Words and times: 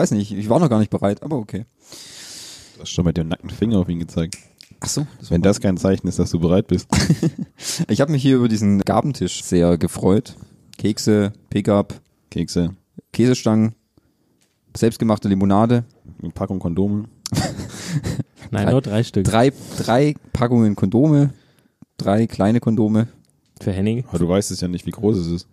Ich 0.00 0.04
weiß 0.04 0.12
nicht, 0.12 0.32
ich 0.32 0.48
war 0.48 0.58
noch 0.58 0.70
gar 0.70 0.78
nicht 0.78 0.88
bereit, 0.90 1.22
aber 1.22 1.36
okay. 1.36 1.66
Du 2.74 2.80
hast 2.80 2.88
schon 2.88 3.04
mit 3.04 3.18
dem 3.18 3.28
nackten 3.28 3.50
Finger 3.50 3.76
auf 3.80 3.88
ihn 3.90 3.98
gezeigt. 3.98 4.34
Ach 4.80 4.88
so. 4.88 5.06
Wenn 5.28 5.42
das 5.42 5.60
kein 5.60 5.76
Zeichen 5.76 6.08
ist, 6.08 6.18
dass 6.18 6.30
du 6.30 6.40
bereit 6.40 6.68
bist. 6.68 6.88
Ich 7.88 8.00
habe 8.00 8.10
mich 8.10 8.22
hier 8.22 8.36
über 8.36 8.48
diesen 8.48 8.80
Gabentisch 8.80 9.44
sehr 9.44 9.76
gefreut. 9.76 10.36
Kekse, 10.78 11.34
Pickup, 11.50 12.00
Kekse, 12.30 12.74
Käsestangen, 13.12 13.74
selbstgemachte 14.74 15.28
Limonade, 15.28 15.84
eine 16.22 16.32
Packung 16.32 16.58
Kondome. 16.60 17.04
Nein, 18.50 18.64
Drei- 18.64 18.70
nur 18.72 18.80
drei 18.80 19.02
Stück. 19.02 19.24
drei, 19.24 19.52
drei 19.76 20.14
Packungen 20.32 20.76
Kondome, 20.76 21.34
drei 21.98 22.26
kleine 22.26 22.60
Kondome. 22.60 23.08
Für 23.60 23.72
Henning. 23.72 24.06
Aber 24.08 24.18
du 24.18 24.26
weißt 24.30 24.50
es 24.50 24.62
ja 24.62 24.68
nicht, 24.68 24.86
wie 24.86 24.92
groß 24.92 25.18
es 25.18 25.26
ist. 25.26 25.48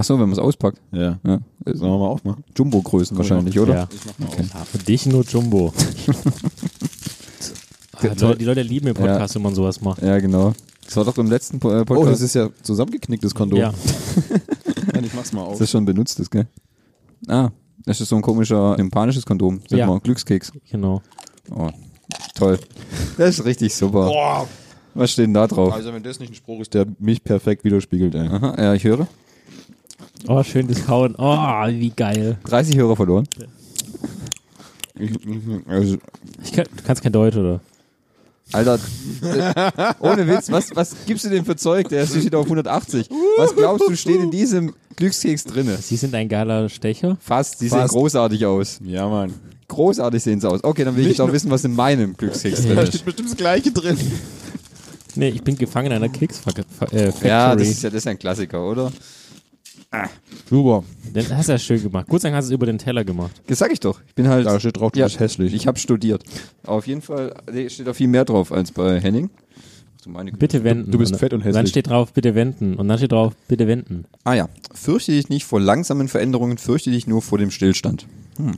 Ach 0.00 0.04
so, 0.04 0.14
wenn 0.14 0.22
man 0.22 0.32
es 0.32 0.38
auspackt. 0.38 0.80
Ja. 0.92 1.18
Ja. 1.26 1.40
Sollen 1.66 1.92
wir 1.92 1.98
mal 1.98 2.08
aufmachen? 2.08 2.42
Jumbo-Größen 2.56 3.18
wahrscheinlich, 3.18 3.60
oder? 3.60 3.74
Ja. 3.74 3.88
Ah, 4.54 4.64
für 4.64 4.78
dich 4.78 5.04
nur 5.04 5.24
Jumbo. 5.24 5.74
ah, 7.92 7.98
die, 8.00 8.06
Leute, 8.08 8.38
die 8.38 8.44
Leute 8.46 8.62
lieben 8.62 8.86
im 8.86 8.94
Podcast, 8.94 9.34
wenn 9.34 9.42
man 9.42 9.54
sowas 9.54 9.82
macht. 9.82 10.00
Ja, 10.00 10.18
genau. 10.18 10.54
Das 10.86 10.96
war 10.96 11.04
doch 11.04 11.18
im 11.18 11.28
letzten 11.28 11.58
äh, 11.58 11.60
Podcast. 11.60 11.90
Oh, 11.90 12.06
das 12.06 12.22
ist 12.22 12.34
ja 12.34 12.48
zusammengeknicktes 12.62 13.34
Kondom. 13.34 13.58
Ja. 13.58 13.74
Nein, 14.94 15.04
ich 15.04 15.12
mach's 15.12 15.34
mal 15.34 15.42
auf. 15.42 15.52
Das 15.52 15.60
ist 15.60 15.72
schon 15.72 15.84
benutztes, 15.84 16.30
gell? 16.30 16.46
Ah, 17.28 17.50
das 17.84 18.00
ist 18.00 18.08
so 18.08 18.16
ein 18.16 18.22
komischer 18.22 18.78
japanisches 18.78 19.26
Kondom. 19.26 19.60
Sag 19.68 19.80
Ja. 19.80 19.86
mal, 19.86 20.00
Glückskeks. 20.00 20.50
Genau. 20.70 21.02
Oh, 21.54 21.68
toll. 22.34 22.58
Das 23.18 23.38
ist 23.38 23.44
richtig 23.44 23.74
super. 23.74 24.06
Boah. 24.06 24.48
Was 24.94 25.12
steht 25.12 25.26
denn 25.26 25.34
da 25.34 25.46
drauf? 25.46 25.74
Also 25.74 25.92
wenn 25.92 26.02
das 26.02 26.20
nicht 26.20 26.32
ein 26.32 26.34
Spruch 26.34 26.60
ist, 26.60 26.72
der 26.72 26.86
mich 26.98 27.22
perfekt 27.22 27.64
widerspiegelt, 27.64 28.14
ey. 28.14 28.28
Aha, 28.28 28.54
ja, 28.58 28.72
ich 28.72 28.84
höre. 28.84 29.06
Oh, 30.28 30.42
schön 30.42 30.68
das 30.68 30.84
Kauen. 30.84 31.14
Oh, 31.18 31.36
wie 31.68 31.90
geil. 31.90 32.38
30 32.44 32.76
Hörer 32.76 32.96
verloren. 32.96 33.26
Ich, 34.98 35.10
also, 35.66 35.96
Ich 36.44 36.52
kann, 36.52 36.66
du 36.76 36.82
kannst 36.84 37.02
kein 37.02 37.12
Deutsch, 37.12 37.36
oder? 37.36 37.60
Alter, 38.52 38.78
äh, 39.22 39.94
ohne 40.00 40.26
Witz, 40.26 40.50
was, 40.50 40.74
was 40.74 40.96
gibst 41.06 41.24
du 41.24 41.28
denn 41.30 41.44
für 41.44 41.54
Zeug? 41.54 41.88
Der 41.88 42.04
steht 42.06 42.34
auf 42.34 42.46
180. 42.46 43.08
Was 43.38 43.54
glaubst 43.54 43.88
du, 43.88 43.94
steht 43.94 44.20
in 44.20 44.30
diesem 44.32 44.74
Glückskeks 44.96 45.44
drinne? 45.44 45.78
Sie 45.80 45.96
sind 45.96 46.14
ein 46.14 46.28
geiler 46.28 46.68
Stecher. 46.68 47.16
Fast, 47.20 47.60
die 47.60 47.68
sehen 47.68 47.86
großartig 47.86 48.44
aus. 48.46 48.80
ja, 48.84 49.08
Mann. 49.08 49.32
Großartig 49.68 50.20
sehen 50.20 50.40
sie 50.40 50.50
aus. 50.50 50.64
Okay, 50.64 50.84
dann 50.84 50.96
will 50.96 51.02
ich 51.04 51.10
jetzt 51.10 51.20
auch 51.20 51.32
wissen, 51.32 51.48
was 51.48 51.64
in 51.64 51.74
meinem 51.76 52.16
Glückskeks 52.16 52.62
drin 52.62 52.76
ist. 52.78 53.04
bestimmt 53.04 53.30
das 53.30 53.36
Gleiche 53.36 53.70
drin. 53.70 53.96
Nee, 55.14 55.28
ich 55.28 55.42
bin 55.42 55.56
gefangen 55.56 55.86
in 55.86 55.92
einer 55.92 56.08
Keks-Factory. 56.08 56.66
Äh, 56.90 57.12
Factory. 57.12 57.28
Ja, 57.28 57.54
das 57.54 57.68
ist 57.68 57.82
ja 57.84 57.90
das 57.90 57.98
ist 57.98 58.06
ein 58.08 58.18
Klassiker, 58.18 58.64
oder? 58.66 58.92
Super. 60.48 60.84
Den 61.14 61.36
hast 61.36 61.48
du 61.48 61.52
ja 61.52 61.58
schön 61.58 61.82
gemacht. 61.82 62.06
Gut 62.06 62.20
sagen, 62.20 62.34
hast 62.34 62.46
du 62.46 62.52
es 62.52 62.54
über 62.54 62.66
den 62.66 62.78
Teller 62.78 63.04
gemacht. 63.04 63.32
Das 63.48 63.58
sag 63.58 63.72
ich 63.72 63.80
doch. 63.80 64.00
Ich 64.06 64.14
bin 64.14 64.28
halt. 64.28 64.46
Da 64.46 64.58
steht 64.60 64.76
drauf, 64.76 64.92
du 64.92 65.00
Ja, 65.00 65.06
bist 65.06 65.18
hässlich. 65.18 65.52
Ich 65.52 65.66
habe 65.66 65.78
studiert. 65.78 66.22
Auf 66.64 66.86
jeden 66.86 67.02
Fall 67.02 67.34
steht 67.68 67.86
da 67.86 67.92
viel 67.92 68.08
mehr 68.08 68.24
drauf 68.24 68.52
als 68.52 68.70
bei 68.70 69.00
Henning. 69.00 69.30
Ach 69.98 70.02
du 70.02 70.10
meine 70.10 70.30
Güte. 70.30 70.38
Bitte 70.38 70.64
wenden. 70.64 70.90
du 70.92 70.98
bist 70.98 71.16
fett 71.16 71.32
und 71.32 71.40
Dann 71.44 71.52
hässlich. 71.54 71.70
steht 71.70 71.88
drauf, 71.88 72.12
bitte 72.12 72.34
wenden. 72.34 72.74
Und 72.76 72.88
dann 72.88 72.98
steht 72.98 73.12
drauf, 73.12 73.34
bitte 73.48 73.66
wenden. 73.66 74.04
Ah 74.24 74.34
ja. 74.34 74.48
Fürchte 74.72 75.12
dich 75.12 75.28
nicht 75.28 75.44
vor 75.44 75.60
langsamen 75.60 76.08
Veränderungen, 76.08 76.56
fürchte 76.58 76.90
dich 76.90 77.06
nur 77.06 77.20
vor 77.20 77.38
dem 77.38 77.50
Stillstand. 77.50 78.06
Hm. 78.36 78.52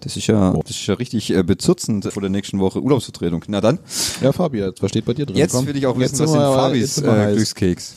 Das 0.00 0.16
ist 0.16 0.28
ja, 0.28 0.52
das 0.52 0.70
ist 0.70 0.86
ja 0.86 0.94
richtig 0.94 1.30
äh, 1.34 1.42
bezurzend 1.42 2.04
vor 2.12 2.20
der 2.22 2.30
nächsten 2.30 2.60
Woche 2.60 2.80
Urlaubsvertretung. 2.80 3.42
Na 3.48 3.60
dann, 3.60 3.80
ja, 4.22 4.30
Fabi, 4.30 4.58
jetzt, 4.58 4.80
was 4.80 4.90
steht 4.90 5.04
bei 5.04 5.14
dir 5.14 5.26
drin? 5.26 5.36
jetzt 5.36 5.66
will 5.66 5.76
ich 5.76 5.86
auch 5.86 5.98
Jetzt 5.98 6.12
wissen, 6.20 6.22
was 6.24 6.30
sind 6.30 6.40
Fabis 6.40 6.98
äh. 6.98 7.34
Glückskeks. 7.34 7.96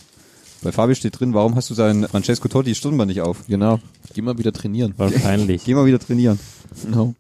Bei 0.62 0.72
Fabi 0.72 0.94
steht 0.96 1.20
drin, 1.20 1.34
warum 1.34 1.56
hast 1.56 1.70
du 1.70 1.74
seinen 1.74 2.08
Francesco 2.08 2.48
Totti 2.50 2.76
Stirnband 2.76 3.10
nicht 3.10 3.22
auf? 3.22 3.46
Genau. 3.48 3.80
Geh 4.14 4.22
mal 4.22 4.38
wieder 4.38 4.52
trainieren. 4.52 4.94
War 4.98 5.10
peinlich. 5.10 5.64
Geh 5.64 5.74
mal 5.74 5.86
wieder 5.86 6.00
trainieren. 6.00 6.38
No. 6.90 7.16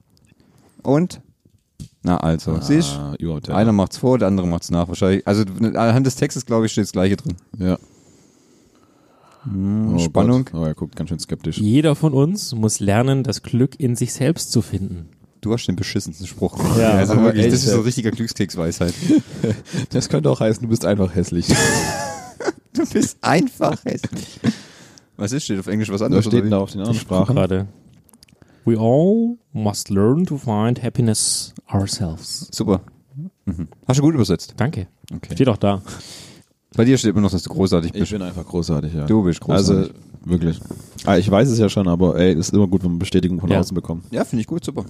Und? 0.84 1.22
Na 2.04 2.18
also, 2.18 2.60
siehst 2.62 2.92
Ah, 2.92 3.16
überhaupt 3.20 3.48
du? 3.48 3.54
Einer 3.56 3.72
macht's 3.72 3.98
vor, 3.98 4.18
der 4.18 4.28
andere 4.28 4.48
macht's 4.48 4.72
nach. 4.72 4.88
Wahrscheinlich. 4.88 5.26
Also 5.28 5.44
anhand 5.62 6.06
des 6.06 6.16
Textes, 6.16 6.46
glaube 6.46 6.66
ich, 6.66 6.72
steht 6.74 6.84
das 6.86 6.92
gleiche 6.92 7.16
drin. 7.18 7.36
Ja. 7.58 7.78
Oh 9.46 9.98
Spannung. 10.00 10.46
Gott. 10.46 10.54
Oh, 10.62 10.66
er 10.66 10.74
guckt 10.74 10.96
ganz 10.96 11.10
schön 11.10 11.20
skeptisch. 11.20 11.58
Jeder 11.58 11.96
von 11.96 12.14
uns 12.14 12.54
muss 12.54 12.80
lernen, 12.80 13.24
das 13.24 13.42
Glück 13.42 13.80
in 13.80 13.96
sich 13.96 14.12
selbst 14.14 14.52
zu 14.52 14.62
finden. 14.62 15.10
Du 15.42 15.54
hast 15.54 15.66
den 15.66 15.78
beschissensten 15.78 16.28
Spruch. 16.28 16.58
Ja, 16.78 16.92
also 16.92 17.16
wirklich, 17.22 17.46
das 17.46 17.54
ist 17.64 17.68
so 17.70 17.78
jetzt. 17.78 17.86
richtiger 17.86 18.12
Glückskeksweisheit. 18.12 18.94
Das 19.92 20.10
könnte 20.10 20.30
auch 20.30 20.42
heißen, 20.42 20.62
du 20.62 20.68
bist 20.68 20.84
einfach 20.86 21.16
hässlich. 21.16 21.48
Du 22.74 22.86
bist 22.88 23.18
einfach 23.22 23.84
hässlich. 23.86 24.40
Was 25.18 25.32
ist, 25.32 25.44
steht 25.46 25.60
auf 25.60 25.68
Englisch 25.68 25.90
was 25.90 25.96
Was 25.96 26.02
anderes? 26.04 26.26
steht 26.26 26.34
oder 26.34 26.42
denn 26.42 26.48
wie? 26.48 26.52
da 26.52 26.58
auf 26.60 26.72
den 26.72 26.80
anderen 26.82 26.96
Ich 26.96 27.02
Sprachen? 27.02 27.36
gerade. 27.36 27.68
We 28.66 28.78
all 28.78 29.38
must 29.54 29.90
learn 29.90 30.26
to 30.26 30.38
find 30.38 30.82
happiness 30.82 31.54
ourselves. 31.68 32.48
Super. 32.52 32.82
Mhm. 33.46 33.68
Hast 33.88 33.98
du 34.00 34.04
gut 34.04 34.14
übersetzt. 34.14 34.54
Danke. 34.58 34.88
Okay. 35.14 35.34
Steht 35.34 35.50
auch 35.50 35.58
da. 35.58 35.82
Bei 36.76 36.86
dir 36.86 36.98
steht 36.98 37.12
immer 37.12 37.22
noch, 37.22 37.32
dass 37.32 37.42
du 37.44 37.50
großartig 37.50 37.94
Ich 37.96 38.00
bist. 38.00 38.12
bin 38.12 38.22
einfach 38.22 38.46
großartig, 38.46 38.94
ja. 38.94 39.06
Du 39.08 39.24
bist 39.24 39.42
Also, 39.50 39.74
großartig. 39.74 39.96
wirklich. 40.26 40.60
Ah, 41.06 41.18
ich 41.18 41.30
weiß 41.30 41.50
es 41.50 41.58
ja 41.58 41.68
schon, 41.68 41.88
aber 41.88 42.16
ey, 42.18 42.34
es 42.34 42.50
ist 42.50 42.54
immer 42.54 42.68
gut, 42.68 42.84
wenn 42.84 42.92
man 42.92 43.00
Bestätigung 43.00 43.40
von 43.40 43.50
Ja. 43.50 43.60
außen 43.60 43.74
bekommt. 43.74 44.06
Ja, 44.12 44.24
finde 44.24 44.42
ich 44.42 44.48
gut, 44.48 44.64
super. 44.64 44.86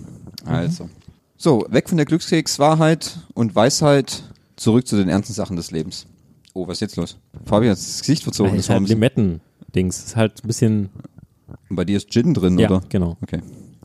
Also. 0.45 0.89
So, 1.37 1.65
weg 1.69 1.87
von 1.87 1.95
der 1.97 2.05
Glückskekswahrheit 2.05 3.19
und 3.33 3.55
Weisheit, 3.55 4.23
zurück 4.57 4.85
zu 4.85 4.97
den 4.97 5.07
ernsten 5.07 5.33
Sachen 5.33 5.55
des 5.55 5.71
Lebens. 5.71 6.05
Oh, 6.59 6.67
was 6.67 6.77
ist 6.77 6.81
jetzt 6.81 6.95
los? 6.97 7.17
Fabi 7.45 7.67
hat 7.67 7.77
das 7.77 7.99
Gesicht 8.01 8.23
verzogen. 8.23 8.51
Das 8.57 8.65
Das 8.67 8.75
ist 8.75 8.79
halt 8.81 8.89
Limetten-Dings. 8.89 9.97
Ist 10.05 10.15
halt 10.15 10.43
ein 10.43 10.47
bisschen. 10.47 10.89
und 11.69 11.75
bei 11.75 11.85
dir 11.85 11.97
ist 11.97 12.09
Gin 12.11 12.33
drin, 12.33 12.57
Ja, 12.59 12.67
oder? 12.69 12.81
genau. 12.89 13.15
Okay. 13.21 13.41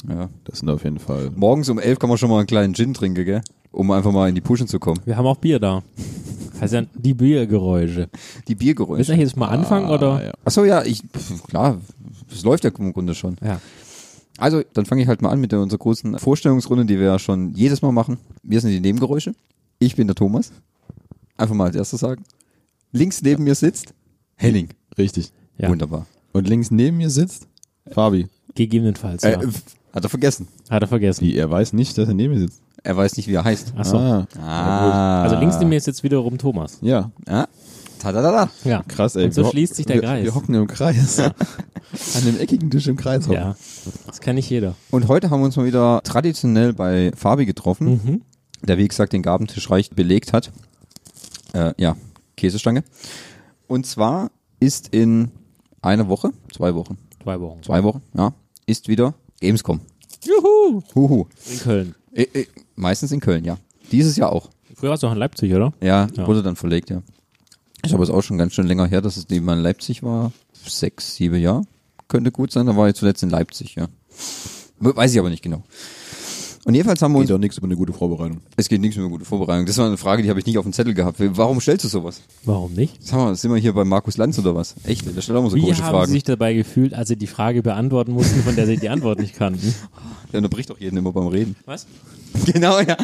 Ja. 0.08 0.28
Das 0.44 0.58
sind 0.58 0.68
auf 0.70 0.82
jeden 0.84 0.98
Fall. 0.98 1.30
Morgens 1.36 1.68
um 1.68 1.78
elf 1.78 1.98
kann 1.98 2.08
man 2.08 2.18
schon 2.18 2.30
mal 2.30 2.38
einen 2.38 2.46
kleinen 2.46 2.74
Gin 2.74 2.92
trinken, 2.94 3.24
gell? 3.24 3.42
Um 3.70 3.90
einfach 3.92 4.12
mal 4.12 4.28
in 4.28 4.34
die 4.34 4.40
Puschen 4.40 4.66
zu 4.66 4.78
kommen. 4.78 5.00
Wir 5.04 5.16
haben 5.16 5.26
auch 5.26 5.36
Bier 5.36 5.58
da. 5.60 5.82
Heißt 6.60 6.74
ja 6.74 6.82
die 6.94 7.14
Biergeräusche. 7.14 8.08
Die 8.48 8.50
Willst 8.52 8.58
Biergeräusche. 8.60 9.12
du 9.14 9.18
jetzt 9.20 9.36
mal 9.36 9.48
anfangen 9.48 9.88
oder? 9.88 10.12
Ah, 10.14 10.22
ja. 10.24 10.32
Achso, 10.44 10.64
ja, 10.64 10.82
ich, 10.84 11.00
pf, 11.02 11.44
klar, 11.48 11.78
das 12.28 12.42
läuft 12.42 12.64
ja 12.64 12.70
im 12.76 12.92
Grunde 12.92 13.14
schon. 13.14 13.36
Ja. 13.44 13.60
Also, 14.38 14.62
dann 14.72 14.84
fange 14.84 15.02
ich 15.02 15.08
halt 15.08 15.22
mal 15.22 15.30
an 15.30 15.40
mit 15.40 15.52
der, 15.52 15.60
unserer 15.60 15.78
großen 15.78 16.18
Vorstellungsrunde, 16.18 16.84
die 16.86 16.98
wir 16.98 17.06
ja 17.06 17.18
schon 17.20 17.54
jedes 17.54 17.82
Mal 17.82 17.92
machen. 17.92 18.18
Wir 18.42 18.60
sind 18.60 18.70
die 18.70 18.80
Nebengeräusche. 18.80 19.32
Ich 19.78 19.94
bin 19.96 20.06
der 20.08 20.16
Thomas. 20.16 20.52
Einfach 21.36 21.54
mal 21.54 21.64
als 21.66 21.76
erstes 21.76 22.00
sagen. 22.00 22.22
Links 22.94 23.22
neben 23.22 23.42
mir 23.44 23.56
sitzt 23.56 23.92
Henning. 24.36 24.68
Richtig. 24.96 25.32
Ja. 25.58 25.68
Wunderbar. 25.68 26.06
Und 26.32 26.48
links 26.48 26.70
neben 26.70 26.96
mir 26.96 27.10
sitzt 27.10 27.48
Fabi. 27.90 28.28
Gegebenenfalls, 28.54 29.22
ja. 29.24 29.30
Äh, 29.42 29.48
hat 29.92 30.04
er 30.04 30.08
vergessen. 30.10 30.46
Hat 30.70 30.82
er 30.82 30.88
vergessen. 30.88 31.24
Wie, 31.24 31.36
er 31.36 31.50
weiß 31.50 31.72
nicht, 31.72 31.98
dass 31.98 32.06
er 32.08 32.14
neben 32.14 32.34
mir 32.34 32.40
sitzt. 32.40 32.60
Er 32.84 32.96
weiß 32.96 33.16
nicht, 33.16 33.26
wie 33.28 33.34
er 33.34 33.42
heißt. 33.44 33.72
Achso. 33.76 33.98
Ah, 33.98 34.26
Ah. 34.40 35.22
Also 35.24 35.36
links 35.40 35.56
neben 35.58 35.70
mir 35.70 35.76
ist 35.76 35.86
jetzt 35.88 36.04
wiederum 36.04 36.38
Thomas. 36.38 36.78
ja. 36.82 37.10
Ah. 37.26 37.46
Tadadada. 37.98 38.50
Ja. 38.64 38.82
Krass, 38.86 39.16
ey. 39.16 39.24
Und 39.24 39.34
so 39.34 39.48
schließt 39.50 39.74
sich 39.76 39.86
der 39.86 39.96
wir, 39.96 40.02
Kreis. 40.02 40.24
Wir 40.24 40.34
hocken 40.34 40.54
im 40.54 40.66
Kreis. 40.66 41.18
An 41.20 41.32
dem 42.26 42.38
eckigen 42.38 42.70
Tisch 42.70 42.86
im 42.86 42.96
Kreis 42.96 43.24
hocken. 43.26 43.34
Ja. 43.40 43.56
Das 44.06 44.20
kann 44.20 44.34
nicht 44.36 44.50
jeder. 44.50 44.74
Und 44.90 45.08
heute 45.08 45.30
haben 45.30 45.40
wir 45.40 45.46
uns 45.46 45.56
mal 45.56 45.64
wieder 45.64 46.00
traditionell 46.04 46.74
bei 46.74 47.12
Fabi 47.16 47.46
getroffen, 47.46 48.00
Mhm. 48.04 48.22
der 48.62 48.76
wie 48.78 48.86
gesagt 48.86 49.14
den 49.14 49.22
Gabentisch 49.22 49.70
reich 49.70 49.90
belegt 49.90 50.32
hat. 50.34 50.52
Äh, 51.54 51.72
ja, 51.78 51.96
Käsestange. 52.36 52.84
Und 53.66 53.86
zwar 53.86 54.30
ist 54.60 54.88
in 54.88 55.30
einer 55.82 56.08
Woche, 56.08 56.30
zwei 56.52 56.74
Wochen, 56.74 56.96
Zwei 57.22 57.40
Wochen. 57.40 57.62
zwei 57.62 57.82
Wochen, 57.82 58.02
ja, 58.16 58.34
ist 58.66 58.88
wieder 58.88 59.14
Gamescom. 59.40 59.80
Juhu! 60.24 60.82
Huhu. 60.94 61.26
In 61.50 61.58
Köln. 61.60 61.94
Äh, 62.12 62.22
äh, 62.32 62.46
meistens 62.76 63.12
in 63.12 63.20
Köln, 63.20 63.44
ja. 63.44 63.58
Dieses 63.92 64.16
Jahr 64.16 64.32
auch. 64.32 64.48
Früher 64.74 64.90
warst 64.90 65.02
du 65.02 65.06
auch 65.06 65.12
in 65.12 65.18
Leipzig, 65.18 65.52
oder? 65.54 65.72
Ja, 65.82 66.08
Ja. 66.14 66.26
wurde 66.26 66.42
dann 66.42 66.56
verlegt, 66.56 66.90
ja. 66.90 67.02
Ich 67.84 67.92
habe 67.92 68.02
es 68.02 68.10
auch 68.10 68.22
schon 68.22 68.38
ganz 68.38 68.54
schön 68.54 68.66
länger 68.66 68.86
her, 68.86 69.02
dass 69.02 69.16
es 69.18 69.28
mal 69.42 69.56
in 69.58 69.62
Leipzig 69.62 70.02
war. 70.02 70.32
Sechs, 70.66 71.16
sieben 71.16 71.36
Jahre. 71.36 71.62
Könnte 72.08 72.30
gut 72.32 72.50
sein, 72.50 72.66
da 72.66 72.74
war 72.76 72.88
ich 72.88 72.94
zuletzt 72.94 73.22
in 73.22 73.30
Leipzig, 73.30 73.74
ja. 73.74 73.88
Weiß 74.78 75.12
ich 75.12 75.18
aber 75.18 75.28
nicht 75.30 75.42
genau. 75.42 75.62
Und 76.64 76.74
jedenfalls 76.74 77.02
haben 77.02 77.12
wir 77.12 77.18
uns 77.18 77.28
Geht 77.28 77.34
doch 77.34 77.40
nichts 77.40 77.58
über 77.58 77.66
eine 77.66 77.76
gute 77.76 77.92
Vorbereitung. 77.92 78.40
Es 78.56 78.68
geht 78.68 78.80
nichts 78.80 78.96
mehr 78.96 79.04
um 79.04 79.12
gute 79.12 79.26
Vorbereitung. 79.26 79.66
Das 79.66 79.76
war 79.76 79.86
eine 79.86 79.98
Frage, 79.98 80.22
die 80.22 80.30
habe 80.30 80.40
ich 80.40 80.46
nicht 80.46 80.56
auf 80.56 80.64
dem 80.64 80.72
Zettel 80.72 80.94
gehabt. 80.94 81.16
Warum 81.18 81.60
stellst 81.60 81.84
du 81.84 81.88
sowas? 81.88 82.22
Warum 82.44 82.72
nicht? 82.72 83.04
Sag 83.04 83.18
mal, 83.18 83.36
sind 83.36 83.50
wir 83.52 83.58
hier 83.58 83.74
bei 83.74 83.84
Markus 83.84 84.16
Lanz 84.16 84.38
oder 84.38 84.54
was? 84.54 84.74
Echt? 84.84 85.04
Der 85.14 85.20
stellt 85.20 85.36
auch 85.36 85.42
mal 85.42 85.50
so 85.50 85.56
Wie 85.56 85.60
komische 85.60 85.82
haben 85.82 85.92
Fragen. 85.92 86.06
Sie 86.06 86.12
sich 86.14 86.24
dabei 86.24 86.54
gefühlt, 86.54 86.94
als 86.94 87.08
Sie 87.08 87.16
die 87.16 87.26
Frage 87.26 87.62
beantworten 87.62 88.12
mussten, 88.12 88.42
von 88.42 88.56
der 88.56 88.66
Sie 88.66 88.78
die 88.78 88.88
Antwort 88.88 89.18
nicht 89.18 89.36
kannten? 89.36 89.74
Der 90.32 90.38
unterbricht 90.38 90.70
doch 90.70 90.80
jeden 90.80 90.96
immer 90.96 91.12
beim 91.12 91.28
Reden. 91.28 91.54
Was? 91.64 91.86
genau, 92.46 92.80
ja. 92.80 92.96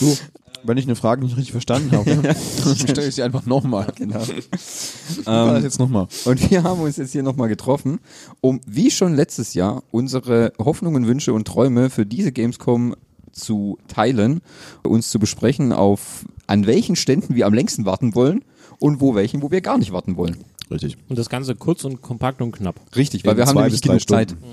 Du, 0.00 0.16
wenn 0.62 0.78
ich 0.78 0.84
eine 0.84 0.96
Frage 0.96 1.22
nicht 1.24 1.36
richtig 1.36 1.52
verstanden 1.52 1.92
habe, 1.92 2.16
dann 2.22 2.76
stelle 2.76 3.08
ich 3.08 3.14
sie 3.14 3.22
einfach 3.22 3.46
nochmal. 3.46 3.86
Genau. 3.96 4.22
Ich 4.22 5.26
war 5.26 5.54
das 5.54 5.64
jetzt 5.64 5.78
nochmal. 5.78 6.06
Und 6.24 6.50
wir 6.50 6.62
haben 6.62 6.80
uns 6.80 6.96
jetzt 6.96 7.12
hier 7.12 7.22
nochmal 7.22 7.48
getroffen, 7.48 8.00
um 8.40 8.60
wie 8.66 8.90
schon 8.90 9.14
letztes 9.14 9.54
Jahr 9.54 9.82
unsere 9.90 10.52
Hoffnungen, 10.58 11.06
Wünsche 11.06 11.32
und 11.32 11.46
Träume 11.46 11.90
für 11.90 12.06
diese 12.06 12.32
Gamescom 12.32 12.94
zu 13.32 13.78
teilen, 13.88 14.40
uns 14.82 15.10
zu 15.10 15.18
besprechen, 15.18 15.72
auf 15.72 16.24
an 16.46 16.66
welchen 16.66 16.96
Ständen 16.96 17.34
wir 17.34 17.46
am 17.46 17.54
längsten 17.54 17.84
warten 17.86 18.14
wollen 18.14 18.44
und 18.78 19.00
wo 19.00 19.14
welchen, 19.14 19.42
wo 19.42 19.50
wir 19.50 19.60
gar 19.60 19.78
nicht 19.78 19.92
warten 19.92 20.16
wollen. 20.16 20.36
Richtig. 20.70 20.96
Und 21.08 21.18
das 21.18 21.28
Ganze 21.28 21.54
kurz 21.54 21.84
und 21.84 22.02
kompakt 22.02 22.42
und 22.42 22.52
knapp. 22.52 22.80
Richtig, 22.94 23.24
weil 23.24 23.32
In 23.32 23.38
wir 23.38 23.46
haben 23.46 23.56
nämlich 23.56 23.80
genug 23.80 24.06
Zeit. 24.08 24.30
Stunden. 24.30 24.44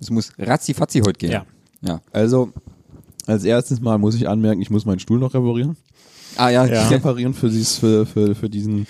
Es 0.00 0.10
muss 0.10 0.32
ratzi-fatzi 0.38 1.00
heute 1.00 1.18
gehen. 1.18 1.30
Ja. 1.32 1.46
Ja. 1.82 2.00
Also, 2.12 2.52
als 3.26 3.44
erstes 3.44 3.80
Mal 3.80 3.98
muss 3.98 4.14
ich 4.14 4.28
anmerken, 4.28 4.60
ich 4.60 4.70
muss 4.70 4.84
meinen 4.86 4.98
Stuhl 5.00 5.18
noch 5.18 5.34
reparieren. 5.34 5.76
Ah 6.36 6.48
ja, 6.50 6.64
Ja. 6.66 6.88
Reparieren 6.88 7.34
für, 7.34 7.48
dieses, 7.48 7.76
für, 7.78 8.06
für, 8.06 8.34
für, 8.34 8.50
diesen, 8.50 8.86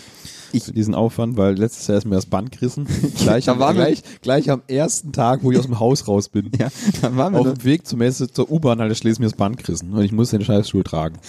Ich- 0.52 0.64
für 0.64 0.72
diesen 0.72 0.94
Aufwand, 0.94 1.36
weil 1.36 1.56
letztes 1.58 1.86
Jahr 1.88 1.98
ist 1.98 2.04
mir 2.06 2.14
das 2.14 2.26
Band 2.26 2.52
gerissen. 2.52 2.86
Gleich, 3.18 3.44
Da 3.46 3.52
am, 3.52 3.58
waren 3.58 3.76
wir- 3.76 3.84
gleich, 3.84 4.02
gleich 4.22 4.50
am 4.50 4.62
ersten 4.66 5.12
Tag, 5.12 5.40
wo 5.42 5.50
ich 5.52 5.58
aus 5.58 5.66
dem 5.66 5.78
Haus 5.78 6.08
raus 6.08 6.28
bin. 6.28 6.50
ja, 6.58 6.68
da 7.02 7.14
waren 7.16 7.34
wir 7.34 7.40
Auf 7.40 7.52
dem 7.52 7.64
Weg 7.64 7.86
zum 7.86 7.98
Messe 7.98 8.30
zur 8.30 8.50
U-Bahn 8.50 8.78
halt 8.80 8.96
schließt 8.96 9.20
mir 9.20 9.26
das 9.26 9.34
Band 9.36 9.58
gerissen 9.58 9.92
und 9.92 10.02
ich 10.02 10.12
muss 10.12 10.30
den 10.30 10.42
Scheißstuhl 10.44 10.84
tragen. 10.84 11.16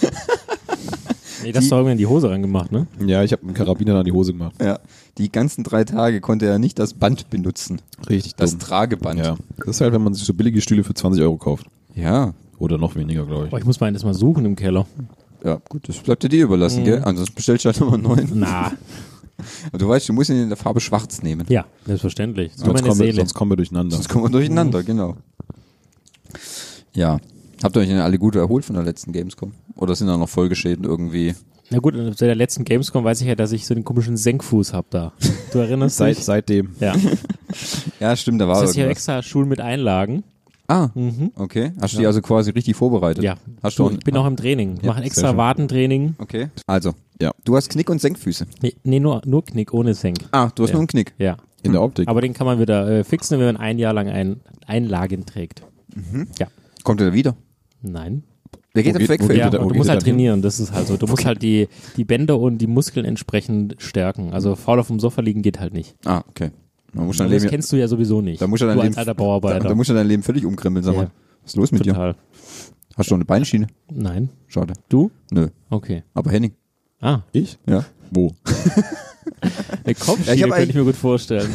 Nee, 1.42 1.52
das 1.52 1.64
hast 1.64 1.70
du 1.70 1.76
irgendwie 1.76 1.92
in 1.92 1.98
die 1.98 2.06
Hose 2.06 2.30
reingemacht, 2.30 2.72
ne? 2.72 2.86
Ja, 3.06 3.22
ich 3.22 3.30
habe 3.30 3.42
einen 3.42 3.54
Karabiner 3.54 3.94
an 3.96 4.04
die 4.04 4.10
Hose 4.10 4.32
gemacht. 4.32 4.54
ja, 4.60 4.80
die 5.18 5.30
ganzen 5.30 5.62
drei 5.62 5.84
Tage 5.84 6.20
konnte 6.20 6.46
er 6.46 6.58
nicht 6.58 6.78
das 6.78 6.94
Band 6.94 7.30
benutzen. 7.30 7.80
Richtig 8.08 8.34
Das 8.36 8.52
dumm. 8.52 8.60
Trageband. 8.60 9.20
Ja, 9.20 9.36
das 9.58 9.68
ist 9.76 9.80
halt, 9.80 9.92
wenn 9.92 10.02
man 10.02 10.14
sich 10.14 10.24
so 10.24 10.34
billige 10.34 10.60
Stühle 10.60 10.82
für 10.82 10.94
20 10.94 11.22
Euro 11.22 11.36
kauft. 11.36 11.66
ja. 11.94 12.32
Oder 12.58 12.78
noch 12.78 12.94
weniger, 12.96 13.24
glaube 13.26 13.46
Boah, 13.48 13.56
ich. 13.56 13.62
ich 13.62 13.66
muss 13.66 13.80
meinen 13.80 13.94
erstmal 13.94 14.14
suchen 14.14 14.44
im 14.44 14.56
Keller. 14.56 14.86
Ja, 15.44 15.60
gut, 15.68 15.88
das 15.88 15.96
bleibt 15.98 16.22
dir 16.30 16.44
überlassen, 16.44 16.84
gell? 16.84 17.02
Ansonsten 17.04 17.34
bestellst 17.34 17.64
du 17.64 17.68
halt 17.68 17.80
nochmal 17.80 17.98
einen 17.98 18.02
neuen. 18.30 18.30
Na, 18.40 18.72
Aber 19.68 19.78
du 19.78 19.88
weißt, 19.88 20.08
du 20.08 20.12
musst 20.14 20.30
ihn 20.30 20.36
in 20.42 20.48
der 20.48 20.56
Farbe 20.56 20.80
schwarz 20.80 21.22
nehmen. 21.22 21.44
ja, 21.50 21.66
selbstverständlich. 21.84 22.52
So 22.56 22.64
Sonst 22.64 22.74
meine 22.80 22.88
kommen, 22.88 23.00
wir, 23.00 23.06
Seele. 23.06 23.16
sonst 23.18 23.34
kommen 23.34 23.50
wir 23.52 23.56
durcheinander. 23.56 23.94
Sonst 23.96 24.08
kommen 24.08 24.24
wir 24.24 24.30
durcheinander, 24.30 24.82
genau. 24.82 25.16
Ja. 26.94 27.18
Habt 27.62 27.76
ihr 27.76 27.80
euch 27.80 27.88
denn 27.88 27.98
alle 27.98 28.18
gut 28.18 28.34
erholt 28.36 28.64
von 28.64 28.74
der 28.76 28.84
letzten 28.84 29.12
Gamescom? 29.12 29.52
Oder 29.76 29.94
sind 29.94 30.06
da 30.08 30.16
noch 30.16 30.28
Folgeschäden 30.28 30.84
irgendwie? 30.84 31.34
Na 31.70 31.78
gut, 31.78 31.94
seit 31.94 32.20
der 32.28 32.34
letzten 32.34 32.64
Gamescom 32.64 33.04
weiß 33.04 33.20
ich 33.22 33.26
ja, 33.26 33.34
dass 33.34 33.52
ich 33.52 33.66
so 33.66 33.74
den 33.74 33.84
komischen 33.84 34.16
Senkfuß 34.16 34.72
hab 34.72 34.90
da. 34.90 35.12
Du 35.52 35.58
erinnerst 35.58 35.96
Seit, 35.98 36.16
dich? 36.16 36.24
seitdem. 36.24 36.70
Ja. 36.80 36.94
Ja, 38.00 38.14
stimmt, 38.16 38.40
da 38.40 38.48
war 38.48 38.60
Das 38.60 38.70
ist 38.70 38.74
hier 38.74 38.84
irgendwas. 38.84 38.98
extra 38.98 39.22
Schulen 39.22 39.48
mit 39.48 39.60
Einlagen. 39.60 40.24
Ah, 40.68 40.88
okay. 41.36 41.72
Hast 41.80 41.94
du 41.94 41.98
die 41.98 42.06
also 42.06 42.20
quasi 42.22 42.50
richtig 42.50 42.74
vorbereitet? 42.76 43.22
Ja. 43.22 43.36
Hast 43.62 43.78
du 43.78 43.90
ich 43.90 44.00
bin 44.00 44.16
auch 44.16 44.26
im 44.26 44.36
Training. 44.36 44.78
Ja, 44.82 44.88
Mache 44.88 44.98
ein 44.98 45.04
extra 45.04 45.28
schön. 45.28 45.36
Wartentraining. 45.36 46.14
Okay. 46.18 46.48
Also, 46.66 46.94
Ja. 47.20 47.32
du 47.44 47.56
hast 47.56 47.68
Knick- 47.70 47.88
und 47.90 48.00
Senkfüße. 48.00 48.46
Nee, 48.62 48.74
nee 48.82 48.98
nur, 49.00 49.22
nur 49.26 49.44
Knick 49.44 49.72
ohne 49.72 49.94
Senk. 49.94 50.18
Ah, 50.32 50.50
du 50.54 50.62
hast 50.64 50.70
Ja. 50.70 50.74
nur 50.74 50.80
einen 50.80 50.88
Knick. 50.88 51.14
Ja. 51.18 51.36
In 51.62 51.72
der 51.72 51.82
Optik. 51.82 52.08
Aber 52.08 52.20
den 52.20 52.32
kann 52.34 52.46
man 52.46 52.58
wieder 52.60 52.88
äh, 52.88 53.04
fixen, 53.04 53.38
wenn 53.38 53.46
man 53.46 53.56
ein 53.56 53.78
Jahr 53.78 53.92
lang 53.92 54.08
ein, 54.08 54.40
Einlagen 54.66 55.24
trägt. 55.26 55.62
Ja. 56.38 56.46
Kommt 56.84 57.00
er 57.00 57.12
wieder? 57.12 57.36
Nein. 57.82 58.22
Der 58.74 58.82
geht 58.82 58.98
geht- 58.98 59.08
weg 59.08 59.20
wo 59.22 59.26
für 59.26 59.32
geht 59.32 59.38
Ja, 59.40 59.48
du 59.50 59.66
geht 59.68 59.76
musst 59.78 59.88
er 59.88 59.94
halt 59.94 60.02
trainieren, 60.02 60.42
das 60.42 60.60
ist 60.60 60.72
halt 60.72 60.86
so. 60.86 60.96
Du 60.98 61.06
musst 61.06 61.24
halt 61.24 61.40
die, 61.42 61.68
die 61.96 62.04
Bänder 62.04 62.38
und 62.38 62.58
die 62.58 62.66
Muskeln 62.66 63.06
entsprechend 63.06 63.76
stärken. 63.78 64.32
Also 64.34 64.54
faul 64.54 64.78
auf 64.80 64.88
dem 64.88 65.00
Sofa 65.00 65.22
liegen 65.22 65.40
geht 65.42 65.58
halt 65.60 65.72
nicht. 65.72 65.94
Ah, 66.04 66.22
okay. 66.28 66.50
Da 66.96 67.02
muss 67.02 67.16
dein 67.18 67.30
Das 67.30 67.42
Leben, 67.42 67.50
kennst 67.50 67.72
du 67.72 67.76
ja 67.76 67.86
sowieso 67.88 68.20
nicht. 68.20 68.40
da 68.40 68.46
muss 68.46 68.60
er 68.60 68.68
dein 68.68 68.76
du 68.78 68.82
Leben, 68.84 68.96
alter 68.96 69.14
da, 69.14 69.14
Bauarbeiter. 69.14 69.68
da 69.68 69.74
muss 69.74 69.88
er 69.88 69.94
dein 69.94 70.08
Leben 70.08 70.22
völlig 70.22 70.44
umkrempeln, 70.44 70.82
sag 70.84 70.94
Ja. 70.94 71.02
mal. 71.02 71.10
Was 71.42 71.52
ist 71.52 71.56
los 71.56 71.72
mit 71.72 71.84
dir? 71.84 71.92
Total. 71.92 72.16
Hast 72.96 73.10
du 73.10 73.14
noch 73.14 73.18
eine 73.18 73.24
Beinschiene? 73.26 73.66
Nein. 73.92 74.30
Schade. 74.46 74.72
Du? 74.88 75.10
Nö. 75.30 75.48
Okay. 75.70 76.02
Aber 76.14 76.30
Henning. 76.30 76.52
Ah, 77.00 77.20
ich? 77.32 77.58
Ja. 77.68 77.84
Wo? 78.10 78.32
eine 79.84 79.94
Kopfschiene 79.94 80.36
Ja, 80.36 80.46
ich 80.46 80.52
könnte 80.52 80.70
ich 80.70 80.74
mir 80.74 80.84
gut 80.84 80.96
vorstellen. 80.96 81.50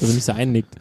Dass 0.00 0.08
er 0.08 0.14
nicht 0.14 0.24
so 0.24 0.32
einnickt. 0.32 0.74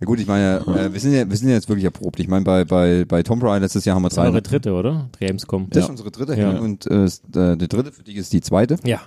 Ja 0.00 0.06
gut, 0.06 0.20
ich 0.20 0.26
meine, 0.26 0.60
äh, 0.66 0.92
wir 0.92 1.00
sind 1.00 1.12
ja, 1.14 1.28
wir 1.28 1.36
sind 1.36 1.48
ja 1.48 1.54
jetzt 1.54 1.68
wirklich 1.68 1.84
erprobt. 1.84 2.20
Ich 2.20 2.28
meine, 2.28 2.44
bei, 2.44 2.64
bei, 2.64 3.04
bei 3.04 3.22
Tomb 3.22 3.42
Raider 3.42 3.60
letztes 3.60 3.84
Jahr 3.84 3.96
haben 3.96 4.02
wir 4.02 4.08
Das 4.10 4.18
war 4.18 4.24
zwei. 4.26 4.30
eure 4.32 4.42
dritte, 4.42 4.72
oder? 4.74 5.08
Gamescom. 5.18 5.68
Das 5.70 5.84
ist 5.84 5.90
unsere 5.90 6.10
dritte 6.10 6.32
Ja. 6.34 6.48
Henning 6.48 6.62
und 6.62 6.86
äh, 6.90 7.04
ist, 7.04 7.24
äh, 7.36 7.56
die 7.56 7.68
dritte 7.68 7.92
für 7.92 8.02
dich 8.02 8.16
ist 8.16 8.32
die 8.32 8.40
zweite. 8.40 8.76
Ja. 8.84 9.00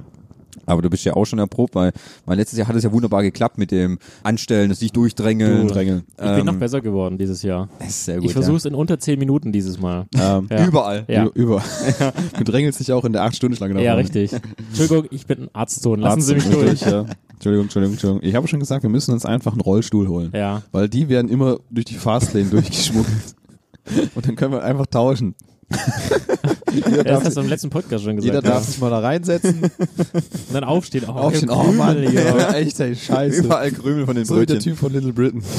Aber 0.66 0.82
du 0.82 0.90
bist 0.90 1.04
ja 1.06 1.14
auch 1.14 1.26
schon 1.26 1.40
erprobt, 1.40 1.76
weil, 1.76 1.92
weil 2.26 2.38
letztes 2.38 2.58
Jahr 2.58 2.68
hat 2.68 2.76
es 2.76 2.84
ja 2.84 2.92
wunderbar 2.92 3.22
geklappt 3.24 3.58
mit 3.58 3.72
dem 3.72 4.00
Anstellen, 4.24 4.70
das 4.70 4.80
sich 4.80 4.92
durchdrängeln. 4.92 5.68
Du, 5.68 5.74
Drängeln. 5.74 6.04
Ich 6.12 6.16
bin 6.18 6.40
Ähm, 6.40 6.46
noch 6.46 6.56
besser 6.56 6.82
geworden 6.82 7.18
dieses 7.18 7.42
Jahr. 7.44 7.70
Ist 7.86 8.06
sehr 8.06 8.16
gut. 8.18 8.26
Ich 8.26 8.34
versuche 8.34 8.58
es 8.58 8.66
in 8.66 8.76
unter 8.76 8.98
zehn 9.00 9.20
Minuten 9.20 9.52
dieses 9.52 9.80
Mal. 9.80 10.06
Ähm, 10.16 10.48
Ja. 10.50 10.66
Überall. 10.68 11.06
Ja. 11.08 11.26
Über. 11.26 11.36
über. 11.36 11.64
Du 12.38 12.44
drängelst 12.44 12.80
dich 12.80 12.92
auch 12.92 13.06
in 13.06 13.14
der 13.14 13.24
8-Stunden-Schlange 13.26 13.76
nach 13.76 13.82
Ja, 13.82 13.92
vorne. 13.94 14.04
richtig. 14.04 14.32
Entschuldigung, 14.70 15.06
ich 15.12 15.26
bin 15.26 15.44
ein 15.44 15.50
Arztsohn. 15.54 16.00
Lassen 16.00 16.22
Sie 16.22 16.36
mich 16.36 16.46
Arzt- 16.46 16.56
durch. 16.56 16.82
Ja. 16.82 17.06
Entschuldigung, 17.34 17.66
Entschuldigung, 17.66 17.94
Entschuldigung. 17.94 18.28
Ich 18.28 18.36
habe 18.36 18.48
schon 18.48 18.60
gesagt, 18.60 18.84
wir 18.84 18.90
müssen 18.90 19.12
uns 19.14 19.26
einfach 19.26 19.52
einen 19.52 19.62
Rollstuhl 19.62 20.08
holen. 20.08 20.32
Ja. 20.34 20.62
Weil 20.72 20.90
die 20.90 21.10
werden 21.10 21.30
immer 21.30 21.58
durch 21.70 21.86
die 21.86 21.96
Fastlane 21.96 22.46
durchgeschmuggelt. 22.50 23.36
Und 24.16 24.28
dann 24.28 24.36
können 24.36 24.54
wir 24.54 24.64
einfach 24.64 24.86
tauschen. 24.88 25.36
jeder 26.76 27.04
Das 27.04 27.24
hast 27.26 27.38
du 27.38 27.42
im 27.42 27.50
letzten 27.50 27.70
Podcast 27.70 28.04
schon 28.04 28.16
gesagt. 28.16 28.34
jeder 28.36 28.48
ja. 28.48 28.56
darf 28.56 28.66
sich 28.66 28.80
mal 28.80 28.90
da 28.90 29.00
reinsetzen, 29.00 29.62
Und 29.64 30.54
dann 30.54 30.64
aufstehen. 30.64 31.06
Oh, 31.08 31.12
aufstehen. 31.12 31.50
Oh 31.50 31.72
Mann, 31.72 32.02
ja. 32.12 32.54
echt, 32.54 32.80
ey, 32.80 32.96
scheiße. 32.96 33.44
Überall 33.44 33.72
Krümel 33.72 34.06
von 34.06 34.16
den 34.16 34.26
So 34.26 34.36
wie 34.40 34.46
der 34.46 34.56
Brötchen. 34.56 34.72
Typ 34.74 34.80
von 34.80 34.92
Little 34.94 35.14
Britain. 35.14 35.44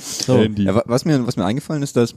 So. 0.00 0.38
Ja, 0.42 0.74
wa- 0.74 0.82
was 0.86 1.04
mir, 1.04 1.26
was 1.26 1.36
mir 1.36 1.44
eingefallen 1.44 1.82
ist, 1.82 1.96
dass 1.96 2.14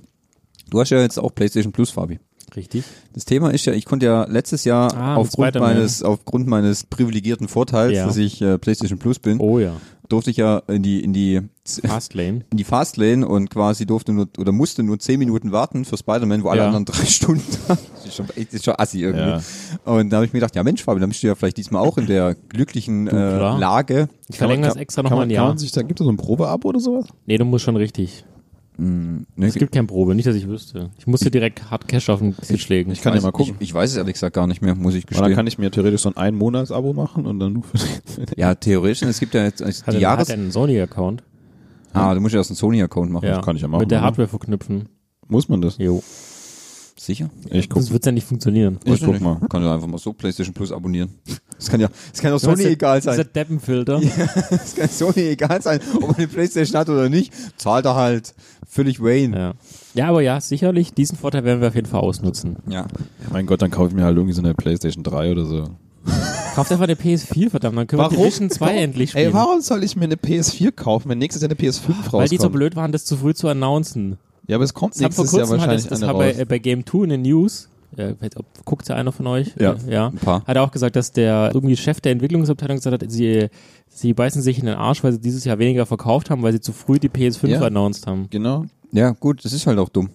du 0.69 0.79
hast 0.79 0.89
ja 0.89 0.99
jetzt 0.99 1.17
auch 1.19 1.33
PlayStation 1.33 1.71
Plus, 1.71 1.89
Fabi. 1.91 2.19
richtig. 2.55 2.83
Das 3.13 3.25
Thema 3.25 3.51
ist 3.51 3.65
ja, 3.65 3.73
ich 3.73 3.85
konnte 3.85 4.05
ja 4.05 4.25
letztes 4.25 4.65
Jahr 4.65 4.93
Ah, 4.95 5.15
aufgrund 5.15 5.55
meines, 5.55 6.03
aufgrund 6.03 6.47
meines 6.47 6.83
privilegierten 6.83 7.47
Vorteils, 7.47 7.93
Ja. 7.95 8.05
dass 8.05 8.17
ich 8.17 8.41
äh, 8.41 8.57
PlayStation 8.57 8.99
Plus 8.99 9.19
bin, 9.19 9.39
Oh 9.39 9.59
ja. 9.59 9.73
Durfte 10.11 10.31
ich 10.31 10.37
ja 10.37 10.59
in 10.67 10.83
die, 10.83 11.03
in 11.03 11.13
die, 11.13 11.41
Fastlane. 11.65 12.41
in 12.51 12.57
die 12.57 12.63
Fastlane 12.63 13.27
und 13.27 13.49
quasi 13.49 13.85
durfte 13.85 14.13
nur, 14.13 14.27
oder 14.37 14.51
musste 14.51 14.83
nur 14.83 14.99
zehn 14.99 15.19
Minuten 15.19 15.51
warten 15.51 15.85
für 15.85 15.97
Spider-Man, 15.97 16.43
wo 16.43 16.49
alle 16.49 16.61
Ja. 16.61 16.65
anderen 16.67 16.85
drei 16.85 17.05
Stunden 17.05 17.43
das 17.67 18.05
ist 18.05 18.15
schon, 18.15 18.27
das 18.27 18.53
ist 18.53 18.65
schon 18.65 18.75
assi 18.77 19.01
irgendwie. 19.01 19.29
Ja. 19.29 19.41
Und 19.85 20.09
da 20.09 20.17
habe 20.17 20.25
ich 20.25 20.33
mir 20.33 20.39
gedacht, 20.39 20.55
ja 20.55 20.63
Mensch, 20.63 20.83
Fabi, 20.83 20.99
dann 20.99 21.09
bist 21.09 21.23
du 21.23 21.27
ja 21.27 21.35
vielleicht 21.35 21.57
diesmal 21.57 21.81
auch 21.85 21.97
in 21.97 22.07
der 22.07 22.35
glücklichen 22.35 23.07
äh, 23.07 23.11
klar. 23.11 23.57
Lage. 23.59 24.09
Ich 24.27 24.37
verlängere 24.37 24.69
das 24.69 24.77
extra 24.77 25.01
Kann 25.01 25.09
nochmal 25.11 25.25
ein 25.25 25.29
kann 25.29 25.35
Jahr. 25.35 25.47
man 25.49 25.57
sich 25.57 25.71
da, 25.71 25.81
gibt 25.81 25.99
es 25.99 26.05
so 26.05 26.11
ein 26.11 26.17
Probeabo 26.17 26.69
oder 26.69 26.79
sowas? 26.79 27.05
Nee, 27.25 27.37
du 27.37 27.45
musst 27.45 27.63
schon 27.65 27.75
richtig. 27.75 28.25
Ne, 28.83 29.45
Es 29.45 29.53
gibt 29.53 29.73
kein 29.73 29.85
Probe, 29.85 30.15
nicht, 30.15 30.27
dass 30.27 30.35
ich 30.35 30.47
wüsste. 30.47 30.89
Ich 30.97 31.05
musste 31.05 31.29
direkt 31.29 31.69
hart 31.69 31.87
Cash 31.87 32.09
auf 32.09 32.17
den 32.17 32.35
Tisch 32.35 32.67
legen. 32.67 32.91
Ich 32.91 33.01
kann 33.01 33.13
ja 33.13 33.17
weiß, 33.17 33.23
mal 33.23 33.31
gucken. 33.31 33.55
Ich, 33.59 33.69
ich 33.69 33.73
weiß 33.75 33.91
es 33.91 33.97
ehrlich 33.97 34.13
gesagt 34.13 34.33
gar 34.33 34.47
nicht 34.47 34.63
mehr, 34.63 34.73
muss 34.73 34.95
ich 34.95 35.05
gestehen. 35.05 35.23
dann 35.23 35.35
kann 35.35 35.45
ich 35.45 35.59
mir 35.59 35.69
theoretisch 35.69 36.01
so 36.01 36.09
ein 36.09 36.17
Ein-Monats-Abo 36.17 36.93
machen 36.93 37.27
und 37.27 37.37
dann 37.39 37.53
nur 37.53 37.63
für 37.63 37.77
ja, 38.35 38.55
theoretisch, 38.55 39.03
es 39.03 39.19
gibt 39.19 39.35
ja 39.35 39.43
jetzt 39.43 39.61
also 39.61 39.85
hat 39.85 39.93
die 39.93 39.99
Jahres... 39.99 40.29
hat 40.29 40.35
er 40.35 40.41
einen 40.41 40.51
Sony-Account. 40.51 41.21
Ah, 41.93 42.15
du 42.15 42.21
musst 42.21 42.33
ja 42.33 42.39
erst 42.39 42.49
einen 42.49 42.57
Sony-Account 42.57 43.11
machen. 43.11 43.25
Ja. 43.27 43.41
kann 43.41 43.55
ich 43.55 43.61
ja 43.61 43.67
machen, 43.67 43.81
Mit 43.81 43.91
der 43.91 43.99
oder? 43.99 44.05
Hardware 44.05 44.27
verknüpfen. 44.27 44.89
Muss 45.27 45.47
man 45.47 45.61
das? 45.61 45.77
Jo. 45.77 46.01
Sicher? 47.03 47.31
Ich 47.49 47.67
guck. 47.67 47.81
Sonst 47.81 47.91
wird's 47.93 48.05
ja 48.05 48.11
nicht 48.11 48.27
funktionieren. 48.27 48.77
Ich 48.85 48.91
Weiß 48.91 48.99
guck 48.99 49.13
nicht. 49.13 49.21
mal. 49.23 49.39
Kann 49.49 49.63
ja 49.63 49.73
einfach 49.73 49.87
mal 49.87 49.97
so 49.97 50.13
PlayStation 50.13 50.53
Plus 50.53 50.71
abonnieren. 50.71 51.09
Das 51.57 51.69
kann 51.69 51.79
ja, 51.79 51.89
das 52.11 52.19
kann 52.21 52.33
auch 52.33 52.39
Sony 52.39 52.63
ja- 52.63 52.69
egal 52.71 52.99
Dieser 52.99 53.13
sein. 53.13 53.29
Deppenfilter. 53.35 54.01
Das 54.49 54.75
kann 54.75 54.89
Sony 54.89 55.27
egal 55.29 55.61
sein, 55.61 55.79
ob 55.95 56.01
man 56.07 56.15
eine 56.15 56.27
PlayStation 56.27 56.79
hat 56.79 56.89
oder 56.89 57.07
nicht. 57.07 57.31
Zahlt 57.57 57.85
er 57.85 57.93
halt 57.95 58.33
völlig 58.67 58.99
Wayne. 58.99 59.37
Ja. 59.37 59.53
ja, 59.93 60.07
aber 60.09 60.21
ja, 60.21 60.41
sicherlich, 60.41 60.93
diesen 60.95 61.19
Vorteil 61.19 61.43
werden 61.43 61.61
wir 61.61 61.67
auf 61.67 61.75
jeden 61.75 61.85
Fall 61.87 61.99
ausnutzen. 61.99 62.55
Ja. 62.67 62.87
Mein 63.31 63.45
Gott, 63.45 63.61
dann 63.61 63.69
kaufe 63.69 63.89
ich 63.89 63.93
mir 63.95 64.03
halt 64.05 64.15
irgendwie 64.17 64.33
so 64.33 64.41
eine 64.41 64.55
Playstation 64.55 65.03
3 65.03 65.31
oder 65.33 65.45
so. 65.45 65.67
Kauft 66.55 66.71
einfach 66.71 66.85
eine 66.85 66.95
PS4, 66.95 67.51
verdammt, 67.51 67.77
dann 67.77 67.85
können 67.85 68.01
wir 68.01 68.09
Division 68.09 68.49
2 68.49 68.75
endlich 68.77 69.11
spielen. 69.11 69.27
Ey, 69.27 69.33
warum 69.33 69.61
soll 69.61 69.83
ich 69.83 69.95
mir 69.95 70.05
eine 70.05 70.15
PS4 70.15 70.71
kaufen, 70.71 71.09
wenn 71.09 71.19
nächstes 71.19 71.43
Jahr 71.43 71.51
eine 71.51 71.59
PS5 71.59 71.89
rauskommt? 71.89 72.13
Weil 72.13 72.27
die 72.27 72.37
so 72.37 72.49
blöd 72.49 72.75
waren, 72.75 72.91
das 72.91 73.05
zu 73.05 73.17
früh 73.17 73.35
zu 73.35 73.47
announcen. 73.49 74.17
Ja, 74.51 74.57
aber 74.57 74.65
es 74.65 74.73
kommt 74.73 74.95
vor 74.95 75.03
nächstes 75.03 75.31
Jahr 75.31 75.41
kurzem 75.47 75.61
hat 75.61 75.69
das, 75.69 75.81
wahrscheinlich 75.81 75.87
das 75.87 76.01
eine 76.03 76.07
hat 76.11 76.17
bei, 76.17 76.29
raus. 76.31 76.37
äh, 76.39 76.45
bei 76.45 76.59
Game 76.59 76.85
2 76.85 77.03
in 77.05 77.09
den 77.09 77.21
News, 77.21 77.69
äh, 77.97 78.13
ob- 78.35 78.45
guckt 78.65 78.87
ja 78.89 78.95
einer 78.95 79.11
von 79.11 79.27
euch? 79.27 79.53
Ja. 79.59 79.73
Äh, 79.87 79.91
ja. 79.93 80.07
Ein 80.07 80.17
paar. 80.17 80.43
Hat 80.45 80.55
er 80.55 80.63
auch 80.63 80.71
gesagt, 80.71 80.95
dass 80.95 81.11
der 81.13 81.51
irgendwie 81.53 81.77
Chef 81.77 82.01
der 82.01 82.11
Entwicklungsabteilung 82.11 82.77
gesagt 82.77 83.01
hat, 83.01 83.11
sie, 83.11 83.47
sie 83.89 84.13
beißen 84.13 84.41
sich 84.41 84.59
in 84.59 84.65
den 84.65 84.75
Arsch, 84.75 85.03
weil 85.03 85.13
sie 85.13 85.19
dieses 85.21 85.45
Jahr 85.45 85.57
weniger 85.57 85.85
verkauft 85.85 86.29
haben, 86.29 86.41
weil 86.43 86.51
sie 86.53 86.59
zu 86.61 86.73
früh 86.73 86.99
die 86.99 87.09
PS5 87.09 87.47
Ja. 87.47 87.61
announced 87.61 88.05
haben. 88.07 88.27
Genau. 88.29 88.65
Ja, 88.91 89.11
gut, 89.11 89.43
das 89.45 89.53
ist 89.53 89.67
halt 89.67 89.79
auch 89.79 89.89
dumm. 89.89 90.09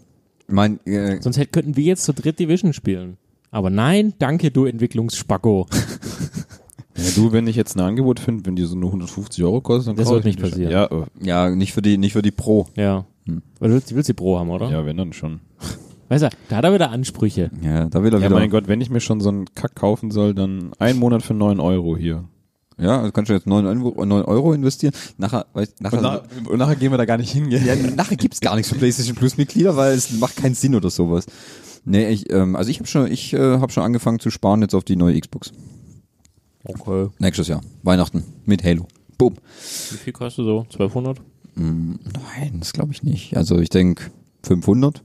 Ich 0.46 0.54
meine, 0.54 0.78
äh, 0.84 1.20
Sonst 1.20 1.38
hätten, 1.38 1.50
könnten 1.52 1.76
wir 1.76 1.84
jetzt 1.84 2.04
zur 2.04 2.14
dritt 2.14 2.38
Division 2.38 2.72
spielen. 2.72 3.16
Aber 3.50 3.70
nein, 3.70 4.12
danke, 4.18 4.50
du 4.50 4.66
Entwicklungsspacko. 4.66 5.66
Ja, 6.98 7.10
du, 7.14 7.30
wenn 7.30 7.46
ich 7.46 7.56
jetzt 7.56 7.76
ein 7.76 7.80
Angebot 7.80 8.20
finde, 8.20 8.46
wenn 8.46 8.56
die 8.56 8.64
so 8.64 8.74
nur 8.74 8.88
150 8.88 9.44
Euro 9.44 9.60
kostet, 9.60 9.88
dann 9.88 9.96
Das 9.96 10.06
kaufe 10.06 10.16
wird 10.24 10.26
ich 10.26 10.36
nicht 10.38 10.50
passieren. 10.50 10.72
Ja, 10.72 10.84
aber- 10.90 11.08
ja, 11.22 11.50
nicht 11.50 11.74
für 11.74 11.82
die, 11.82 11.98
nicht 11.98 12.14
für 12.14 12.22
die 12.22 12.30
Pro. 12.30 12.68
Ja. 12.74 13.04
Hm. 13.26 13.42
Weil 13.58 13.68
du 13.68 13.74
willst, 13.74 13.90
du 13.90 13.94
willst 13.96 14.08
die 14.08 14.12
Pro 14.14 14.38
haben, 14.38 14.50
oder? 14.50 14.70
ja, 14.70 14.84
wenn 14.86 14.96
dann 14.96 15.12
schon. 15.12 15.40
Weißt 16.08 16.22
du, 16.24 16.30
da 16.48 16.56
hat 16.56 16.64
er 16.64 16.72
wieder 16.72 16.90
Ansprüche. 16.90 17.50
Ja, 17.62 17.86
da 17.88 18.02
will 18.02 18.12
er 18.14 18.20
Ja, 18.20 18.26
wieder. 18.26 18.36
mein 18.38 18.50
Gott, 18.50 18.68
wenn 18.68 18.80
ich 18.80 18.90
mir 18.90 19.00
schon 19.00 19.20
so 19.20 19.28
einen 19.28 19.46
Kack 19.54 19.74
kaufen 19.74 20.10
soll, 20.12 20.34
dann 20.34 20.70
ein 20.78 20.96
Monat 20.98 21.22
für 21.22 21.34
9 21.34 21.58
Euro 21.58 21.96
hier. 21.96 22.24
Ja, 22.78 23.00
also 23.00 23.10
kannst 23.10 23.30
du 23.30 23.32
jetzt 23.34 23.46
9, 23.46 23.66
Euro- 23.66 24.04
9 24.04 24.22
Euro 24.26 24.52
investieren. 24.52 24.92
Nachher, 25.16 25.46
weißt, 25.54 25.80
nachher, 25.80 25.96
Und, 25.96 26.02
nach, 26.02 26.22
und 26.50 26.58
nachher 26.58 26.76
gehen 26.76 26.92
wir 26.92 26.98
da 26.98 27.06
gar 27.06 27.16
nicht 27.16 27.32
hin, 27.32 27.48
gell? 27.48 27.64
ja, 27.66 27.74
nachher 27.96 28.16
gibt's 28.16 28.40
gar 28.40 28.54
nichts 28.54 28.70
für 28.70 28.78
PlayStation 28.78 29.16
Plus 29.16 29.36
Mitglieder, 29.36 29.76
weil 29.76 29.94
es 29.94 30.12
macht 30.20 30.36
keinen 30.36 30.54
Sinn 30.54 30.74
oder 30.74 30.90
sowas. 30.90 31.26
Nee, 31.84 32.08
ich, 32.10 32.30
ähm, 32.32 32.54
also 32.54 32.70
ich 32.70 32.78
habe 32.78 32.86
schon, 32.88 33.10
ich 33.10 33.32
äh, 33.32 33.38
habe 33.58 33.72
schon 33.72 33.82
angefangen 33.82 34.18
zu 34.20 34.30
sparen 34.30 34.60
jetzt 34.60 34.74
auf 34.74 34.84
die 34.84 34.94
neue 34.96 35.18
Xbox. 35.18 35.52
Okay. 36.64 37.08
Nächstes 37.18 37.48
Jahr, 37.48 37.62
Weihnachten 37.82 38.24
mit 38.44 38.62
Halo. 38.62 38.86
Boom. 39.18 39.34
Wie 39.90 39.96
viel 39.96 40.12
kostet 40.12 40.44
so? 40.44 40.60
1200? 40.60 41.18
Mm, 41.56 41.94
nein, 42.36 42.56
das 42.60 42.72
glaube 42.72 42.92
ich 42.92 43.02
nicht. 43.02 43.36
Also 43.36 43.58
ich 43.58 43.68
denk 43.70 44.10
500 44.44 45.02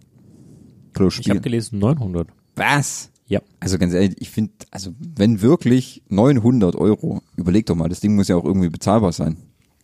pro 0.94 1.08
Ich 1.08 1.16
Spiel. 1.16 1.32
habe 1.32 1.42
gelesen 1.42 1.80
900. 1.80 2.28
Was? 2.56 3.10
Ja. 3.28 3.42
Also 3.62 3.78
ganz 3.78 3.94
ehrlich, 3.94 4.16
ich 4.20 4.30
finde, 4.30 4.52
also 4.72 4.94
wenn 5.00 5.42
wirklich 5.42 6.04
900 6.10 6.76
Euro, 6.76 7.22
überleg 7.38 7.66
doch 7.66 7.76
mal, 7.76 7.88
das 7.90 8.02
Ding 8.02 8.16
muss 8.16 8.28
ja 8.28 8.36
auch 8.36 8.44
irgendwie 8.44 8.70
bezahlbar 8.70 9.14
sein. 9.14 9.38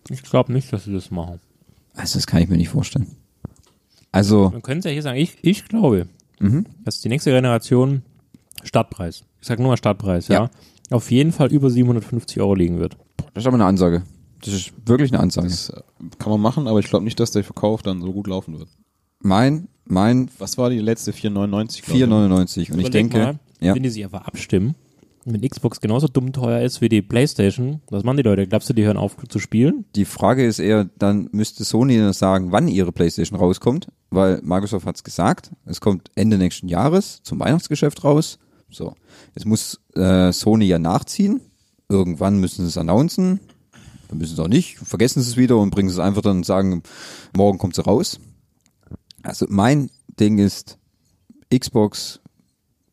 Ich 0.09 0.21
glaube 0.23 0.51
nicht, 0.53 0.71
dass 0.73 0.83
sie 0.83 0.93
das 0.93 1.09
machen. 1.11 1.39
Also 1.95 2.17
das 2.19 2.27
kann 2.27 2.41
ich 2.41 2.49
mir 2.49 2.57
nicht 2.57 2.69
vorstellen. 2.69 3.07
Also, 4.11 4.49
Man 4.49 4.61
könnte 4.61 4.89
ja 4.89 4.93
hier 4.93 5.01
sagen, 5.01 5.17
ich, 5.19 5.37
ich 5.41 5.65
glaube, 5.65 6.07
mhm. 6.39 6.65
dass 6.83 6.99
die 7.01 7.09
nächste 7.09 7.31
Generation 7.31 8.01
Startpreis, 8.63 9.23
ich 9.41 9.47
sag 9.47 9.59
nur 9.59 9.69
mal 9.69 9.77
Startpreis, 9.77 10.27
ja, 10.27 10.35
Ja. 10.45 10.49
auf 10.89 11.11
jeden 11.11 11.31
Fall 11.31 11.51
über 11.51 11.69
750 11.69 12.39
Euro 12.41 12.55
liegen 12.55 12.79
wird. 12.79 12.97
das 13.33 13.43
ist 13.43 13.47
aber 13.47 13.55
eine 13.55 13.65
Ansage. 13.65 14.03
Das 14.43 14.53
ist 14.53 14.73
wirklich 14.85 15.11
eine 15.11 15.21
Ansage. 15.21 15.47
Das 15.47 15.69
äh, 15.69 15.81
kann 16.19 16.31
man 16.31 16.41
machen, 16.41 16.67
aber 16.67 16.79
ich 16.79 16.87
glaube 16.87 17.05
nicht, 17.05 17.19
dass 17.19 17.31
der 17.31 17.43
Verkauf 17.43 17.81
dann 17.81 18.01
so 18.01 18.13
gut 18.13 18.27
laufen 18.27 18.57
wird. 18.59 18.69
Mein, 19.19 19.67
mein 19.85 20.29
Was 20.37 20.57
war 20.57 20.69
die 20.69 20.79
letzte 20.79 21.11
4,99? 21.11 21.83
glaub 21.83 21.97
ich? 21.97 22.03
4,99 22.03 22.71
und 22.73 22.79
ich 22.79 22.89
denke, 22.89 23.17
mal, 23.17 23.39
ja, 23.59 23.75
wenn 23.75 23.83
die 23.83 23.89
sich 23.89 24.03
einfach 24.03 24.21
abstimmen, 24.21 24.75
wenn 25.25 25.41
Xbox 25.41 25.81
genauso 25.81 26.07
dumm 26.07 26.31
teuer 26.31 26.61
ist 26.61 26.79
wie 26.79 26.87
die 26.87 27.01
Playstation, 27.01 27.81
was 27.89 28.03
machen 28.03 28.17
die 28.17 28.23
Leute? 28.23 28.47
Glaubst 28.47 28.69
du, 28.69 28.73
die 28.73 28.85
hören 28.85 28.97
auf 28.97 29.17
zu 29.27 29.39
spielen? 29.39 29.85
die 29.95 30.05
Frage 30.05 30.45
ist 30.45 30.59
eher, 30.59 30.89
dann 30.97 31.29
müsste 31.31 31.65
Sony 31.65 32.13
sagen, 32.13 32.51
wann 32.51 32.67
ihre 32.67 32.91
Playstation 32.91 33.37
rauskommt, 33.37 33.87
weil 34.09 34.39
Microsoft 34.41 34.85
hat's 34.85 35.03
gesagt, 35.03 35.51
es 35.65 35.81
kommt 35.81 36.11
Ende 36.15 36.37
nächsten 36.37 36.69
Jahres 36.69 37.21
zum 37.23 37.39
Weihnachtsgeschäft 37.39 38.03
raus. 38.03 38.39
So, 38.69 38.93
jetzt 39.35 39.45
muss 39.45 39.81
äh, 39.95 40.31
Sony 40.31 40.65
ja 40.65 40.79
nachziehen. 40.79 41.41
Irgendwann 41.89 42.39
müssen 42.39 42.63
sie 42.63 42.69
es 42.69 42.77
announcen. 42.77 43.39
Dann 44.07 44.17
müssen 44.17 44.35
sie 44.35 44.41
auch 44.41 44.47
nicht, 44.47 44.77
vergessen 44.77 45.21
sie 45.21 45.29
es 45.31 45.37
wieder 45.37 45.57
und 45.57 45.69
bringen 45.71 45.89
es 45.89 45.99
einfach 45.99 46.21
dann 46.21 46.37
und 46.37 46.45
sagen, 46.45 46.83
morgen 47.35 47.57
kommt 47.57 47.75
sie 47.75 47.83
raus. 47.83 48.19
Also 49.23 49.45
mein 49.49 49.89
Ding 50.19 50.37
ist 50.37 50.77
Xbox 51.53 52.19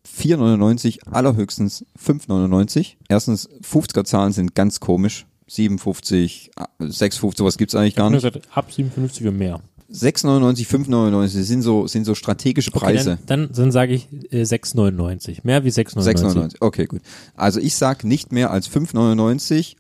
4,99, 0.07 1.09
allerhöchstens 1.11 1.85
5,99. 2.03 2.95
Erstens, 3.09 3.49
50er 3.63 4.05
Zahlen 4.05 4.33
sind 4.33 4.55
ganz 4.55 4.81
komisch. 4.81 5.27
57, 5.47 6.51
6,50, 6.81 7.37
sowas 7.37 7.59
gibt's 7.59 7.75
eigentlich 7.75 7.97
gar 7.97 8.13
Ich 8.13 8.23
nicht. 8.23 8.41
ab 8.57 8.73
57 8.73 9.27
und 9.27 9.37
mehr. 9.37 9.61
6,99, 9.93 10.67
5,99 10.67 11.27
sind 11.43 11.63
so, 11.63 11.87
sind 11.87 12.05
so 12.05 12.15
strategische 12.15 12.71
Preise. 12.71 13.13
Okay, 13.13 13.23
dann, 13.27 13.41
dann, 13.49 13.53
dann 13.55 13.73
sage 13.73 13.95
ich 13.95 14.09
äh, 14.33 14.43
6,99. 14.43 15.41
Mehr 15.45 15.65
wie 15.65 15.69
6,99. 15.69 16.25
6,99. 16.25 16.57
Okay, 16.61 16.87
gut. 16.87 17.03
Also 17.37 17.61
ich 17.61 17.77
sag 17.77 18.03
nicht 18.05 18.33
mehr 18.33 18.51
als 18.51 18.69
5,99 18.71 19.77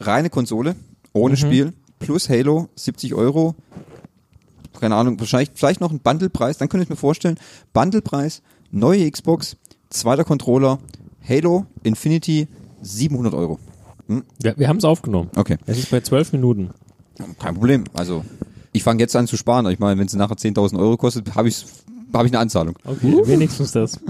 reine 0.00 0.30
Konsole, 0.30 0.74
ohne 1.12 1.34
Mhm. 1.34 1.38
Spiel, 1.38 1.72
plus 1.98 2.28
Halo, 2.28 2.68
70 2.76 3.14
Euro. 3.14 3.54
Keine 4.80 4.94
Ahnung, 4.96 5.18
wahrscheinlich 5.20 5.50
vielleicht 5.54 5.80
noch 5.80 5.90
ein 5.90 6.00
Bundlepreis, 6.00 6.56
dann 6.58 6.68
könnte 6.68 6.84
ich 6.84 6.90
mir 6.90 6.96
vorstellen, 6.96 7.38
Bundlepreis, 7.72 8.40
neue 8.70 9.10
Xbox, 9.10 9.56
zweiter 9.90 10.24
Controller, 10.24 10.78
Halo, 11.28 11.66
Infinity, 11.82 12.48
700 12.80 13.34
Euro. 13.34 13.58
Ja, 14.42 14.56
wir 14.56 14.68
haben 14.68 14.78
es 14.78 14.84
aufgenommen. 14.84 15.30
Okay, 15.36 15.58
Es 15.66 15.78
ist 15.78 15.90
bei 15.90 16.00
12 16.00 16.32
Minuten. 16.32 16.70
kein 17.38 17.54
Problem. 17.54 17.84
Also 17.92 18.24
ich 18.72 18.82
fange 18.82 19.00
jetzt 19.00 19.14
an 19.14 19.26
zu 19.26 19.36
sparen. 19.36 19.66
Ich 19.70 19.78
meine, 19.78 19.98
wenn 20.00 20.06
es 20.06 20.14
nachher 20.14 20.36
10.000 20.36 20.78
Euro 20.78 20.96
kostet, 20.96 21.34
habe 21.34 21.48
ich, 21.48 21.64
hab 22.12 22.24
ich 22.24 22.32
eine 22.32 22.38
Anzahlung. 22.38 22.76
Okay, 22.84 23.20
wenigstens 23.26 23.72
das. 23.72 24.00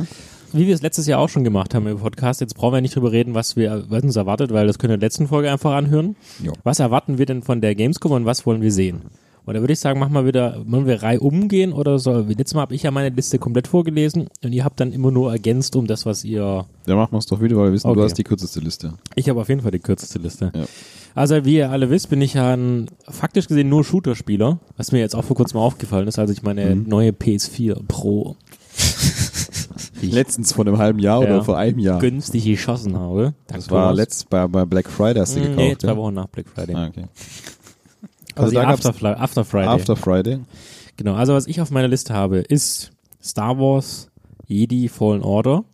Wie 0.53 0.67
wir 0.67 0.75
es 0.75 0.83
letztes 0.83 1.07
Jahr 1.07 1.21
auch 1.21 1.29
schon 1.29 1.45
gemacht 1.45 1.75
haben 1.75 1.87
im 1.87 1.99
Podcast, 1.99 2.41
jetzt 2.41 2.55
brauchen 2.55 2.75
wir 2.75 2.81
nicht 2.81 2.97
drüber 2.97 3.13
reden, 3.13 3.35
was 3.35 3.57
wir 3.57 3.85
was 3.89 4.03
uns 4.03 4.17
erwartet, 4.17 4.53
weil 4.53 4.67
das 4.67 4.79
können 4.79 4.91
wir 4.91 4.95
in 4.95 5.01
der 5.01 5.07
letzten 5.07 5.29
Folge 5.29 5.51
einfach 5.51 5.73
anhören. 5.75 6.17
Jo. 6.43 6.53
Was 6.65 6.81
erwarten 6.81 7.19
wir 7.19 7.27
denn 7.27 7.43
von 7.43 7.61
der 7.61 7.75
Gamescom 7.75 8.13
und 8.13 8.25
was 8.27 8.47
wollen 8.47 8.61
wir 8.63 8.73
sehen? 8.73 9.03
Und 9.47 9.55
da 9.55 9.61
würde 9.61 9.73
ich 9.73 9.81
sagen, 9.81 9.99
machen 9.99 10.13
wir 10.13 10.27
wieder, 10.27 10.63
wollen 10.67 10.87
wir 10.87 11.03
Reihe 11.03 11.19
umgehen 11.21 11.73
oder 11.73 11.99
so? 11.99 12.19
Letztes 12.21 12.55
Mal 12.55 12.61
habe 12.63 12.75
ich 12.75 12.83
ja 12.83 12.91
meine 12.91 13.09
Liste 13.15 13.39
komplett 13.39 13.69
vorgelesen 13.69 14.29
und 14.45 14.53
ihr 14.53 14.65
habt 14.65 14.79
dann 14.81 14.93
immer 14.93 15.11
nur 15.11 15.33
ergänzt 15.33 15.75
um 15.77 15.87
das, 15.87 16.05
was 16.05 16.25
ihr. 16.25 16.67
Ja, 16.87 16.95
machen 16.95 17.13
wir 17.13 17.19
es 17.19 17.27
doch 17.27 17.41
wieder, 17.41 17.57
weil 17.57 17.67
wir 17.69 17.73
wissen, 17.73 17.87
Okay. 17.89 17.99
du 17.99 18.05
hast 18.05 18.19
die 18.19 18.23
kürzeste 18.25 18.61
Liste. 18.61 18.95
Ich 19.15 19.29
habe 19.29 19.41
auf 19.41 19.49
jeden 19.49 19.63
Fall 19.63 19.71
die 19.71 19.79
kürzeste 19.79 20.19
Liste. 20.19 20.53
Ja. 20.55 20.65
Also 21.15 21.45
wie 21.45 21.57
ihr 21.57 21.71
alle 21.71 21.91
wisst, 21.91 22.11
bin 22.11 22.21
ich 22.21 22.35
ja 22.35 22.55
ein 22.55 22.89
faktisch 23.09 23.49
gesehen 23.49 23.69
nur 23.69 23.83
Shooter-Spieler, 23.83 24.59
was 24.77 24.93
mir 24.93 24.99
jetzt 25.01 25.17
auch 25.17 25.25
vor 25.25 25.37
kurzem 25.37 25.59
aufgefallen 25.59 26.07
ist, 26.07 26.19
als 26.19 26.31
ich 26.31 26.43
meine 26.43 26.75
Mhm. 26.77 26.89
neue 26.89 27.11
PS4 27.13 27.77
Pro 27.89 28.37
Ich- 30.03 30.13
Letztens 30.13 30.53
vor 30.53 30.67
einem 30.67 30.79
halben 30.79 30.99
Jahr 30.99 31.23
Ja. 31.23 31.29
oder 31.29 31.45
vor 31.45 31.57
einem 31.59 31.79
Jahr. 31.79 31.99
günstig 32.01 32.45
geschossen 32.45 32.97
habe. 32.99 33.35
Dank 33.47 33.61
Das 33.61 33.71
war 33.71 33.93
letzt 33.95 34.29
bei, 34.31 34.47
bei 34.47 34.65
Black 34.65 34.89
Friday 34.89 35.21
hast 35.21 35.37
du 35.37 35.41
Mm, 35.41 35.43
gekauft. 35.43 35.59
Nee, 35.59 35.77
zwei? 35.79 35.97
Wochen 35.97 36.15
nach 36.15 36.27
Black 36.29 36.47
Friday. 36.49 36.75
Ah, 36.75 36.87
okay. 36.89 37.05
Also, 38.37 38.43
Also 38.43 38.55
da 38.55 38.69
After, 38.91 39.21
After 39.21 39.45
Friday. 39.45 39.69
After 39.69 39.97
Friday. 39.97 40.39
Genau, 40.97 41.15
also 41.15 41.35
was 41.35 41.47
ich 41.47 41.61
auf 41.61 41.71
meiner 41.71 41.89
Liste 41.89 42.15
habe, 42.15 42.39
ist 42.39 42.93
Star 43.23 43.59
Wars 43.59 44.09
Jedi 44.47 44.89
Fallen 44.89 45.23
Order. 45.23 45.65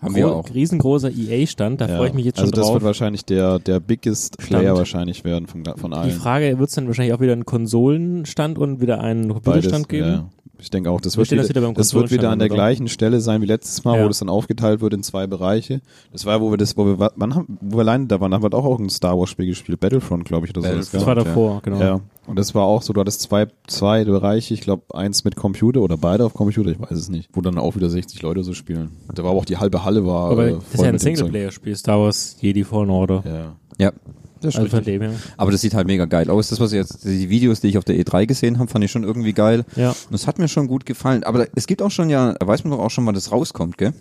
Haben 0.00 0.14
wir 0.14 0.28
auch. 0.34 0.48
Riesengroßer 0.52 1.10
EA-Stand, 1.10 1.80
da 1.80 1.88
Ja. 1.88 1.96
freue 1.96 2.08
ich 2.08 2.14
mich 2.14 2.24
jetzt 2.24 2.38
also 2.38 2.48
schon 2.50 2.56
das 2.56 2.64
drauf. 2.66 2.74
wird 2.76 2.84
wahrscheinlich 2.84 3.24
der, 3.24 3.58
der 3.58 3.80
biggest 3.80 4.34
Stand. 4.40 4.48
Player 4.48 4.74
wahrscheinlich 4.76 5.24
werden 5.24 5.46
von, 5.46 5.64
von 5.76 5.90
Die 5.90 5.96
allen. 5.96 6.10
Frage, 6.12 6.58
wird 6.58 6.68
es 6.68 6.74
dann 6.74 6.86
wahrscheinlich 6.86 7.12
auch 7.14 7.20
wieder 7.20 7.32
einen 7.32 7.44
Konsolenstand 7.44 8.58
und 8.58 8.80
wieder 8.80 9.00
einen 9.00 9.28
Beides, 9.28 9.42
Computerstand 9.42 9.88
geben? 9.88 10.06
Ja. 10.08 10.28
Ich 10.58 10.68
denke 10.70 10.90
auch, 10.90 11.00
das 11.00 11.14
Wir 11.16 11.20
wird, 11.20 11.30
wieder, 11.30 11.40
das 11.42 11.48
wieder 11.48 11.60
beim 11.62 11.74
das 11.74 11.94
wird 11.94 12.10
wieder 12.10 12.28
an 12.30 12.38
der 12.38 12.50
gleichen 12.50 12.88
Stelle 12.88 13.20
sein 13.20 13.40
wie 13.40 13.46
letztes 13.46 13.82
Mal, 13.84 13.96
Ja. 13.98 14.04
wo 14.04 14.08
das 14.08 14.18
dann 14.18 14.28
aufgeteilt 14.28 14.82
wird 14.82 14.92
in 14.92 15.02
zwei 15.02 15.26
Bereiche. 15.26 15.80
Das 16.12 16.26
war, 16.26 16.40
wo 16.42 16.50
wir 16.50 16.58
das, 16.58 16.76
wo 16.76 16.84
wir, 16.84 16.98
wa- 16.98 17.12
wann 17.16 17.34
haben, 17.34 17.58
wo 17.62 17.76
wir 17.78 17.80
alleine 17.80 18.06
da 18.06 18.20
waren, 18.20 18.34
haben 18.34 18.42
wir 18.42 18.50
doch 18.50 18.64
auch 18.66 18.78
ein 18.78 18.90
Star 18.90 19.18
Wars 19.18 19.30
Spiel 19.30 19.46
gespielt, 19.46 19.80
Battlefront, 19.80 20.26
glaube 20.26 20.46
ich, 20.46 20.54
oder 20.56 20.68
so. 20.82 20.92
Das 20.98 21.06
war 21.06 21.14
davor, 21.14 21.62
genau. 21.62 21.80
Ja. 21.80 22.00
Und 22.30 22.38
das 22.38 22.54
war 22.54 22.62
auch 22.62 22.82
so, 22.82 22.92
du 22.92 23.00
hattest 23.00 23.22
zwei, 23.22 23.48
zwei 23.66 24.04
Bereiche, 24.04 24.54
ich 24.54 24.60
glaube 24.60 24.94
eins 24.94 25.24
mit 25.24 25.34
Computer 25.34 25.80
oder 25.80 25.96
beide 25.96 26.24
auf 26.24 26.32
Computer, 26.32 26.70
ich 26.70 26.80
weiß 26.80 26.92
es 26.92 27.08
nicht, 27.08 27.28
wo 27.32 27.40
dann 27.40 27.58
auch 27.58 27.74
wieder 27.74 27.90
60 27.90 28.22
Leute 28.22 28.44
so 28.44 28.54
spielen. 28.54 28.92
Da 29.12 29.24
war 29.24 29.32
aber 29.32 29.40
auch 29.40 29.44
die 29.44 29.56
halbe 29.56 29.84
Halle 29.84 30.06
war 30.06 30.30
Aber 30.30 30.46
äh, 30.46 30.52
das 30.52 30.74
ist 30.74 30.80
ja 30.80 30.88
ein. 30.90 30.98
Singleplayer-Spiel, 31.00 31.74
Star 31.74 31.98
Wars 31.98 32.36
Jedi 32.40 32.62
Fallen 32.62 32.88
Order. 32.88 33.24
Ja. 33.26 33.56
Ja, 33.84 33.92
das 34.40 34.54
Also 34.54 34.68
von 34.68 34.84
dem 34.84 35.02
her. 35.02 35.12
Aber 35.36 35.50
das 35.50 35.60
sieht 35.60 35.74
halt 35.74 35.88
mega 35.88 36.04
geil 36.04 36.30
aus. 36.30 36.50
Das, 36.50 36.60
was 36.60 36.70
ich 36.70 36.76
jetzt, 36.76 37.04
die 37.04 37.28
Videos, 37.30 37.60
die 37.60 37.66
ich 37.66 37.78
auf 37.78 37.84
der 37.84 37.96
E3 37.96 38.26
gesehen 38.26 38.60
habe, 38.60 38.70
fand 38.70 38.84
ich 38.84 38.92
schon 38.92 39.02
irgendwie 39.02 39.32
geil. 39.32 39.64
Ja, 39.74 39.90
Und 39.90 40.14
es 40.14 40.28
hat 40.28 40.38
mir 40.38 40.46
schon 40.46 40.68
gut 40.68 40.86
gefallen. 40.86 41.24
Aber 41.24 41.40
da, 41.40 41.46
es 41.56 41.66
gibt 41.66 41.82
auch 41.82 41.90
schon 41.90 42.10
ja, 42.10 42.34
da 42.34 42.46
weiß 42.46 42.62
man 42.62 42.70
doch 42.70 42.78
auch 42.78 42.90
schon, 42.90 43.04
wann 43.06 43.14
das 43.16 43.32
rauskommt, 43.32 43.76
gell? 43.76 43.92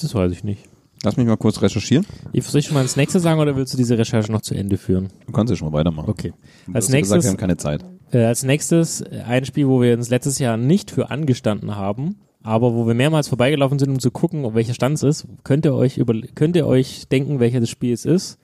das 0.00 0.16
weiß 0.16 0.32
ich 0.32 0.42
nicht. 0.42 0.64
Lass 1.04 1.16
mich 1.16 1.26
mal 1.26 1.36
kurz 1.36 1.60
recherchieren. 1.60 2.06
Ich 2.32 2.44
soll 2.46 2.60
ich 2.60 2.66
schon 2.66 2.74
mal 2.74 2.82
ins 2.82 2.96
nächste 2.96 3.18
sagen 3.18 3.40
oder 3.40 3.56
willst 3.56 3.72
du 3.72 3.76
diese 3.76 3.98
Recherche 3.98 4.30
noch 4.30 4.42
zu 4.42 4.54
Ende 4.54 4.76
führen? 4.78 5.08
Du 5.26 5.32
kannst 5.32 5.50
ja 5.50 5.56
schon 5.56 5.70
mal 5.70 5.76
weitermachen. 5.78 6.08
Okay. 6.08 6.32
Du 6.66 6.72
Als 6.74 6.86
hast 6.86 6.94
ja 6.94 7.00
gesagt, 7.00 7.16
nächstes, 7.18 7.24
wir 7.24 7.30
haben 7.30 7.36
keine 7.38 7.56
Zeit. 7.56 7.84
äh, 8.12 8.24
als 8.24 8.44
nächstes 8.44 9.00
äh, 9.00 9.22
ein 9.26 9.44
Spiel, 9.44 9.66
wo 9.68 9.80
wir 9.82 9.94
uns 9.96 10.10
letztes 10.10 10.38
Jahr 10.38 10.56
nicht 10.56 10.90
für 10.92 11.10
angestanden 11.10 11.74
haben, 11.76 12.16
aber 12.44 12.74
wo 12.74 12.86
wir 12.86 12.94
mehrmals 12.94 13.28
vorbeigelaufen 13.28 13.78
sind, 13.80 13.90
um 13.90 13.98
zu 13.98 14.10
gucken, 14.12 14.44
ob 14.44 14.54
welcher 14.54 14.74
Stand 14.74 14.94
es 14.96 15.02
ist. 15.02 15.26
Könnt 15.44 15.64
ihr 15.64 15.74
euch 15.74 15.98
über, 15.98 16.14
könnt 16.34 16.54
ihr 16.56 16.66
euch 16.66 17.08
denken, 17.08 17.40
welcher 17.40 17.60
das 17.60 17.70
Spiel 17.70 17.92
es 17.92 18.04
ist? 18.04 18.38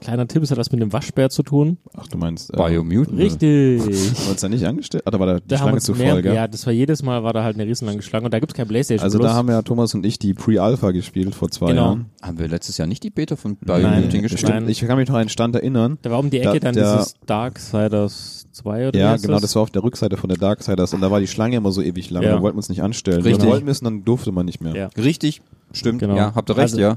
Kleiner 0.00 0.26
Tipp, 0.26 0.42
es 0.42 0.50
hat 0.50 0.58
was 0.58 0.72
mit 0.72 0.80
dem 0.80 0.92
Waschbär 0.92 1.28
zu 1.30 1.42
tun. 1.42 1.76
Ach, 1.96 2.06
du 2.08 2.16
meinst, 2.18 2.52
äh, 2.52 2.56
Biomutant. 2.56 3.18
Richtig. 3.18 3.80
Haben 3.80 3.88
wir 4.24 4.30
uns 4.30 4.40
da 4.40 4.48
nicht 4.48 4.64
angestellt? 4.64 5.02
Ah, 5.06 5.10
da 5.10 5.20
war 5.20 5.26
da 5.26 5.40
die 5.40 5.48
Da 5.48 5.58
Schlange 5.58 5.78
zu 5.80 5.94
voll, 5.94 6.22
gell? 6.22 6.34
ja, 6.34 6.48
das 6.48 6.64
war 6.66 6.72
jedes 6.72 7.02
Mal, 7.02 7.22
war 7.22 7.32
da 7.32 7.44
halt 7.44 7.56
eine 7.56 7.66
riesenlange 7.66 8.00
Schlange 8.02 8.24
und 8.24 8.32
da 8.34 8.38
gibt's 8.40 8.54
kein 8.54 8.66
Playstation 8.66 9.04
Also 9.04 9.18
Plus. 9.18 9.30
da 9.30 9.36
haben 9.36 9.48
ja 9.48 9.60
Thomas 9.62 9.94
und 9.94 10.06
ich 10.06 10.18
die 10.18 10.34
Pre-Alpha 10.34 10.90
gespielt 10.92 11.34
vor 11.34 11.50
zwei 11.50 11.68
Genau. 11.70 11.82
Jahren. 11.86 12.06
Haben 12.22 12.38
wir 12.38 12.48
letztes 12.48 12.78
Jahr 12.78 12.88
nicht 12.88 13.02
die 13.02 13.10
Beta 13.10 13.36
von 13.36 13.56
Biomutant 13.56 14.10
gespielt? 14.22 14.48
nein. 14.48 14.68
Ich 14.68 14.80
kann 14.80 14.96
mich 14.96 15.08
noch 15.08 15.14
an 15.16 15.20
einen 15.22 15.28
Stand 15.30 15.54
erinnern. 15.54 15.98
da 16.02 16.10
war 16.10 16.18
um 16.18 16.30
die 16.30 16.40
Ecke 16.40 16.60
Da- 16.60 16.66
dann 16.72 16.74
der- 16.74 16.96
dieses 16.96 17.14
Darksiders 17.26 18.46
2 18.52 18.88
oder 18.88 18.98
Ja, 18.98 19.16
genau, 19.16 19.38
das 19.38 19.54
war 19.54 19.62
auf 19.62 19.70
der 19.70 19.82
Rückseite 19.82 20.16
von 20.16 20.28
der 20.28 20.38
Darksiders 20.38 20.92
und 20.94 21.00
da 21.00 21.10
war 21.10 21.20
die 21.20 21.26
Schlange 21.28 21.56
immer 21.56 21.72
so 21.72 21.82
ewig 21.82 22.10
lang. 22.10 22.22
Ja. 22.22 22.30
Da 22.36 22.42
wollten 22.42 22.56
wir 22.56 22.58
uns 22.58 22.68
nicht 22.68 22.82
anstellen. 22.82 23.22
Richtig. 23.22 23.42
Wir 23.44 23.48
wollten 23.50 23.64
müssen, 23.66 23.84
dann 23.84 24.04
durfte 24.04 24.32
man 24.32 24.46
nicht 24.46 24.60
mehr. 24.60 24.74
Ja. 24.74 24.86
Richtig, 24.96 25.40
stimmt. 25.72 26.00
Genau. 26.00 26.16
Ja, 26.16 26.34
habt 26.34 26.50
ihr 26.50 26.56
recht, 26.56 26.74
Also- 26.74 26.80
ja. 26.80 26.96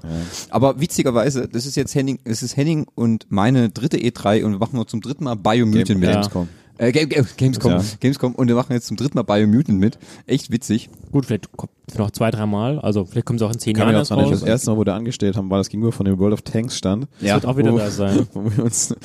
Aber 0.50 0.80
witzigerweise, 0.80 1.48
das 1.48 1.66
ist 1.66 1.76
jetzt 1.76 1.96
Henning, 1.96 2.20
es 2.24 2.44
ist 2.44 2.58
Henning 2.58 2.88
und 2.96 3.26
meine 3.30 3.70
dritte 3.70 3.98
E3 3.98 4.44
und 4.44 4.52
wir 4.54 4.60
machen 4.60 4.76
noch 4.78 4.86
zum 4.86 5.02
dritten 5.02 5.24
Mal 5.26 5.36
Biomutant 5.36 6.00
mit. 6.00 6.10
Ja. 6.10 6.16
Gamescom. 6.16 6.48
Äh, 6.80 6.92
Game, 6.92 7.08
Game, 7.10 7.26
Gamescom, 7.38 7.72
Ja. 7.74 7.84
Gamescom 8.00 8.34
und 8.34 8.48
wir 8.48 8.56
machen 8.56 8.74
jetzt 8.74 8.88
zum 8.88 8.98
dritten 8.98 9.16
Mal 9.18 9.24
Biomutant 9.24 9.80
mit. 9.80 10.00
Echt 10.26 10.52
witzig. 10.52 10.90
Gut, 11.12 11.26
vielleicht 11.28 11.52
kommt 11.56 11.72
noch 11.98 12.12
zwei, 12.12 12.32
dreimal. 12.32 12.80
Also 12.80 13.06
vielleicht 13.06 13.26
kommt 13.26 13.42
es 13.42 13.46
auch 13.48 13.52
in 13.52 13.60
zehn 13.60 13.76
Kann 13.76 13.88
Jahren 13.88 13.96
erst 13.96 14.12
raus. 14.12 14.30
das 14.30 14.44
erste 14.44 14.72
Mal, 14.72 14.78
wo 14.78 14.86
wir 14.86 14.94
angestellt 14.94 15.36
haben, 15.38 15.50
war 15.50 15.58
das 15.58 15.70
gegenüber 15.70 15.92
von 15.92 16.06
dem 16.06 16.18
World 16.18 16.34
of 16.34 16.42
Tanks 16.42 16.78
stand. 16.78 17.08
Das 17.22 17.34
wird 17.34 17.46
auch 17.46 17.58
wieder 17.58 17.74
wo, 17.74 17.78
da 17.78 17.90
sein. 17.92 18.28
Wo 18.34 18.44
wir 18.46 18.64
uns 18.64 18.96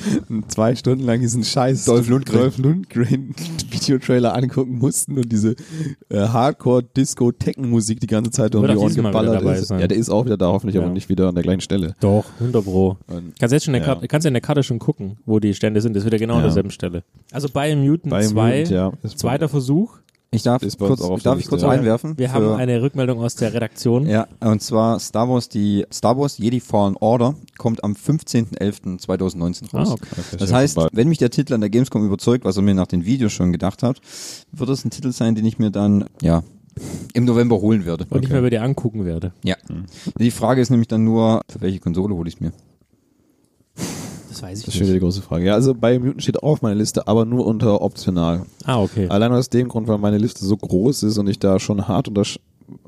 zwei 0.47 0.75
Stunden 0.75 1.03
lang 1.05 1.19
diesen 1.19 1.43
scheiß 1.43 1.85
Dolph 1.85 2.07
Lundgren. 2.07 2.39
Dolph 2.39 2.57
Lundgren 2.57 3.35
Videotrailer 3.69 4.33
angucken 4.35 4.77
mussten 4.79 5.17
und 5.17 5.31
diese 5.31 5.55
äh, 6.09 6.19
Hardcore-Disco-Techno-Musik 6.27 7.99
die 7.99 8.07
ganze 8.07 8.31
Zeit 8.31 8.55
um 8.55 8.65
die 8.67 8.75
Ohren 8.75 8.93
geballert 8.95 9.41
ist. 9.43 9.67
sein. 9.67 9.79
Ja, 9.79 9.87
der 9.87 9.97
ist 9.97 10.09
auch 10.09 10.25
wieder 10.25 10.37
da, 10.37 10.47
hoffentlich, 10.47 10.75
Ja. 10.75 10.81
aber 10.81 10.91
nicht 10.91 11.09
wieder 11.09 11.27
an 11.29 11.35
der 11.35 11.43
gleichen 11.43 11.61
Stelle. 11.61 11.95
Doch, 11.99 12.25
100 12.39 12.63
Pro. 12.63 12.97
Und 13.07 13.33
Kannst 13.39 13.53
jetzt 13.53 13.65
schon 13.65 13.73
in 13.75 13.81
der 13.81 13.87
Ja. 13.87 13.93
Karte, 13.95 14.07
kannst 14.07 14.25
in 14.27 14.33
der 14.33 14.41
Karte 14.41 14.63
schon 14.63 14.79
gucken, 14.79 15.17
wo 15.25 15.39
die 15.39 15.53
Stände 15.53 15.81
sind. 15.81 15.95
Das 15.95 16.03
ist 16.03 16.07
wieder 16.07 16.17
genau 16.17 16.35
an 16.35 16.39
Ja. 16.41 16.45
derselben 16.47 16.71
Stelle. 16.71 17.03
Also 17.31 17.49
Biomutant 17.49 18.09
bei 18.09 18.21
2, 18.23 18.57
Mutant, 18.59 18.69
ja, 18.69 18.91
zweiter 19.15 19.49
Versuch. 19.49 19.97
Ich 20.31 20.43
darf 20.43 20.61
kurz, 20.77 21.23
darf 21.23 21.39
ich 21.39 21.47
kurz 21.47 21.63
ja. 21.63 21.69
einwerfen? 21.69 22.17
Wir 22.19 22.31
haben 22.31 22.53
eine 22.53 22.83
Rückmeldung 22.83 23.19
aus 23.19 23.33
der 23.35 23.51
Redaktion. 23.51 24.05
Ja, 24.07 24.27
und 24.41 24.61
zwar 24.61 24.99
Star 24.99 25.27
Wars, 25.27 25.49
die 25.49 25.85
Star 25.91 26.19
Wars 26.19 26.37
Jedi 26.37 26.59
Fallen 26.59 26.95
Order 26.99 27.33
kommt 27.57 27.83
am 27.83 27.93
15.11.2019 27.93 29.71
raus. 29.71 29.89
Ah, 29.89 29.93
okay. 29.93 30.37
Das 30.37 30.53
heißt, 30.53 30.77
wenn 30.91 31.09
mich 31.09 31.17
der 31.17 31.31
Titel 31.31 31.55
an 31.55 31.61
der 31.61 31.71
Gamescom 31.71 32.05
überzeugt, 32.05 32.45
was 32.45 32.57
er 32.57 32.61
mir 32.61 32.75
nach 32.75 32.85
den 32.85 33.05
Videos 33.05 33.33
schon 33.33 33.51
gedacht 33.51 33.81
hat, 33.81 34.01
wird 34.51 34.69
es 34.69 34.85
ein 34.85 34.91
Titel 34.91 35.11
sein, 35.11 35.33
den 35.33 35.45
ich 35.45 35.57
mir 35.57 35.71
dann, 35.71 36.05
ja, 36.21 36.43
im 37.13 37.25
November 37.25 37.59
holen 37.59 37.85
werde. 37.85 38.05
Und 38.09 38.21
nicht 38.21 38.31
mehr 38.31 38.41
bei 38.41 38.51
dir 38.51 38.61
angucken 38.61 39.05
werde. 39.05 39.33
Ja. 39.43 39.55
Die 40.19 40.31
Frage 40.31 40.61
ist 40.61 40.69
nämlich 40.69 40.87
dann 40.87 41.03
nur, 41.03 41.41
für 41.49 41.61
welche 41.61 41.79
Konsole 41.79 42.13
hole 42.13 42.29
ich 42.29 42.39
mir? 42.39 42.51
Das 44.41 44.49
Das 44.49 44.49
weiß 44.51 44.59
ich 44.59 44.65
Das 44.65 44.73
ist 44.73 44.77
schon 44.79 44.87
wieder 44.87 44.93
die 44.95 44.99
große 45.01 45.21
Frage. 45.21 45.45
Ja, 45.45 45.53
also 45.53 45.73
Biomutant 45.73 46.21
steht 46.23 46.41
auch 46.43 46.51
auf 46.53 46.61
meiner 46.61 46.75
Liste, 46.75 47.07
aber 47.07 47.25
nur 47.25 47.45
unter 47.45 47.81
optional. 47.81 48.45
Ah, 48.65 48.81
okay. 48.81 49.07
Allein 49.09 49.31
aus 49.31 49.49
dem 49.49 49.67
Grund, 49.67 49.87
weil 49.87 49.97
meine 49.97 50.17
Liste 50.17 50.45
so 50.45 50.55
groß 50.57 51.03
ist 51.03 51.17
und 51.17 51.27
ich 51.27 51.39
da 51.39 51.59
schon 51.59 51.87
hart 51.87 52.07
untersch 52.07 52.39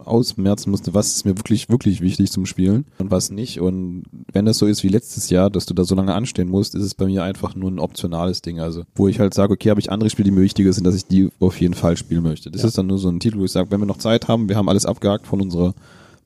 ausmerzen 0.05 0.69
musste, 0.69 0.93
was 0.93 1.15
ist 1.15 1.25
mir 1.25 1.37
wirklich, 1.37 1.69
wirklich 1.69 2.01
wichtig 2.01 2.31
zum 2.31 2.45
Spielen 2.45 2.85
und 2.99 3.09
was 3.09 3.31
nicht. 3.31 3.59
Und 3.59 4.03
wenn 4.31 4.45
das 4.45 4.59
so 4.59 4.67
ist 4.67 4.83
wie 4.83 4.89
letztes 4.89 5.29
Jahr, 5.31 5.49
dass 5.49 5.65
du 5.65 5.73
da 5.73 5.83
so 5.83 5.95
lange 5.95 6.13
anstehen 6.13 6.49
musst, 6.49 6.75
ist 6.75 6.83
es 6.83 6.93
bei 6.95 7.05
mir 7.05 7.23
einfach 7.23 7.55
nur 7.55 7.71
ein 7.71 7.79
optionales 7.79 8.41
Ding. 8.43 8.59
Also, 8.59 8.83
wo 8.95 9.07
ich 9.07 9.19
halt 9.19 9.33
sage, 9.33 9.53
okay, 9.53 9.69
habe 9.71 9.79
ich 9.79 9.91
andere 9.91 10.09
Spiele, 10.11 10.25
die 10.29 10.35
mir 10.35 10.41
wichtiger 10.43 10.71
sind, 10.73 10.83
dass 10.85 10.95
ich 10.95 11.05
die 11.07 11.29
auf 11.39 11.59
jeden 11.59 11.73
Fall 11.73 11.97
spielen 11.97 12.23
möchte. 12.23 12.51
Das 12.51 12.61
Ja. 12.61 12.67
ist 12.67 12.77
dann 12.77 12.87
nur 12.87 12.99
so 12.99 13.09
ein 13.09 13.19
Titel, 13.19 13.39
wo 13.39 13.45
ich 13.45 13.51
sage, 13.51 13.71
wenn 13.71 13.79
wir 13.79 13.87
noch 13.87 13.97
Zeit 13.97 14.27
haben, 14.27 14.49
wir 14.49 14.55
haben 14.55 14.69
alles 14.69 14.85
abgehakt 14.85 15.25
von 15.27 15.41
unserer 15.41 15.73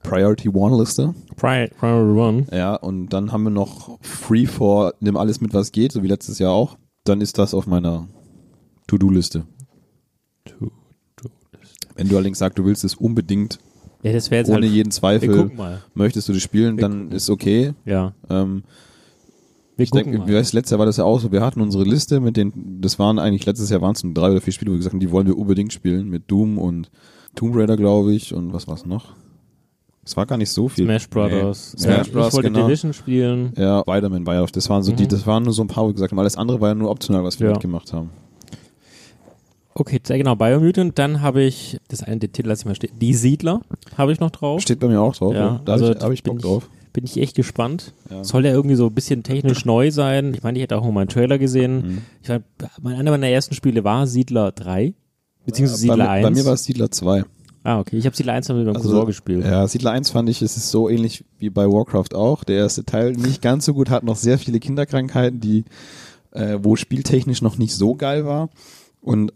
Priority 0.10 0.50
One 0.50 0.78
Liste. 0.78 1.14
Pri 1.36 1.68
Priority 1.80 2.20
One. 2.20 2.46
Ja, 2.52 2.76
und 2.76 3.10
dann 3.10 3.32
haben 3.32 3.44
wir 3.44 3.50
noch 3.50 3.98
Free 4.02 4.46
for 4.46 4.94
nimm 5.00 5.18
alles 5.18 5.42
mit, 5.42 5.54
was 5.54 5.72
geht, 5.72 5.92
so 5.92 6.04
wie 6.04 6.08
letztes 6.08 6.40
Jahr 6.40 6.52
auch. 6.52 6.78
Dann 7.04 7.22
ist 7.22 7.38
das 7.38 7.54
auf 7.54 7.68
meiner 7.68 8.08
To-Do-Liste. 8.88 9.46
Wenn 11.96 12.10
du 12.10 12.16
allerdings 12.16 12.40
sagst, 12.40 12.58
du 12.60 12.66
willst 12.66 12.84
es 12.84 12.96
unbedingt, 12.96 13.60
Ja, 14.04 14.12
das 14.12 14.30
wäre 14.30 14.40
jetzt 14.42 14.50
ohne 14.50 14.66
halt. 14.66 14.74
jeden 14.76 14.92
Zweifel, 14.92 15.50
möchtest 15.94 16.28
du 16.30 16.34
das 16.34 16.42
spielen, 16.42 16.78
Wir 16.78 16.82
dann 16.82 17.00
gucken. 17.04 17.12
ist 17.16 17.30
okay. 17.30 17.74
Ja, 17.86 18.14
Ähm, 18.30 18.64
wir 19.78 19.84
ich 19.84 19.92
denke, 19.92 20.18
letztes 20.26 20.70
Jahr 20.72 20.80
war 20.80 20.86
das 20.86 20.98
ja 20.98 21.04
auch 21.04 21.20
so, 21.20 21.32
wir 21.32 21.42
hatten 21.42 21.60
unsere 21.62 21.84
Liste 21.84 22.20
mit 22.22 22.38
den, 22.38 22.80
das 22.82 22.98
waren 23.00 23.20
eigentlich, 23.20 23.46
letztes 23.46 23.70
Jahr 23.70 23.82
waren 23.82 23.94
es 23.94 24.04
nur 24.04 24.14
drei 24.14 24.32
oder 24.32 24.42
vier 24.42 24.54
Spiele, 24.54 24.72
wo 24.72 24.74
wir 24.76 24.78
gesagt 24.80 24.94
haben, 24.94 25.00
die 25.02 25.12
wollen 25.12 25.28
wir 25.28 25.38
unbedingt 25.38 25.74
spielen, 25.74 26.08
mit 26.10 26.30
Doom 26.32 26.58
und 26.58 26.92
Tomb 27.36 27.56
Raider, 27.56 27.76
glaube 27.76 28.14
ich, 28.14 28.34
und 28.34 28.54
was 28.54 28.68
war's 28.68 28.86
noch? 28.86 29.16
Es 30.06 30.16
war 30.16 30.26
gar 30.28 30.38
nicht 30.38 30.52
so 30.52 30.70
viel. 30.70 30.86
Smash 30.86 31.10
Brothers. 31.10 31.74
Nee. 31.78 31.82
Smash 31.84 32.08
Ja, 32.08 32.14
Bros, 32.14 32.28
Ich 32.28 32.34
wollte 32.36 32.52
genau. 32.52 32.68
Division 32.68 32.94
spielen. 32.94 33.54
Ja, 33.58 33.82
Spider-Man 33.82 34.26
war 34.28 34.36
ja, 34.36 34.46
das 34.46 34.70
waren 34.70 34.84
so 34.84 34.92
die, 34.92 35.04
Mhm. 35.04 35.08
das 35.10 35.26
waren 35.26 35.44
nur 35.44 35.54
so 35.54 35.64
ein 35.64 35.68
paar, 35.68 35.84
wo 35.84 35.88
wir 35.90 35.94
gesagt 35.96 36.12
haben, 36.12 36.20
alles 36.20 36.38
andere 36.38 36.62
war 36.62 36.70
ja 36.70 36.76
nur 36.76 36.92
optional, 36.92 37.24
was 37.24 37.40
wir 37.40 37.48
Ja. 37.48 37.54
mitgemacht 37.54 37.92
haben. 37.92 38.12
Okay, 39.78 40.00
sehr 40.04 40.18
genau, 40.18 40.36
Biomutant. 40.36 40.98
Dann 40.98 41.22
habe 41.22 41.44
ich, 41.44 41.78
das 41.90 42.02
eine 42.04 42.18
der 42.18 42.32
Titel 42.32 42.48
lasse 42.48 42.62
ich 42.62 42.66
mal 42.66 42.76
stehen, 42.76 42.92
Die 43.02 43.14
Siedler 43.14 43.62
habe 43.98 44.14
ich 44.14 44.20
noch 44.20 44.32
drauf. 44.32 44.62
Steht 44.62 44.80
bei 44.80 44.88
mir 44.88 45.02
auch 45.02 45.16
drauf. 45.16 45.34
Ja, 45.34 45.60
da 45.66 45.74
also 45.74 45.88
habe 45.88 45.96
ich, 45.98 46.04
hab 46.04 46.12
ich 46.14 46.24
Bock 46.24 46.40
drauf. 46.40 46.70
Bin 46.94 47.04
ich 47.04 47.18
echt 47.18 47.36
gespannt. 47.36 47.92
Ja. 48.10 48.24
Soll 48.24 48.44
der 48.44 48.54
irgendwie 48.54 48.76
so 48.78 48.86
ein 48.86 48.94
bisschen 48.94 49.22
technisch 49.24 49.66
neu 49.66 49.92
sein? 49.92 50.34
Ich 50.34 50.44
meine, 50.44 50.58
ich 50.58 50.64
hätte 50.64 50.78
auch 50.78 50.90
mal 50.92 51.02
einen 51.02 51.10
Trailer 51.10 51.38
gesehen. 51.38 51.76
Mhm. 51.76 51.98
Ich 52.24 52.30
war, 52.30 52.40
mein, 52.82 52.96
einer 52.96 53.12
meiner 53.12 53.28
ersten 53.28 53.54
Spiele 53.54 53.84
war 53.84 54.08
Siedler 54.08 54.54
3, 54.54 54.94
beziehungsweise 55.46 55.88
bei, 55.88 55.94
Siedler 55.96 56.06
mir- 56.06 56.10
1. 56.12 56.24
bei 56.24 56.30
mir 56.32 56.46
war 56.46 56.54
es 56.54 56.64
Siedler 56.64 56.90
2. 56.92 57.24
ah, 57.66 57.80
okay. 57.80 57.98
Ich 57.98 58.06
habe 58.06 58.16
Siedler 58.16 58.34
1 58.34 58.48
mit 58.50 58.58
meinem 58.58 58.76
Also, 58.76 58.90
Cousin 58.90 59.06
gespielt. 59.06 59.46
Ja, 59.46 59.68
Siedler 59.68 59.92
1 59.92 60.12
fand 60.12 60.30
ich, 60.30 60.42
es 60.42 60.56
ist 60.56 60.72
so 60.72 60.88
ähnlich 60.88 61.26
wie 61.40 61.50
bei 61.50 61.68
Warcraft 61.68 62.16
auch. 62.16 62.44
Der 62.44 62.58
erste 62.58 62.86
Teil 62.86 63.12
nicht 63.12 63.42
ganz 63.42 63.66
so 63.66 63.74
gut, 63.74 63.90
hat 63.90 64.04
noch 64.04 64.16
sehr 64.16 64.38
viele 64.38 64.60
Kinderkrankheiten, 64.60 65.40
die, 65.40 65.66
äh, 66.32 66.60
wo 66.62 66.76
spieltechnisch 66.76 67.42
noch 67.42 67.58
nicht 67.58 67.74
so 67.74 67.96
geil 67.96 68.26
war. 68.26 68.50
Und 69.02 69.34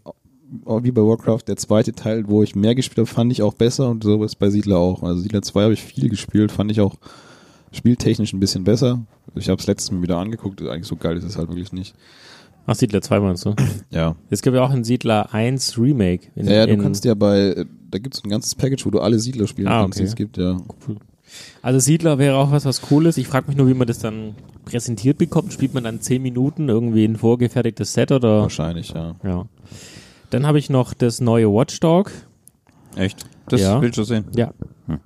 auch 0.64 0.82
wie 0.82 0.90
bei 0.90 1.02
Warcraft, 1.02 1.42
der 1.46 1.56
zweite 1.56 1.92
Teil, 1.92 2.24
wo 2.28 2.42
ich 2.42 2.56
mehr 2.56 2.74
gespielt 2.74 2.98
habe, 2.98 3.06
fand 3.06 3.32
ich 3.32 3.42
auch 3.42 3.54
besser 3.54 3.88
und 3.88 4.02
so 4.02 4.24
ist 4.24 4.36
bei 4.38 4.50
Siedler 4.50 4.78
auch. 4.78 5.02
Also 5.02 5.20
Siedler 5.20 5.42
2 5.42 5.62
habe 5.62 5.72
ich 5.74 5.82
viel 5.82 6.08
gespielt, 6.08 6.50
fand 6.50 6.70
ich 6.70 6.80
auch 6.80 6.96
spieltechnisch 7.72 8.32
ein 8.32 8.40
bisschen 8.40 8.64
besser. 8.64 9.04
Ich 9.36 9.48
habe 9.48 9.60
es 9.60 9.66
letztes 9.66 9.92
Mal 9.92 10.02
wieder 10.02 10.18
angeguckt, 10.18 10.60
eigentlich 10.62 10.86
so 10.86 10.96
geil 10.96 11.16
ist 11.16 11.24
es 11.24 11.36
halt 11.36 11.48
wirklich 11.48 11.72
nicht. 11.72 11.94
Ach, 12.66 12.74
Siedler 12.74 13.00
2 13.00 13.20
meinst 13.20 13.44
du? 13.46 13.54
Ja. 13.90 14.16
Es 14.28 14.42
gibt 14.42 14.54
ja 14.54 14.62
auch 14.62 14.70
ein 14.70 14.84
Siedler 14.84 15.32
1 15.32 15.78
Remake. 15.78 16.28
In, 16.34 16.46
Ja, 16.46 16.66
du 16.66 16.72
in, 16.72 16.82
kannst 16.82 17.04
ja 17.04 17.14
bei, 17.14 17.64
da 17.90 17.98
gibt 17.98 18.14
es 18.14 18.24
ein 18.24 18.30
ganzes 18.30 18.54
Package, 18.54 18.86
wo 18.86 18.90
du 18.90 19.00
alle 19.00 19.18
Siedler 19.18 19.46
spielen 19.46 19.68
Ah, 19.68 19.82
kannst, 19.82 19.98
die 19.98 20.02
okay. 20.02 20.08
es 20.10 20.16
gibt, 20.16 20.36
ja. 20.38 20.56
Also 21.62 21.78
Siedler 21.78 22.18
wäre 22.18 22.36
auch 22.36 22.50
was, 22.50 22.64
was 22.64 22.82
cool 22.90 23.06
ist. 23.06 23.16
Ich 23.18 23.28
frage 23.28 23.46
mich 23.48 23.56
nur, 23.56 23.68
wie 23.68 23.74
man 23.74 23.86
das 23.86 23.98
dann 24.00 24.34
präsentiert 24.64 25.18
bekommt. 25.18 25.52
Spielt 25.52 25.74
man 25.74 25.84
dann 25.84 26.00
10 26.00 26.20
Minuten 26.22 26.68
irgendwie 26.68 27.04
ein 27.04 27.16
vorgefertigtes 27.16 27.92
Set 27.92 28.10
oder? 28.10 28.42
Wahrscheinlich, 28.42 28.90
ja. 28.90 29.14
Ja. 29.22 29.46
Dann 30.30 30.46
habe 30.46 30.58
ich 30.58 30.70
noch 30.70 30.92
das 30.94 31.20
neue 31.20 31.46
Watchdog. 31.52 32.10
Echt? 32.96 33.26
Das 33.48 33.60
Ja. 33.60 33.80
will 33.80 33.90
ich 33.90 33.94
schon 33.94 34.04
sehen. 34.04 34.24
Ja. 34.34 34.52
Hm. 34.86 34.98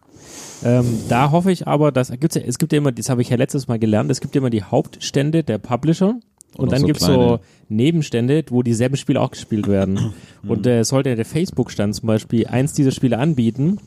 Ähm, 0.64 0.87
da 1.11 1.31
hoffe 1.31 1.53
ich 1.53 1.66
aber, 1.66 1.92
dass 1.92 2.11
gibt's 2.11 2.37
ja, 2.37 2.42
es 2.42 2.57
gibt 2.59 2.73
ja 2.73 2.79
immer, 2.79 2.92
das 2.92 3.11
habe 3.11 3.20
ich 3.20 3.29
ja 3.29 3.37
letztes 3.37 3.68
Mal 3.68 3.79
gelernt, 3.79 4.11
es 4.11 4.20
gibt 4.23 4.35
ja 4.35 4.40
immer 4.40 4.49
die 4.51 4.62
Hauptstände 4.62 5.44
der 5.44 5.59
Publisher 5.59 6.14
und, 6.57 6.73
dann 6.73 6.81
so 6.81 6.87
gibt's 6.87 7.05
kleine. 7.05 7.23
so 7.23 7.38
Nebenstände, 7.69 8.45
wo 8.51 8.62
dieselben 8.62 8.97
Spiele 8.97 9.21
auch 9.21 9.31
gespielt 9.31 9.69
werden. 9.69 10.12
und 10.47 10.67
äh, 10.67 10.85
sollte 10.85 11.14
der 11.17 11.25
Facebook-Stand 11.25 11.95
zum 11.95 12.07
Beispiel 12.07 12.47
eins 12.47 12.73
dieser 12.73 12.90
Spiele 12.90 13.19
anbieten, 13.19 13.79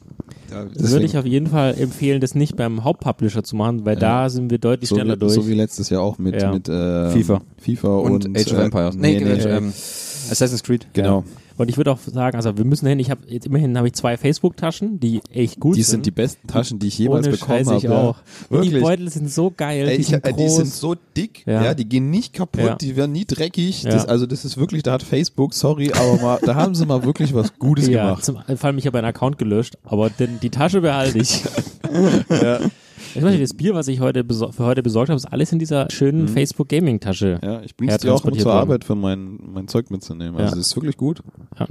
würde 0.76 1.06
ich 1.06 1.18
auf 1.18 1.26
jeden 1.26 1.48
Fall 1.48 1.76
empfehlen, 1.80 2.22
das 2.22 2.34
nicht 2.36 2.56
beim 2.56 2.84
Hauptpublisher 2.84 3.44
zu 3.44 3.56
machen, 3.56 3.86
weil 3.86 3.96
Ja. 3.96 4.00
da 4.24 4.30
sind 4.30 4.50
wir 4.50 4.58
deutlich 4.58 4.90
so 4.90 4.96
schneller 4.96 5.16
wie, 5.16 5.20
durch. 5.20 5.34
so 5.34 5.48
wie 5.48 5.54
letztes 5.54 5.90
Jahr 5.90 6.02
auch 6.02 6.18
mit, 6.18 6.42
Ja. 6.42 6.52
mit 6.52 6.68
äh, 6.70 7.10
FIFA. 7.12 7.42
FIFA 7.58 7.88
Und, 7.98 8.26
und, 8.26 8.38
Age 8.38 8.52
of 8.54 8.60
äh, 8.60 8.64
Empires. 8.64 8.96
Nee, 8.96 9.20
nee, 9.20 9.30
äh, 9.30 9.38
äh, 9.44 9.58
ähm, 9.58 9.68
Assassin's 9.70 10.64
Creed. 10.64 10.88
genau. 10.94 11.24
Und 11.58 11.70
ich 11.70 11.78
würde 11.78 11.92
auch 11.92 12.00
sagen, 12.00 12.36
also 12.38 12.58
wir 12.58 12.66
müssen 12.66 12.88
hin, 12.88 13.00
ich 13.00 13.10
habe 13.10 13.22
jetzt 13.28 13.46
immerhin 13.48 13.76
habe 13.78 13.88
ich 13.88 13.94
zwei 13.94 14.16
Facebook-Taschen, 14.16 15.00
die 15.00 15.22
echt 15.34 15.60
gut 15.60 15.76
Die 15.76 15.84
sind. 15.84 15.92
sind 15.92 16.06
die 16.06 16.12
besten 16.12 16.48
Taschen, 16.48 16.78
die 16.80 16.88
ich 16.88 16.98
jemals 17.00 17.28
Ohne 17.28 17.36
bekommen 17.38 17.66
habe. 17.66 17.78
ich 17.78 17.84
ja. 17.84 17.92
auch. 17.92 18.18
Die 18.50 18.54
Wirklich. 18.54 18.84
Beutel 18.84 19.10
sind 19.10 19.32
so 19.32 19.52
geil, 19.56 19.88
Ey, 19.88 19.96
die 19.96 20.02
ich, 20.02 20.08
sind 20.08 20.26
äh, 20.26 20.34
die 20.34 20.50
sind 20.50 20.68
so 20.68 20.96
dick, 21.16 21.44
Ja. 21.48 21.64
ja, 21.64 21.74
die 21.74 21.86
gehen 21.86 22.10
nicht 22.12 22.34
kaputt, 22.34 22.64
Ja. 22.64 22.76
die 22.76 22.96
werden 22.96 23.12
nie 23.12 23.26
dreckig. 23.26 23.84
Ja. 23.84 23.92
Das, 23.92 24.06
also 24.06 24.26
das 24.26 24.46
ist 24.46 24.58
wirklich, 24.58 24.84
da 24.84 24.94
hat 24.94 25.04
Facebook, 25.04 25.54
sorry, 25.54 25.92
aber 25.92 26.22
mal, 26.22 26.40
da 26.44 26.56
haben 26.56 26.76
sie 26.76 26.86
mal 26.86 27.04
wirklich 27.04 27.34
was 27.34 27.58
Gutes 27.58 27.88
ja, 27.90 28.06
gemacht. 28.06 28.24
Zum 28.24 28.36
vor 28.36 28.64
allem, 28.66 28.78
ich 28.78 28.86
habe 28.86 28.98
einen 29.00 29.08
Account 29.08 29.38
gelöscht, 29.38 29.78
aber 29.84 30.10
den, 30.10 30.40
die 30.40 30.50
Tasche 30.50 30.82
behalte 30.82 31.18
ich. 31.20 31.44
Ich 31.90 32.30
weiß 33.16 33.32
nicht, 33.32 33.44
das 33.44 33.54
Bier, 33.54 33.74
was 33.76 33.88
ich 33.88 34.00
heute 34.00 34.24
für 34.26 34.66
heute 34.66 34.84
besorgt 34.84 35.10
habe, 35.10 35.18
ist 35.18 35.26
alles 35.26 35.52
in 35.52 35.60
dieser 35.60 35.88
schönen 35.92 36.28
Facebook 36.28 36.70
Gaming 36.70 37.00
Tasche. 37.00 37.40
Mhm. 37.42 37.48
Ja, 37.48 37.62
ich 37.62 37.76
bring's 37.76 37.98
dir 37.98 38.14
auch 38.14 38.24
immer 38.26 38.36
zur 38.36 38.46
worden. 38.46 38.58
Arbeit 38.58 38.84
für 38.84 38.96
mein, 38.96 39.40
mein 39.54 39.68
Zeug 39.68 39.90
mitzunehmen. 39.92 40.36
Also 40.36 40.52
Ja. 40.52 40.56
das 40.58 40.68
ist 40.68 40.76
wirklich 40.76 40.98
gut. 40.98 41.22
Ja, 41.60 41.68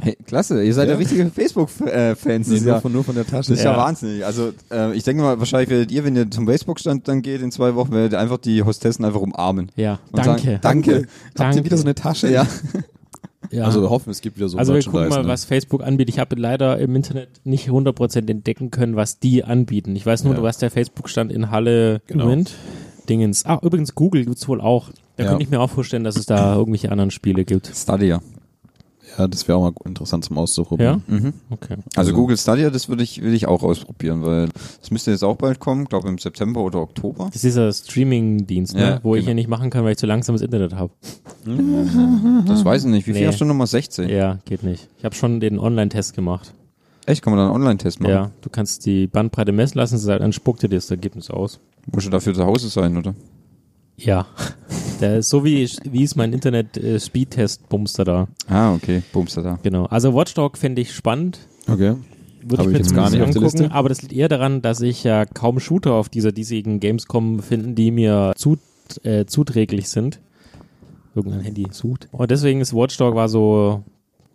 Hey, 0.00 0.16
klasse, 0.26 0.62
ihr 0.62 0.72
seid 0.74 0.86
ja, 0.86 0.92
Ja. 0.94 0.98
richtige 0.98 1.28
Facebook-Fans. 1.28 2.24
Nee, 2.24 2.38
Das 2.38 2.48
ist 2.48 2.64
nur, 2.64 2.74
ja, 2.74 2.80
von, 2.80 2.92
nur 2.92 3.02
von 3.02 3.16
der 3.16 3.26
Tasche. 3.26 3.50
das 3.50 3.58
ist 3.58 3.64
ja. 3.64 3.72
Ja. 3.72 3.78
wahnsinnig. 3.78 4.24
Also 4.24 4.52
äh, 4.70 4.94
ich 4.94 5.02
denke 5.02 5.24
mal, 5.24 5.40
wahrscheinlich 5.40 5.70
werdet 5.70 5.90
ihr, 5.90 6.04
wenn 6.04 6.14
ihr 6.14 6.30
zum 6.30 6.46
Facebook-Stand 6.46 7.08
dann 7.08 7.20
geht 7.20 7.42
in 7.42 7.50
zwei 7.50 7.74
Wochen, 7.74 7.90
werdet 7.90 8.12
ihr 8.12 8.20
einfach 8.20 8.38
die 8.38 8.62
Hostessen 8.62 9.04
einfach 9.04 9.20
umarmen. 9.20 9.72
ja 9.74 9.98
Und 10.12 10.24
danke. 10.24 10.42
sagen, 10.42 10.58
danke. 10.62 10.94
Habt 10.98 11.08
Danke. 11.40 11.56
ihr 11.58 11.64
wieder 11.64 11.76
so 11.78 11.82
eine 11.82 11.96
Tasche? 11.96 12.30
Ja. 12.30 12.46
ja. 13.50 13.64
Also 13.64 13.80
wir 13.82 13.90
hoffen, 13.90 14.10
es 14.10 14.20
gibt 14.20 14.36
wieder 14.36 14.48
so 14.48 14.58
Also 14.58 14.74
wir 14.74 14.82
gucken 14.82 15.08
mal, 15.08 15.22
ne? 15.22 15.28
was 15.28 15.44
Facebook 15.44 15.82
anbietet. 15.82 16.14
Ich 16.14 16.18
habe 16.20 16.36
leider 16.36 16.78
im 16.78 16.94
Internet 16.96 17.28
nicht 17.44 17.68
100% 17.68 18.30
entdecken 18.30 18.70
können, 18.70 18.96
was 18.96 19.18
die 19.18 19.44
anbieten. 19.44 19.94
Ich 19.96 20.04
weiß 20.06 20.24
nur, 20.24 20.34
Ja. 20.34 20.42
was 20.42 20.58
der 20.58 20.70
Facebook-Stand 20.70 21.32
in 21.32 21.50
Halle 21.50 22.00
Genau. 22.06 22.24
Moment. 22.24 22.54
Dingens. 23.08 23.44
Ah, 23.46 23.58
übrigens, 23.62 23.94
Google 23.94 24.24
gibt's 24.26 24.46
wohl 24.48 24.60
auch. 24.60 24.90
Da 25.16 25.24
Ja. 25.24 25.30
könnte 25.30 25.42
ich 25.44 25.50
mir 25.50 25.60
auch 25.60 25.70
vorstellen, 25.70 26.04
dass 26.04 26.16
es 26.16 26.26
da 26.26 26.54
irgendwelche 26.56 26.92
anderen 26.92 27.10
Spiele 27.10 27.44
gibt. 27.44 27.66
Stadia. 27.74 28.20
Ja, 29.18 29.26
das 29.26 29.48
wäre 29.48 29.58
auch 29.58 29.62
mal 29.62 29.72
interessant 29.84 30.24
zum 30.24 30.38
Auszuprobieren. 30.38 31.02
Mhm. 31.08 31.32
Okay. 31.50 31.74
Also 31.96 32.10
Also- 32.10 32.12
Google 32.14 32.36
Stadia, 32.36 32.70
das 32.70 32.88
würde 32.88 33.02
ich, 33.02 33.20
will 33.20 33.34
ich 33.34 33.46
auch 33.48 33.62
ausprobieren, 33.64 34.22
weil 34.22 34.48
das 34.80 34.90
müsste 34.92 35.10
jetzt 35.10 35.24
auch 35.24 35.36
bald 35.36 35.58
kommen, 35.58 35.86
glaube 35.86 36.08
im 36.08 36.18
September 36.18 36.60
oder 36.62 36.80
Oktober. 36.80 37.26
Das 37.26 37.36
ist 37.36 37.44
dieser 37.44 37.72
Streaming-Dienst, 37.72 38.74
ne? 38.74 38.80
Ja, 38.80 39.00
wo 39.02 39.14
ich 39.16 39.22
genau. 39.22 39.30
ja 39.30 39.34
nicht 39.34 39.48
machen 39.48 39.70
kann, 39.70 39.84
weil 39.84 39.92
ich 39.92 39.98
zu 39.98 40.06
langsames 40.06 40.40
Internet 40.40 40.74
habe. 40.74 40.92
Das 42.46 42.64
weiß 42.64 42.84
ich 42.84 42.90
nicht. 42.90 43.06
Wie 43.06 43.12
viel 43.12 43.22
Nee. 43.22 43.26
hast 43.28 43.40
du 43.40 43.44
Nummer 43.44 43.66
16? 43.66 44.08
Ja, 44.08 44.38
geht 44.44 44.62
nicht. 44.62 44.88
Ich 44.98 45.04
habe 45.04 45.14
schon 45.14 45.40
den 45.40 45.58
Online-Test 45.58 46.14
gemacht. 46.14 46.54
Echt, 47.06 47.22
kann 47.22 47.32
man 47.32 47.38
da 47.38 47.46
einen 47.46 47.54
Online-Test 47.54 48.00
machen? 48.00 48.10
Ja, 48.12 48.30
du 48.42 48.50
kannst 48.50 48.84
die 48.86 49.06
Bandbreite 49.06 49.50
messen 49.52 49.78
lassen, 49.78 49.98
dann 50.06 50.32
spuckt 50.32 50.62
dir 50.62 50.68
das 50.68 50.90
Ergebnis 50.90 51.30
aus. 51.30 51.58
Muss 51.92 52.04
du 52.04 52.10
dafür 52.10 52.34
zu 52.34 52.44
Hause 52.44 52.68
sein, 52.68 52.96
oder? 52.96 53.14
Ja. 53.98 54.26
Der 55.00 55.18
ist 55.18 55.30
so 55.30 55.44
wie, 55.44 55.68
wie 55.84 56.02
ist 56.02 56.16
mein 56.16 56.32
Internet-Speed-Test-Bumster 56.32 58.04
da. 58.04 58.28
Ah, 58.48 58.74
okay. 58.74 59.02
Bumster 59.12 59.42
da. 59.42 59.58
Genau. 59.62 59.86
Also 59.86 60.12
Watchdog 60.12 60.58
finde 60.58 60.82
ich 60.82 60.92
spannend. 60.92 61.38
Okay. 61.68 61.94
Würde 62.42 62.56
Hab 62.56 62.60
ich 62.60 62.66
ich 62.66 62.72
mir 62.72 62.78
jetzt 62.78 62.94
gar 62.94 63.10
nicht 63.10 63.20
auf 63.20 63.30
der 63.30 63.36
angucken, 63.42 63.58
Liste. 63.58 63.72
aber 63.72 63.88
das 63.88 64.02
liegt 64.02 64.12
eher 64.14 64.28
daran, 64.28 64.60
dass 64.62 64.80
ich 64.80 65.04
ja 65.04 65.24
kaum 65.24 65.60
Shooter 65.60 65.92
auf 65.94 66.08
dieser 66.08 66.32
diesjährigen 66.32 66.80
Gamescom 66.80 67.40
finden, 67.40 67.74
die 67.76 67.90
mir 67.92 68.32
zu, 68.36 68.56
äh, 69.04 69.24
zuträglich 69.26 69.88
sind. 69.88 70.20
Irgendein 71.14 71.40
Handy 71.40 71.66
sucht. 71.70 72.08
Und 72.10 72.30
deswegen 72.30 72.60
ist 72.60 72.74
Watchdog 72.74 73.14
war 73.14 73.28
so, 73.28 73.82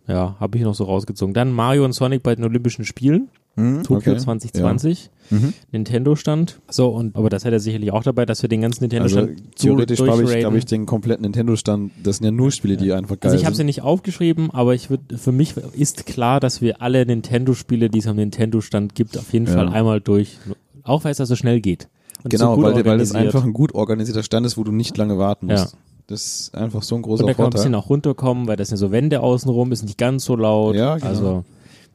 ja, 0.06 0.36
habe 0.40 0.58
ich 0.58 0.64
noch 0.64 0.74
so 0.74 0.84
rausgezogen. 0.84 1.34
Dann 1.34 1.52
Mario 1.52 1.84
und 1.84 1.92
Sonic 1.92 2.22
bei 2.22 2.34
den 2.34 2.44
Olympischen 2.44 2.84
Spielen. 2.84 3.28
Mhm. 3.56 3.82
Tokio 3.84 4.12
Okay. 4.12 4.20
2020. 4.20 5.10
Mhm. 5.30 5.52
Nintendo 5.72 6.16
stand. 6.16 6.60
So, 6.68 6.88
und 6.88 7.16
aber 7.16 7.30
das 7.30 7.44
hätte 7.44 7.56
er 7.56 7.60
sicherlich 7.60 7.92
auch 7.92 8.02
dabei, 8.02 8.26
dass 8.26 8.42
wir 8.42 8.48
den 8.48 8.60
ganzen 8.60 8.82
Nintendo 8.84 9.04
Also 9.04 9.16
stand 9.18 9.56
theoretisch 9.56 10.00
habe 10.00 10.22
ich, 10.24 10.38
glaube 10.38 10.58
ich, 10.58 10.66
den 10.66 10.86
kompletten 10.86 11.22
Nintendo-Stand. 11.22 11.92
Das 12.02 12.16
sind 12.18 12.26
ja 12.26 12.30
nur 12.32 12.50
Spiele, 12.50 12.76
die 12.76 12.92
einfach 12.92 13.18
geil 13.20 13.30
Also 13.30 13.36
ich 13.40 13.44
habe 13.46 13.54
sie 13.54 13.58
sind. 13.58 13.66
nicht 13.66 13.82
aufgeschrieben, 13.82 14.50
aber 14.50 14.74
ich 14.74 14.90
würde 14.90 15.16
für 15.16 15.32
mich 15.32 15.54
ist 15.72 16.06
klar, 16.06 16.40
dass 16.40 16.60
wir 16.60 16.82
alle 16.82 17.06
Nintendo-Spiele, 17.06 17.88
die 17.90 18.00
es 18.00 18.06
am 18.06 18.16
Nintendo-Stand 18.16 18.94
gibt, 18.94 19.16
auf 19.16 19.32
jeden 19.32 19.46
Ja. 19.46 19.52
Fall 19.54 19.68
einmal 19.68 20.00
durch. 20.00 20.36
Auch 20.82 21.04
weil 21.04 21.12
es 21.12 21.18
da 21.18 21.26
so 21.26 21.36
schnell 21.36 21.60
geht. 21.60 21.88
So 22.22 22.28
Genau, 22.28 22.56
gut 22.56 22.64
weil, 22.64 22.84
weil 22.84 22.98
das 22.98 23.12
einfach 23.12 23.44
ein 23.44 23.52
gut 23.52 23.74
organisierter 23.74 24.22
Stand 24.22 24.46
ist, 24.46 24.56
wo 24.58 24.64
du 24.64 24.72
nicht 24.72 24.96
lange 24.96 25.16
warten 25.18 25.46
musst. 25.46 25.72
Ja. 25.74 25.78
Das 26.06 26.24
ist 26.24 26.54
einfach 26.54 26.82
so 26.82 26.96
ein 26.96 27.02
großer 27.02 27.24
Und 27.24 27.28
da 27.28 27.34
kann 27.34 27.44
man 27.44 27.48
ein 27.48 27.52
Vorteil. 27.52 27.64
bisschen 27.70 27.74
auch 27.76 27.88
runterkommen, 27.88 28.46
weil 28.46 28.56
das 28.56 28.68
sind 28.68 28.76
so 28.76 28.90
Wände 28.92 29.20
außenrum, 29.20 29.72
ist 29.72 29.84
nicht 29.84 29.96
ganz 29.96 30.24
so 30.26 30.36
laut. 30.36 30.74
Ja, 30.76 30.96
genau. 30.96 31.06
Also 31.08 31.44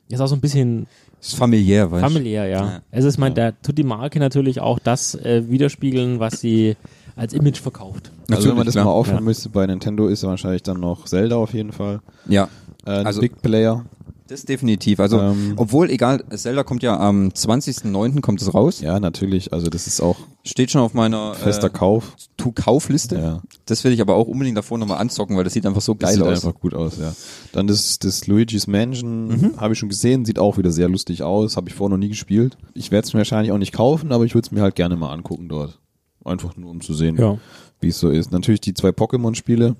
ist 0.07 0.19
auch 0.19 0.27
so 0.27 0.33
ein 0.35 0.41
bisschen 0.41 0.87
Ist 1.21 1.35
familiär, 1.35 1.91
weißt 1.91 2.03
du? 2.03 2.07
familiär, 2.07 2.45
ja. 2.47 2.65
Ja. 2.65 2.81
Also 2.91 3.09
ich 3.09 3.17
meine, 3.17 3.35
da 3.35 3.51
tut 3.51 3.77
die 3.77 3.83
Marke 3.83 4.19
natürlich 4.19 4.59
auch 4.61 4.79
das 4.79 5.15
äh, 5.15 5.43
widerspiegeln, 5.49 6.19
was 6.19 6.39
sie 6.39 6.75
als 7.15 7.33
Image 7.33 7.57
verkauft. 7.59 8.11
Also 8.31 8.49
wenn 8.49 8.55
man 8.55 8.65
das 8.65 8.75
klar. 8.75 8.85
mal 8.85 8.91
aufhören 8.91 9.17
Ja. 9.17 9.23
müsste, 9.23 9.49
bei 9.49 9.65
Nintendo 9.67 10.07
ist 10.07 10.23
wahrscheinlich 10.23 10.63
dann 10.63 10.79
noch 10.79 11.05
Zelda 11.05 11.35
auf 11.35 11.53
jeden 11.53 11.71
Fall. 11.73 11.99
Ja, 12.27 12.47
Äh, 12.85 12.91
also 12.91 13.19
Big 13.19 13.41
Player. 13.41 13.83
Das 14.29 14.43
definitiv. 14.43 14.99
Also, 14.99 15.19
Ähm. 15.19 15.53
obwohl, 15.57 15.89
egal, 15.89 16.23
Zelda 16.35 16.63
kommt 16.63 16.83
ja 16.83 16.97
am 16.99 17.29
20.09. 17.29 18.21
kommt 18.21 18.41
es 18.41 18.53
raus. 18.53 18.79
Ja, 18.81 18.99
natürlich. 18.99 19.51
Also 19.53 19.67
das 19.69 19.87
ist 19.87 20.01
auch 20.01 20.17
Steht 20.45 20.71
schon 20.71 20.81
auf 20.81 20.93
meiner 20.93 21.33
fester 21.35 21.67
äh, 21.67 21.69
Kauf. 21.71 22.15
To-Kaufliste. 22.37 23.17
Ja. 23.17 23.41
Das 23.65 23.83
will 23.83 23.91
ich 23.91 24.01
aber 24.01 24.15
auch 24.15 24.27
unbedingt 24.27 24.57
davor 24.57 24.77
nochmal 24.77 24.99
anzocken, 24.99 25.35
weil 25.35 25.43
das 25.43 25.53
sieht 25.53 25.65
einfach 25.65 25.81
so 25.81 25.93
Das 25.93 26.09
geil 26.09 26.17
sieht 26.17 26.23
aus. 26.23 26.45
einfach 26.45 26.59
gut 26.59 26.73
aus, 26.73 26.97
ja. 26.99 27.13
Dann 27.51 27.67
das, 27.67 27.99
das 27.99 28.25
Luigi's 28.27 28.65
Mansion 28.67 29.27
Mhm. 29.27 29.57
habe 29.57 29.73
ich 29.73 29.79
schon 29.79 29.89
gesehen, 29.89 30.25
sieht 30.25 30.39
auch 30.39 30.57
wieder 30.57 30.71
sehr 30.71 30.87
lustig 30.89 31.23
aus, 31.23 31.57
habe 31.57 31.67
ich 31.69 31.75
vorher 31.75 31.91
noch 31.97 31.99
nie 32.01 32.09
gespielt. 32.09 32.57
Ich 32.73 32.91
werde 32.91 33.05
es 33.07 33.13
mir 33.13 33.19
wahrscheinlich 33.19 33.51
auch 33.51 33.57
nicht 33.57 33.73
kaufen, 33.73 34.11
aber 34.11 34.23
ich 34.25 34.33
würde 34.33 34.45
es 34.47 34.51
mir 34.51 34.61
halt 34.61 34.75
gerne 34.75 34.95
mal 34.95 35.11
angucken 35.11 35.49
dort. 35.49 35.77
Einfach 36.23 36.55
nur 36.55 36.71
um 36.71 36.81
zu 36.81 36.93
sehen, 36.93 37.17
Ja. 37.17 37.37
wie 37.81 37.89
es 37.89 37.99
so 37.99 38.09
ist. 38.09 38.31
Natürlich 38.31 38.61
die 38.61 38.73
zwei 38.73 38.89
Pokémon-Spiele 38.89 39.75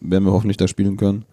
werden 0.00 0.24
wir 0.24 0.32
hoffentlich 0.32 0.56
da 0.56 0.68
spielen 0.68 0.96
können. 0.96 1.24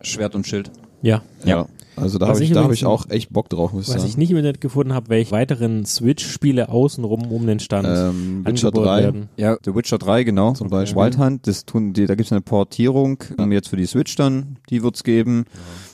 Schwert 0.00 0.34
und 0.34 0.46
Schild. 0.46 0.70
Ja. 1.04 1.22
Ja. 1.44 1.66
Also 1.96 2.18
da 2.18 2.26
habe 2.26 2.42
ich, 2.42 2.50
ich 2.50 2.54
da 2.54 2.64
hab 2.64 2.72
ich 2.72 2.84
auch 2.86 3.08
echt 3.08 3.32
Bock 3.32 3.48
drauf, 3.48 3.72
muss 3.72 3.84
ich 3.84 3.88
Was 3.94 4.00
sagen. 4.00 4.08
ich 4.08 4.16
nicht 4.16 4.30
im 4.30 4.36
Internet 4.38 4.60
gefunden 4.60 4.94
habe, 4.94 5.10
welche 5.10 5.30
weiteren 5.30 5.84
Switch-Spiele 5.86 6.68
außenrum 6.68 7.30
um 7.30 7.46
den 7.46 7.60
Stand 7.60 7.86
ähm, 7.86 8.44
Witcher 8.44 8.68
angeboten 8.68 8.84
3 8.86 9.02
werden. 9.02 9.28
Ja, 9.36 9.56
The 9.64 9.74
Witcher 9.76 9.98
3, 9.98 10.24
genau. 10.24 10.54
zum 10.54 10.70
Beispiel. 10.70 11.00
Wild 11.00 11.18
Hunt, 11.18 11.46
das 11.46 11.66
tun 11.66 11.92
die, 11.92 12.06
da 12.06 12.16
gibt's 12.16 12.32
eine 12.32 12.40
Portierung 12.40 13.22
ähm, 13.38 13.52
jetzt 13.52 13.68
für 13.68 13.76
die 13.76 13.86
Switch 13.86 14.16
dann, 14.16 14.56
die 14.70 14.82
wird's 14.82 15.04
geben. 15.04 15.44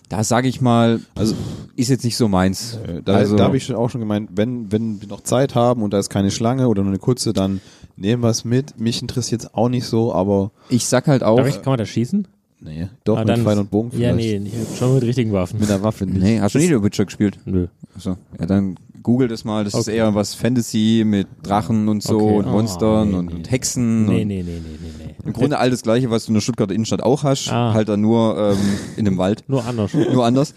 Da 0.08 0.24
sage 0.24 0.48
ich 0.48 0.62
mal, 0.62 1.00
also 1.14 1.34
ist 1.76 1.90
jetzt 1.90 2.04
nicht 2.04 2.16
so 2.16 2.28
meins. 2.28 2.78
Äh, 2.86 3.02
Da, 3.02 3.16
also, 3.16 3.36
da 3.36 3.44
habe 3.44 3.58
ich 3.58 3.64
schon 3.64 3.76
auch 3.76 3.90
schon 3.90 4.00
gemeint, 4.00 4.30
wenn, 4.34 4.72
wenn 4.72 5.02
wir 5.02 5.08
noch 5.08 5.20
Zeit 5.20 5.54
haben 5.54 5.82
und 5.82 5.92
da 5.92 5.98
ist 5.98 6.08
keine 6.08 6.30
Schlange 6.30 6.68
oder 6.68 6.82
nur 6.82 6.92
eine 6.92 6.98
kurze, 6.98 7.32
dann 7.34 7.60
nehmen 7.96 8.22
wir 8.22 8.30
es 8.30 8.44
mit. 8.44 8.80
Mich 8.80 9.02
interessiert 9.02 9.42
es 9.42 9.54
auch 9.54 9.68
nicht 9.68 9.84
so, 9.84 10.14
aber 10.14 10.50
ich 10.70 10.86
sag 10.86 11.08
halt 11.08 11.22
auch, 11.22 11.36
Darf 11.36 11.48
ich, 11.48 11.56
kann 11.56 11.72
man 11.72 11.78
da 11.78 11.84
schießen? 11.84 12.26
Nee, 12.60 12.88
doch 13.04 13.18
Ah, 13.18 13.24
mit 13.24 13.38
Pfeil 13.38 13.58
und 13.58 13.70
Bogen 13.70 13.90
Ja, 13.98 14.14
vielleicht. 14.14 14.42
nee, 14.42 14.50
ich- 14.72 14.78
schon 14.78 14.94
mit 14.94 15.02
richtigen 15.04 15.32
Waffen. 15.32 15.60
Mit 15.60 15.70
einer 15.70 15.82
Waffe 15.82 16.06
nicht. 16.06 16.20
nee, 16.22 16.40
hast 16.40 16.54
du 16.54 16.58
nie 16.58 16.70
Witcher 16.82 17.04
gespielt? 17.04 17.38
Nö. 17.44 17.66
So, 17.98 18.16
ja, 18.38 18.46
dann 18.46 18.76
google 19.02 19.28
das 19.28 19.44
mal. 19.44 19.64
Das 19.64 19.74
ist 19.74 19.88
Okay. 19.88 19.96
eher 19.96 20.14
was 20.14 20.34
Fantasy 20.34 21.02
mit 21.06 21.26
Drachen 21.42 21.88
und 21.88 22.02
so 22.02 22.18
Okay. 22.20 22.36
und 22.38 22.46
Oh, 22.46 22.50
Monstern 22.50 23.10
nee, 23.10 23.16
und, 23.16 23.26
nee. 23.26 23.34
und 23.34 23.50
Hexen. 23.50 24.04
Nee, 24.06 24.22
und 24.22 24.28
nee, 24.28 24.42
nee, 24.42 24.60
nee, 24.60 24.78
nee, 24.80 25.04
nee. 25.06 25.14
Im 25.24 25.32
Grunde 25.32 25.58
all 25.58 25.70
das 25.70 25.82
Gleiche, 25.82 26.10
was 26.10 26.24
du 26.26 26.30
in 26.30 26.34
der 26.34 26.40
Stuttgarter 26.40 26.74
Innenstadt 26.74 27.02
auch 27.02 27.24
hast, 27.24 27.50
Ah. 27.50 27.72
halt 27.74 27.88
dann 27.88 28.00
nur 28.00 28.36
ähm, 28.38 28.58
in 28.96 29.04
dem 29.04 29.16
Wald. 29.18 29.44
Nur 29.48 29.64
anders. 29.64 29.92
nur 30.12 30.24
anders. 30.24 30.54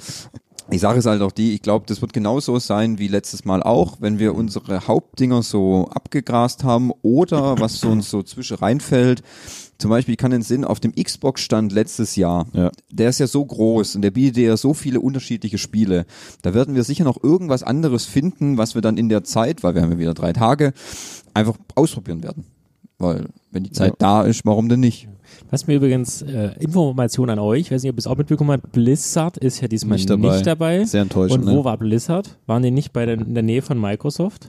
Die 0.72 0.78
Sache 0.78 0.98
ist 1.00 1.06
halt 1.06 1.22
auch 1.22 1.34
die, 1.34 1.54
ich 1.54 1.62
glaube, 1.62 1.86
das 1.88 2.02
wird 2.02 2.14
genauso 2.14 2.58
sein 2.58 2.98
wie 2.98 3.10
letztes 3.10 3.44
Mal 3.44 3.62
auch, 3.62 3.98
wenn 4.00 4.18
wir 4.18 4.34
unsere 4.34 4.88
Hauptdinger 4.88 5.44
so 5.44 5.90
abgegrast 5.94 6.64
haben 6.64 6.92
oder 7.02 7.60
was 7.60 7.82
so 7.82 7.90
uns 7.90 8.10
so 8.10 8.24
zwischen 8.24 8.56
reinfällt. 8.58 9.24
Zum 9.84 9.90
Beispiel, 9.90 10.14
ich 10.14 10.18
kann 10.18 10.32
den 10.32 10.44
Sinn 10.44 10.64
auf 10.64 10.80
dem 10.80 10.96
Xbox-Stand 10.96 11.74
letztes 11.74 12.16
Jahr, 12.16 12.48
Ja. 12.54 12.72
der 12.90 13.10
ist 13.10 13.20
ja 13.20 13.28
so 13.28 13.44
groß 13.44 13.98
und 13.98 14.02
der 14.02 14.12
bietet 14.12 14.38
ja 14.38 14.56
so 14.56 14.74
viele 14.74 15.02
unterschiedliche 15.02 15.58
Spiele. 15.58 16.06
Da 16.42 16.54
werden 16.54 16.74
wir 16.74 16.86
sicher 16.86 17.04
noch 17.04 17.22
irgendwas 17.22 17.64
anderes 17.64 18.06
finden, 18.06 18.58
was 18.58 18.76
wir 18.76 18.82
dann 18.82 18.96
in 18.96 19.10
der 19.10 19.26
Zeit, 19.26 19.62
weil 19.62 19.76
wir 19.76 19.82
haben 19.82 19.92
ja 19.92 20.00
wieder 20.00 20.14
drei 20.14 20.32
Tage, 20.32 20.72
einfach 21.34 21.58
ausprobieren 21.76 22.24
werden. 22.24 22.46
Weil, 22.98 23.26
wenn 23.52 23.66
die 23.66 23.72
Zeit 23.72 23.90
Ja. 23.90 23.96
da 24.00 24.22
ist, 24.22 24.46
warum 24.46 24.70
denn 24.70 24.80
nicht? 24.80 25.10
Was 25.50 25.68
mir 25.68 25.76
übrigens 25.76 26.22
äh, 26.22 26.52
Information 26.62 27.30
an 27.30 27.40
euch, 27.40 27.60
ich 27.64 27.72
weiß 27.72 27.84
nicht, 27.84 27.90
ob 27.92 27.98
ihr 27.98 28.00
es 28.00 28.08
auch 28.08 28.16
mitbekommen 28.16 28.52
habt, 28.52 28.72
Blizzard 28.72 29.38
ist 29.38 29.60
ja 29.60 29.68
diesmal 29.68 29.98
Nicht 29.98 30.08
nicht 30.10 30.48
dabei. 30.48 30.78
dabei. 30.78 30.86
Sehr 30.86 31.02
enttäuschend. 31.02 31.44
Und 31.44 31.52
wo 31.52 31.58
ne? 31.58 31.66
war 31.66 31.78
Blizzard? 31.78 32.38
Waren 32.46 32.64
die 32.64 32.72
nicht 32.72 32.94
bei 32.94 33.06
der, 33.06 33.16
in 33.16 33.34
der 33.34 33.44
Nähe 33.44 33.62
von 33.62 33.78
Microsoft? 33.82 34.48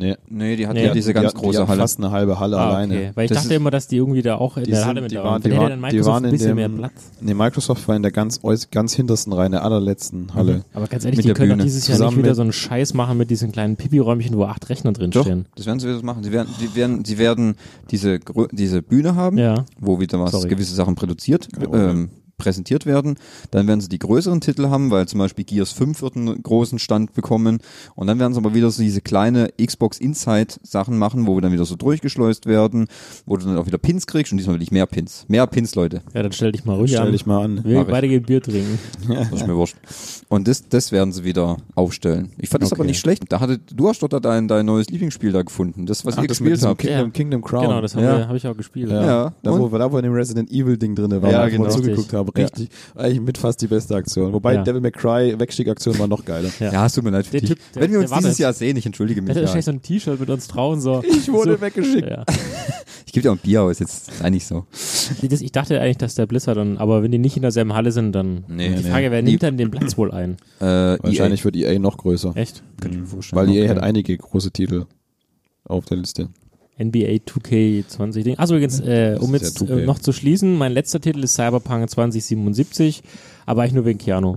Nee. 0.00 0.14
Nee, 0.28 0.54
die 0.54 0.68
hat 0.68 0.74
Nee. 0.74 0.86
ja 0.86 0.92
diese 0.92 1.12
ganz 1.12 1.24
die, 1.24 1.26
hatten- 1.30 1.38
die 1.38 1.44
große 1.44 1.58
hatten 1.58 1.68
Halle. 1.70 1.80
fast 1.80 1.98
eine 1.98 2.12
halbe 2.12 2.38
Halle 2.38 2.56
Ah, 2.56 2.68
alleine. 2.70 2.94
okay. 2.94 3.10
Weil 3.16 3.24
ich 3.24 3.28
Das 3.30 3.38
dachte 3.38 3.54
ist- 3.54 3.60
immer, 3.60 3.72
dass 3.72 3.88
die 3.88 3.96
irgendwie 3.96 4.22
da 4.22 4.36
auch 4.36 4.56
in 4.56 4.62
Die 4.62 4.70
der 4.70 4.78
sind- 4.78 4.88
Halle 4.88 5.00
mit 5.00 5.10
die 5.10 5.16
waren- 5.16 5.24
waren. 5.24 5.42
die 5.42 5.48
dann 5.50 5.90
die 5.90 6.04
waren 6.06 6.24
in 6.24 6.30
bisschen 6.30 6.56
dem- 6.56 6.56
mehr 6.56 6.68
Platz. 6.68 7.10
Nee, 7.20 7.34
Microsoft 7.34 7.88
war 7.88 7.96
in 7.96 8.02
der 8.02 8.12
ganz, 8.12 8.40
ganz 8.70 8.94
hintersten 8.94 9.32
Reihe, 9.32 9.50
der 9.50 9.64
allerletzten 9.64 10.32
Halle. 10.34 10.64
Aber 10.72 10.86
ganz 10.86 11.04
ehrlich, 11.04 11.18
die 11.20 11.26
der 11.26 11.34
können 11.34 11.48
doch 11.50 11.56
Bühne. 11.56 11.64
dieses 11.64 11.88
Jahr 11.88 11.96
nicht 11.98 12.04
Zusammen 12.04 12.16
wieder 12.18 12.28
mit- 12.28 12.36
so 12.36 12.42
einen 12.42 12.52
Scheiß 12.52 12.94
machen 12.94 13.18
mit 13.18 13.28
diesen 13.28 13.50
kleinen 13.50 13.74
Pipi-Räumchen, 13.76 14.36
wo 14.36 14.44
acht 14.44 14.68
Rechner 14.68 14.92
drin 14.92 15.10
Doch, 15.10 15.22
stehen. 15.24 15.46
das 15.56 15.66
werden 15.66 15.80
sie 15.80 15.88
wieder 15.88 16.00
machen. 16.04 16.22
Sie 16.22 16.30
werden, 16.30 16.48
die 16.60 16.74
werden, 16.76 17.04
sie 17.04 17.18
werden 17.18 17.56
diese, 17.90 18.14
grö- 18.18 18.48
diese 18.52 18.82
Bühne 18.82 19.16
haben, 19.16 19.36
Ja. 19.36 19.64
wo 19.80 19.98
wieder 19.98 20.20
was, 20.20 20.30
Sorry. 20.30 20.48
gewisse 20.48 20.76
Sachen 20.76 20.94
produziert, 20.94 21.48
Problem. 21.58 21.90
ähm, 21.90 22.08
präsentiert 22.38 22.86
werden. 22.86 23.16
Dann 23.50 23.66
werden 23.66 23.80
sie 23.80 23.88
die 23.88 23.98
größeren 23.98 24.40
Titel 24.40 24.68
haben, 24.68 24.90
weil 24.90 25.06
zum 25.06 25.18
Beispiel 25.18 25.44
Gears 25.44 25.72
5 25.72 26.00
wird 26.02 26.16
einen 26.16 26.42
großen 26.42 26.78
Stand 26.78 27.12
bekommen. 27.14 27.58
Und 27.94 28.06
dann 28.06 28.18
werden 28.18 28.32
sie 28.32 28.38
aber 28.38 28.54
wieder 28.54 28.70
so 28.70 28.82
diese 28.82 29.00
kleine 29.00 29.50
Xbox 29.62 29.98
Inside 29.98 30.54
Sachen 30.62 30.96
machen, 30.96 31.26
wo 31.26 31.36
wir 31.36 31.42
dann 31.42 31.52
wieder 31.52 31.64
so 31.64 31.76
durchgeschleust 31.76 32.46
werden, 32.46 32.86
wo 33.26 33.36
du 33.36 33.44
dann 33.46 33.58
auch 33.58 33.66
wieder 33.66 33.78
Pins 33.78 34.06
kriegst 34.06 34.32
und 34.32 34.38
diesmal 34.38 34.56
will 34.56 34.62
ich 34.62 34.70
mehr 34.70 34.86
Pins. 34.86 35.24
Mehr 35.28 35.46
Pins, 35.46 35.74
Leute. 35.74 36.00
Ja, 36.14 36.22
dann 36.22 36.32
stell 36.32 36.52
dich 36.52 36.64
mal 36.64 36.76
ruhig 36.76 36.92
Stell 36.92 37.06
an. 37.06 37.12
dich 37.12 37.26
mal 37.26 37.44
an. 37.44 37.64
Wir 37.64 37.84
beide 37.84 38.08
gehen 38.08 38.22
Bier 38.22 38.42
trinken. 38.42 38.78
Das 39.08 39.32
ist 39.32 39.46
mir 39.46 39.56
wurscht. 39.56 39.76
Und 40.30 40.46
das, 40.46 40.68
das 40.68 40.92
werden 40.92 41.10
sie 41.10 41.24
wieder 41.24 41.56
aufstellen. 41.74 42.32
Ich 42.36 42.50
fand 42.50 42.62
das 42.62 42.70
aber 42.72 42.80
Okay. 42.82 42.88
nicht 42.90 43.00
schlecht. 43.00 43.22
Da 43.30 43.40
hatte, 43.40 43.56
du 43.58 43.88
hast 43.88 44.02
dort 44.02 44.22
dein, 44.26 44.46
dein 44.46 44.66
neues 44.66 44.90
Lieblingsspiel 44.90 45.32
da 45.32 45.40
gefunden. 45.40 45.86
Das, 45.86 46.04
was 46.04 46.18
Ach, 46.18 46.22
ihr 46.22 46.28
das 46.28 46.40
mit 46.40 46.50
gespielt 46.50 46.68
habt. 46.68 46.80
Kingdom, 46.82 47.06
Ja. 47.06 47.10
Kingdom 47.12 47.42
Crown. 47.42 47.62
Genau, 47.62 47.80
das 47.80 47.94
habe 47.94 48.04
Ja. 48.04 48.28
hab 48.28 48.36
ich 48.36 48.46
auch 48.46 48.54
gespielt. 48.56 48.90
Ja, 48.90 49.06
Ja. 49.06 49.32
Da, 49.42 49.58
wo, 49.58 49.68
da, 49.68 49.90
wo 49.90 49.96
in 49.96 50.02
dem 50.04 50.12
Resident 50.12 50.50
Evil 50.50 50.76
Ding 50.76 50.94
drin 50.94 51.10
war, 51.22 51.30
Ja, 51.30 51.42
wo 51.42 51.46
ich 51.46 51.52
genau. 51.52 51.64
mal 51.64 51.70
zugeguckt 51.70 52.12
habe. 52.12 52.30
Ja. 52.36 52.42
Richtig. 52.44 52.68
Eigentlich 52.94 53.20
mit 53.22 53.38
fast 53.38 53.62
die 53.62 53.68
beste 53.68 53.94
Aktion. 53.96 54.34
Wobei 54.34 54.54
Ja. 54.56 54.62
Devil 54.64 54.82
May 54.82 54.90
Cry 54.90 55.34
Wegstieg-Aktion 55.38 55.98
war 55.98 56.06
noch 56.08 56.22
geiler. 56.26 56.50
Ja. 56.60 56.72
Ja, 56.72 56.86
es 56.86 56.92
tut 56.92 57.04
mir 57.04 57.10
leid 57.10 57.24
für 57.24 57.32
Der 57.32 57.40
dich. 57.40 57.50
Typ, 57.50 57.58
der- 57.74 57.82
Wenn 57.82 57.92
wir 57.92 58.00
uns 58.00 58.10
dieses. 58.10 58.36
Jahr 58.36 58.52
sehen, 58.52 58.76
ich 58.76 58.84
entschuldige 58.84 59.22
mich. 59.22 59.28
Der 59.28 59.36
hat 59.36 59.40
Ja. 59.40 59.46
wahrscheinlich 59.46 59.64
so 59.64 59.70
ein 59.72 59.80
T-Shirt 59.80 60.20
mit 60.20 60.28
uns 60.28 60.46
Trauen 60.46 60.80
so. 60.82 61.02
Ich 61.08 61.32
wurde 61.32 61.54
so, 61.54 61.60
weggeschickt. 61.62 62.06
Ich 63.06 63.12
gebe 63.12 63.22
dir 63.22 63.30
auch 63.30 63.36
ein 63.36 63.40
Bier 63.42 63.62
aus, 63.62 63.78
jetzt 63.78 64.18
sei 64.18 64.28
nicht 64.28 64.46
so. 64.46 64.66
Ich 65.22 65.52
dachte 65.52 65.80
eigentlich, 65.80 65.96
dass 65.96 66.14
der 66.14 66.26
Blizzard 66.26 66.58
dann, 66.58 66.76
aber 66.76 67.02
wenn 67.02 67.10
die 67.10 67.16
nicht 67.16 67.36
in 67.36 67.42
derselben 67.42 67.72
Halle 67.72 67.90
sind, 67.90 68.12
dann. 68.12 68.44
Nee, 68.48 68.68
die 68.68 68.82
nee. 68.84 68.90
Frage, 68.90 69.10
wer 69.10 69.22
nimmt 69.22 69.42
dann 69.42 69.56
den 69.56 69.70
Platz 69.70 69.96
wohl 69.96 70.10
ein? 70.12 70.17
Äh, 70.60 70.64
Wahrscheinlich 71.02 71.44
wird 71.44 71.56
EA 71.56 71.78
noch 71.78 71.96
größer. 71.98 72.32
Echt? 72.36 72.62
Kann 72.80 72.92
ich 72.92 72.98
mir 72.98 73.06
vorstellen. 73.06 73.40
Weil 73.46 73.54
EA 73.54 73.64
Okay. 73.64 73.68
hat 73.76 73.82
einige 73.82 74.16
große 74.16 74.50
Titel 74.50 74.86
auf 75.64 75.84
der 75.86 75.96
Liste. 75.98 76.28
NBA 76.78 77.18
2K20 77.26 78.22
Ding. 78.22 78.38
Also 78.38 78.54
übrigens, 78.54 78.78
äh, 78.80 79.16
um 79.20 79.32
jetzt 79.34 79.60
ja 79.60 79.66
2K. 79.66 79.78
äh, 79.80 79.84
noch 79.84 79.98
zu 79.98 80.12
schließen, 80.12 80.56
mein 80.56 80.72
letzter 80.72 81.00
Titel 81.00 81.24
ist 81.24 81.34
Cyberpunk 81.34 81.90
2077, 81.90 83.02
aber 83.46 83.62
eigentlich 83.62 83.74
nur 83.74 83.84
wegen 83.84 83.98
Keanu. 83.98 84.36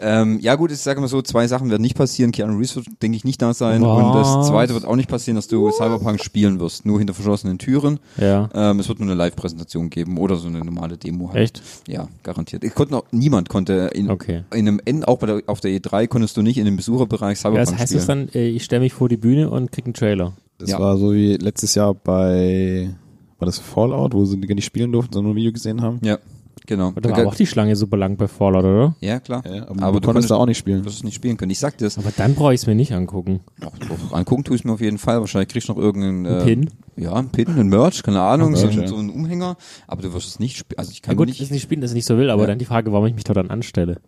Ähm, 0.00 0.38
ja 0.40 0.54
gut, 0.54 0.70
ich 0.72 0.78
sage 0.78 1.00
mal 1.00 1.08
so, 1.08 1.22
zwei 1.22 1.46
Sachen 1.46 1.70
werden 1.70 1.82
nicht 1.82 1.96
passieren. 1.96 2.32
Keanu 2.32 2.56
Reeves 2.58 2.76
wird, 2.76 2.86
denke 3.02 3.16
ich, 3.16 3.24
nicht 3.24 3.40
da 3.42 3.52
sein. 3.54 3.82
Was? 3.82 4.04
Und 4.04 4.14
das 4.14 4.48
zweite 4.48 4.74
wird 4.74 4.84
auch 4.84 4.96
nicht 4.96 5.08
passieren, 5.08 5.36
dass 5.36 5.48
du 5.48 5.70
Cyberpunk 5.70 6.22
spielen 6.22 6.60
wirst. 6.60 6.86
Nur 6.86 6.98
hinter 6.98 7.14
verschlossenen 7.14 7.58
Türen. 7.58 8.00
Ja. 8.16 8.48
Ähm, 8.54 8.80
es 8.80 8.88
wird 8.88 8.98
nur 9.00 9.08
eine 9.08 9.16
Live-Präsentation 9.16 9.90
geben 9.90 10.18
oder 10.18 10.36
so 10.36 10.48
eine 10.48 10.58
normale 10.64 10.96
Demo. 10.96 11.32
Halt. 11.32 11.40
Echt? 11.58 11.62
Ja, 11.88 12.08
garantiert. 12.22 12.64
Ich 12.64 12.74
konnte 12.74 12.92
noch, 12.94 13.04
niemand 13.12 13.48
konnte 13.48 13.90
in, 13.94 14.10
Okay. 14.10 14.44
in 14.52 14.68
einem 14.68 14.80
N, 14.84 15.04
auch 15.04 15.18
bei 15.18 15.26
der, 15.26 15.42
auf 15.46 15.60
der 15.60 15.70
E3 15.72 16.06
konntest 16.08 16.36
du 16.36 16.42
nicht 16.42 16.58
in 16.58 16.64
dem 16.64 16.76
Besucherbereich 16.76 17.38
Ja, 17.42 17.50
Cyberpunk 17.50 17.66
das 17.70 17.78
heißt 17.78 17.92
spielen. 17.92 18.00
es 18.00 18.06
dann, 18.06 18.28
äh, 18.40 18.48
ich 18.48 18.64
stelle 18.64 18.80
mich 18.80 18.92
vor 18.92 19.08
die 19.08 19.16
Bühne 19.16 19.50
und 19.50 19.70
krieg 19.72 19.84
einen 19.84 19.94
Trailer. 19.94 20.32
Das 20.58 20.70
Ja. 20.70 20.78
war 20.78 20.96
so 20.98 21.12
wie 21.14 21.36
letztes 21.36 21.74
Jahr 21.74 21.94
bei, 21.94 22.90
war 23.38 23.46
das 23.46 23.58
Fallout, 23.58 24.12
wo 24.12 24.24
sie 24.24 24.38
gar 24.40 24.54
nicht 24.54 24.64
spielen 24.66 24.92
durften, 24.92 25.12
sondern 25.14 25.28
nur 25.28 25.34
ein 25.34 25.36
Video 25.38 25.52
gesehen 25.52 25.80
haben? 25.82 25.98
ja, 26.02 26.18
genau. 26.66 26.92
Da 26.92 27.10
war 27.10 27.26
auch 27.26 27.34
die 27.34 27.46
Schlange 27.46 27.76
super 27.76 27.96
lang 27.96 28.16
bei 28.16 28.28
Fallout, 28.28 28.64
oder? 28.64 28.94
ja, 29.00 29.20
klar. 29.20 29.42
Ja, 29.46 29.68
aber, 29.68 29.82
aber 29.82 29.92
du 29.94 30.00
du 30.00 30.06
konntest 30.08 30.30
da 30.30 30.36
auch 30.36 30.46
nicht 30.46 30.58
spielen. 30.58 30.80
Du 30.80 30.84
wirst 30.86 30.96
es 30.98 31.04
nicht 31.04 31.14
spielen 31.14 31.36
können. 31.36 31.50
Ich 31.50 31.58
sag 31.58 31.76
dir 31.78 31.84
das. 31.84 31.98
Aber 31.98 32.10
dann 32.16 32.34
brauche 32.34 32.54
ich 32.54 32.60
es 32.60 32.66
mir 32.66 32.74
nicht 32.74 32.92
angucken. 32.92 33.40
Doch, 33.60 33.72
doch. 33.78 34.12
Angucken 34.12 34.44
tue 34.44 34.56
ich 34.56 34.64
mir 34.64 34.72
auf 34.72 34.80
jeden 34.80 34.98
Fall. 34.98 35.20
Wahrscheinlich 35.20 35.48
kriegst 35.48 35.68
du 35.68 35.72
noch 35.74 35.80
irgendeinen 35.80 36.26
Ein 36.26 36.40
äh, 36.40 36.44
Pin? 36.44 36.70
Ja, 36.96 37.14
ein 37.14 37.28
Pin, 37.30 37.48
ein 37.48 37.68
Merch, 37.68 38.02
keine 38.02 38.20
Ahnung, 38.20 38.54
so, 38.56 38.64
Merch, 38.66 38.76
ein- 38.76 38.82
ja. 38.82 38.88
so 38.88 38.96
ein 38.96 39.10
Umhänger. 39.10 39.56
Aber 39.86 40.02
du 40.02 40.12
wirst 40.12 40.28
es 40.28 40.38
nicht 40.38 40.56
spielen. 40.58 40.78
Also 40.78 40.90
ich 40.90 40.98
Ja 40.98 41.02
kann 41.06 41.16
gut, 41.16 41.28
nicht. 41.28 41.40
das 41.40 41.50
nicht 41.50 41.62
spielen, 41.62 41.80
das 41.80 41.92
ist 41.92 41.94
nicht 41.94 42.06
so 42.06 42.18
will, 42.18 42.28
aber 42.30 42.42
Ja. 42.42 42.48
dann 42.48 42.58
die 42.58 42.64
Frage, 42.66 42.92
warum 42.92 43.06
ich 43.06 43.14
mich 43.14 43.24
da 43.24 43.32
dann 43.32 43.50
anstelle. 43.50 43.98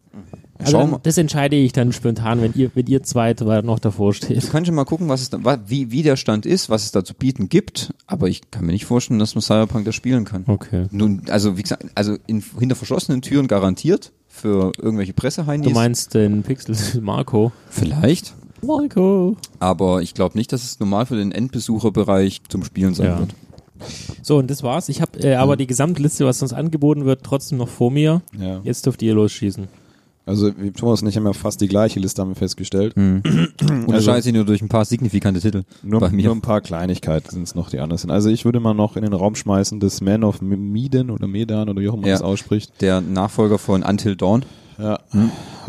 Also 0.63 0.79
Schau 0.79 0.87
mal. 0.87 1.01
das 1.03 1.19
entscheide 1.19 1.57
ich 1.57 1.73
dann 1.73 1.93
spontan, 1.93 2.41
wenn 2.43 2.53
ihr, 2.55 2.71
wenn 2.75 2.87
ihr 2.87 3.03
zweit 3.03 3.41
noch 3.41 3.79
davor 3.79 4.15
steht. 4.15 4.51
kannst 4.51 4.67
schon 4.67 4.75
mal 4.75 4.85
gucken, 4.85 5.09
was 5.09 5.23
es 5.23 5.31
da, 5.31 5.39
wie, 5.67 5.91
wie 5.91 6.03
der 6.03 6.17
Stand 6.17 6.47
ist, 6.47 6.71
was 6.71 6.85
es 6.85 6.93
da 6.93 7.05
zu 7.05 7.15
bieten 7.15 7.49
gibt. 7.49 7.93
Aber 8.07 8.29
ich 8.29 8.51
kann 8.51 8.65
mir 8.65 8.73
nicht 8.73 8.85
vorstellen, 8.87 9.19
dass 9.19 9.35
man 9.35 9.43
Cyberpunk 9.43 9.85
da 9.85 9.93
spielen 9.93 10.25
kann. 10.25 10.45
Okay. 10.47 10.87
Nun, 10.91 11.23
also 11.29 11.57
wie 11.57 11.63
gesagt, 11.63 11.85
also 11.95 12.17
in, 12.27 12.43
hinter 12.59 12.77
verschlossenen 12.77 13.23
Türen 13.23 13.49
garantiert 13.49 14.13
für 14.29 14.73
irgendwelche 14.79 15.13
Presseheinis. 15.13 15.67
Du 15.69 15.75
meinst 15.75 16.15
den 16.15 16.43
Pixel 16.43 16.77
Marco? 17.03 17.53
Vielleicht. 17.69 18.35
Marco. 18.65 19.37
Aber 19.59 20.03
ich 20.03 20.15
glaube 20.15 20.39
nicht, 20.39 20.53
dass 20.53 20.63
es 20.63 20.79
normal 20.81 21.07
für 21.07 21.17
den 21.17 21.33
Endbesucherbereich 21.33 22.43
zum 22.49 22.65
Spielen 22.65 22.95
sein 22.95 23.07
Ja. 23.07 23.19
wird. 23.19 23.35
So, 24.23 24.37
und 24.39 24.49
das 24.51 24.63
war's. 24.63 24.89
Ich 24.89 25.01
habe 25.03 25.19
äh, 25.21 25.35
aber 25.35 25.57
die 25.57 25.67
Gesamtliste, 25.67 26.25
was 26.25 26.41
uns 26.41 26.53
angeboten 26.53 27.05
wird, 27.05 27.25
trotzdem 27.25 27.59
noch 27.59 27.69
vor 27.69 27.91
mir. 27.91 28.23
Ja. 28.39 28.61
Jetzt 28.63 28.87
dürft 28.87 29.03
ihr 29.03 29.15
losschießen. 29.15 29.67
Also 30.33 30.51
wie 30.59 30.71
Thomas 30.71 31.03
und 31.03 31.09
ich 31.09 31.17
haben 31.17 31.27
ja 31.27 31.33
fast 31.35 31.61
die 31.61 31.69
gleiche 31.69 32.01
Liste 32.01 32.23
haben 32.23 32.31
wir 32.31 32.35
festgestellt. 32.37 32.95
Unterscheidet 32.97 34.25
sich 34.25 34.33
nur 34.33 34.45
durch 34.45 34.63
ein 34.63 34.69
paar 34.69 34.85
signifikante 34.85 35.41
Titel. 35.41 35.63
Nur, 35.83 36.01
bei 36.01 36.11
mir. 36.11 36.25
nur 36.27 36.35
ein 36.35 36.41
paar 36.41 36.61
Kleinigkeiten 36.61 37.31
sind 37.31 37.43
es 37.43 37.55
noch, 37.55 37.71
die 37.71 37.79
anders 37.81 38.03
sind. 38.03 38.11
Also 38.11 38.29
ich 38.31 38.45
würde 38.45 38.61
mal 38.61 38.75
noch 38.75 38.97
in 38.97 39.03
den 39.03 39.13
Raum 39.13 39.35
schmeißen, 39.35 39.79
das 39.81 40.01
Man 40.01 40.25
of 40.25 40.41
Medan 40.41 41.11
oder 41.11 41.27
Medan 41.27 41.69
oder 41.69 41.81
wie 41.81 41.89
auch 41.89 41.95
immer 41.95 42.03
man 42.03 42.09
Ja. 42.11 42.15
das 42.15 42.23
ausspricht. 42.23 42.73
Der 42.81 43.01
Nachfolger 43.01 43.59
von 43.59 43.83
Until 43.83 44.17
Dawn. 44.17 44.45
Ja. 44.79 44.99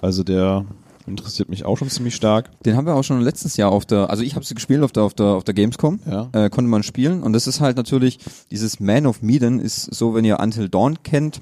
Also 0.02 0.23
der 0.23 0.65
Interessiert 1.06 1.49
mich 1.49 1.65
auch 1.65 1.78
schon 1.78 1.89
ziemlich 1.89 2.15
stark. 2.15 2.49
Den 2.63 2.78
haben 2.78 2.86
wir 2.88 2.95
auch 2.95 3.04
schon 3.04 3.19
letztes 3.19 3.58
Jahr 3.58 3.73
auf 3.73 3.86
der, 3.86 4.10
also 4.10 4.23
ich 4.23 4.36
habe 4.36 4.45
sie 4.45 4.56
gespielt 4.56 4.82
auf 4.84 4.93
der 4.93 5.04
auf 5.04 5.13
der 5.13 5.26
auf 5.26 5.43
der 5.43 5.54
Gamescom, 5.54 5.99
Ja. 6.10 6.30
äh, 6.32 6.49
konnte 6.49 6.69
man 6.69 6.82
spielen 6.82 7.21
und 7.23 7.34
das 7.34 7.45
ist 7.45 7.60
halt 7.60 7.76
natürlich 7.76 8.19
dieses 8.52 8.80
Man 8.80 9.06
of 9.06 9.21
Medan 9.21 9.60
ist 9.60 9.93
so, 9.93 10.13
wenn 10.15 10.23
ihr 10.23 10.39
Until 10.39 10.69
Dawn 10.69 11.04
kennt, 11.04 11.41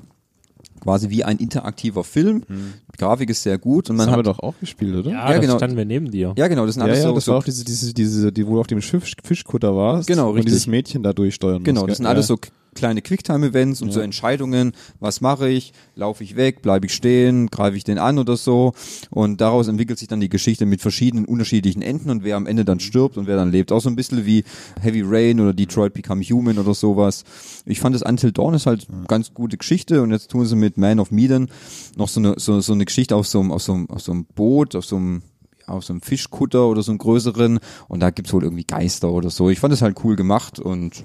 quasi 0.81 1.09
wie 1.09 1.23
ein 1.23 1.37
interaktiver 1.37 2.03
Film. 2.03 2.43
Die 2.49 2.97
Grafik 2.97 3.29
ist 3.29 3.43
sehr 3.43 3.57
gut 3.57 3.89
und 3.89 3.97
Das 3.97 4.05
man 4.07 4.13
haben 4.15 4.23
wir 4.25 4.29
hat 4.29 4.37
doch 4.39 4.43
auch 4.43 4.55
gespielt, 4.59 4.95
oder? 4.95 5.11
Ja, 5.11 5.27
Ja, 5.27 5.33
da 5.35 5.39
genau. 5.39 5.57
standen 5.57 5.77
wir 5.77 5.85
neben 5.85 6.11
dir. 6.11 6.33
ja 6.37 6.47
genau, 6.47 6.65
das 6.65 6.75
sind 6.75 6.81
Ja, 6.81 6.87
alles 6.89 7.03
ja, 7.03 7.09
so, 7.09 7.15
das 7.15 7.25
so 7.25 7.31
war 7.31 7.39
auch 7.39 7.43
diese, 7.43 7.63
diese, 7.63 7.93
diese, 7.93 8.31
die, 8.31 8.45
wo 8.45 8.55
du 8.55 8.59
auf 8.59 8.67
dem 8.67 8.81
Schiff, 8.81 9.09
Fischkutter 9.23 9.75
warst. 9.75 10.07
Genau, 10.07 10.29
Und 10.29 10.35
richtig. 10.37 10.51
dieses 10.53 10.67
Mädchen 10.67 11.03
da 11.03 11.13
durchsteuern 11.13 11.63
Genau, 11.63 11.81
musst, 11.81 11.91
das 11.91 11.97
sind 11.97 12.05
alles 12.07 12.27
so 12.27 12.37
kleine 12.73 13.01
Quicktime-Events 13.01 13.81
und 13.81 13.91
so 13.91 13.99
Entscheidungen. 13.99 14.73
Was 14.99 15.21
mache 15.21 15.49
ich? 15.49 15.73
Laufe 15.95 16.23
ich 16.23 16.35
weg? 16.35 16.61
Bleibe 16.61 16.85
ich 16.85 16.93
stehen? 16.93 17.47
Greife 17.47 17.77
ich 17.77 17.83
den 17.83 17.97
an 17.97 18.17
oder 18.17 18.37
so? 18.37 18.73
Und 19.09 19.41
daraus 19.41 19.67
entwickelt 19.67 19.99
sich 19.99 20.07
dann 20.07 20.19
die 20.19 20.29
Geschichte 20.29 20.65
mit 20.65 20.81
verschiedenen 20.81 21.25
unterschiedlichen 21.25 21.81
Enden 21.81 22.09
und 22.09 22.23
wer 22.23 22.37
am 22.37 22.47
Ende 22.47 22.65
dann 22.65 22.79
stirbt 22.79 23.17
und 23.17 23.27
wer 23.27 23.35
dann 23.35 23.51
lebt. 23.51 23.71
Auch 23.71 23.81
so 23.81 23.89
ein 23.89 23.95
bisschen 23.95 24.25
wie 24.25 24.43
Heavy 24.79 25.03
Rain 25.05 25.39
oder 25.39 25.53
Detroit 25.53 25.93
Become 25.93 26.23
Human 26.23 26.57
oder 26.57 26.73
sowas. 26.73 27.23
Ich 27.65 27.79
fand 27.79 27.95
das 27.95 28.03
Until 28.03 28.31
Dawn 28.31 28.53
ist 28.53 28.65
halt 28.65 28.87
ganz 29.07 29.33
gute 29.33 29.57
Geschichte 29.57 30.01
und 30.01 30.11
jetzt 30.11 30.31
tun 30.31 30.45
sie 30.45 30.55
mit 30.55 30.77
Man 30.77 30.99
of 30.99 31.11
Medan 31.11 31.49
noch 31.97 32.07
so 32.07 32.19
eine, 32.19 32.35
so, 32.37 32.61
so 32.61 32.73
eine 32.73 32.85
Geschichte 32.85 33.15
auf 33.15 33.27
so 33.27 33.39
einem, 33.39 33.51
auf 33.51 33.61
so 33.61 33.73
einem, 33.73 33.89
auf 33.89 34.01
so 34.01 34.11
einem 34.11 34.25
Boot, 34.25 34.75
auf 34.75 34.85
so 34.85 34.95
einem 34.95 35.23
ja, 35.67 35.73
auf 35.73 35.83
so 35.83 35.93
einem 35.93 36.01
Fischkutter 36.01 36.67
oder 36.67 36.81
so 36.81 36.91
einem 36.91 36.99
größeren 36.99 37.59
und 37.87 37.99
da 37.99 38.09
gibt's 38.09 38.33
wohl 38.33 38.43
irgendwie 38.43 38.63
Geister 38.63 39.11
oder 39.11 39.29
so. 39.29 39.49
Ich 39.49 39.59
fand 39.59 39.71
das 39.73 39.81
halt 39.81 40.03
cool 40.03 40.15
gemacht 40.15 40.59
und 40.59 41.03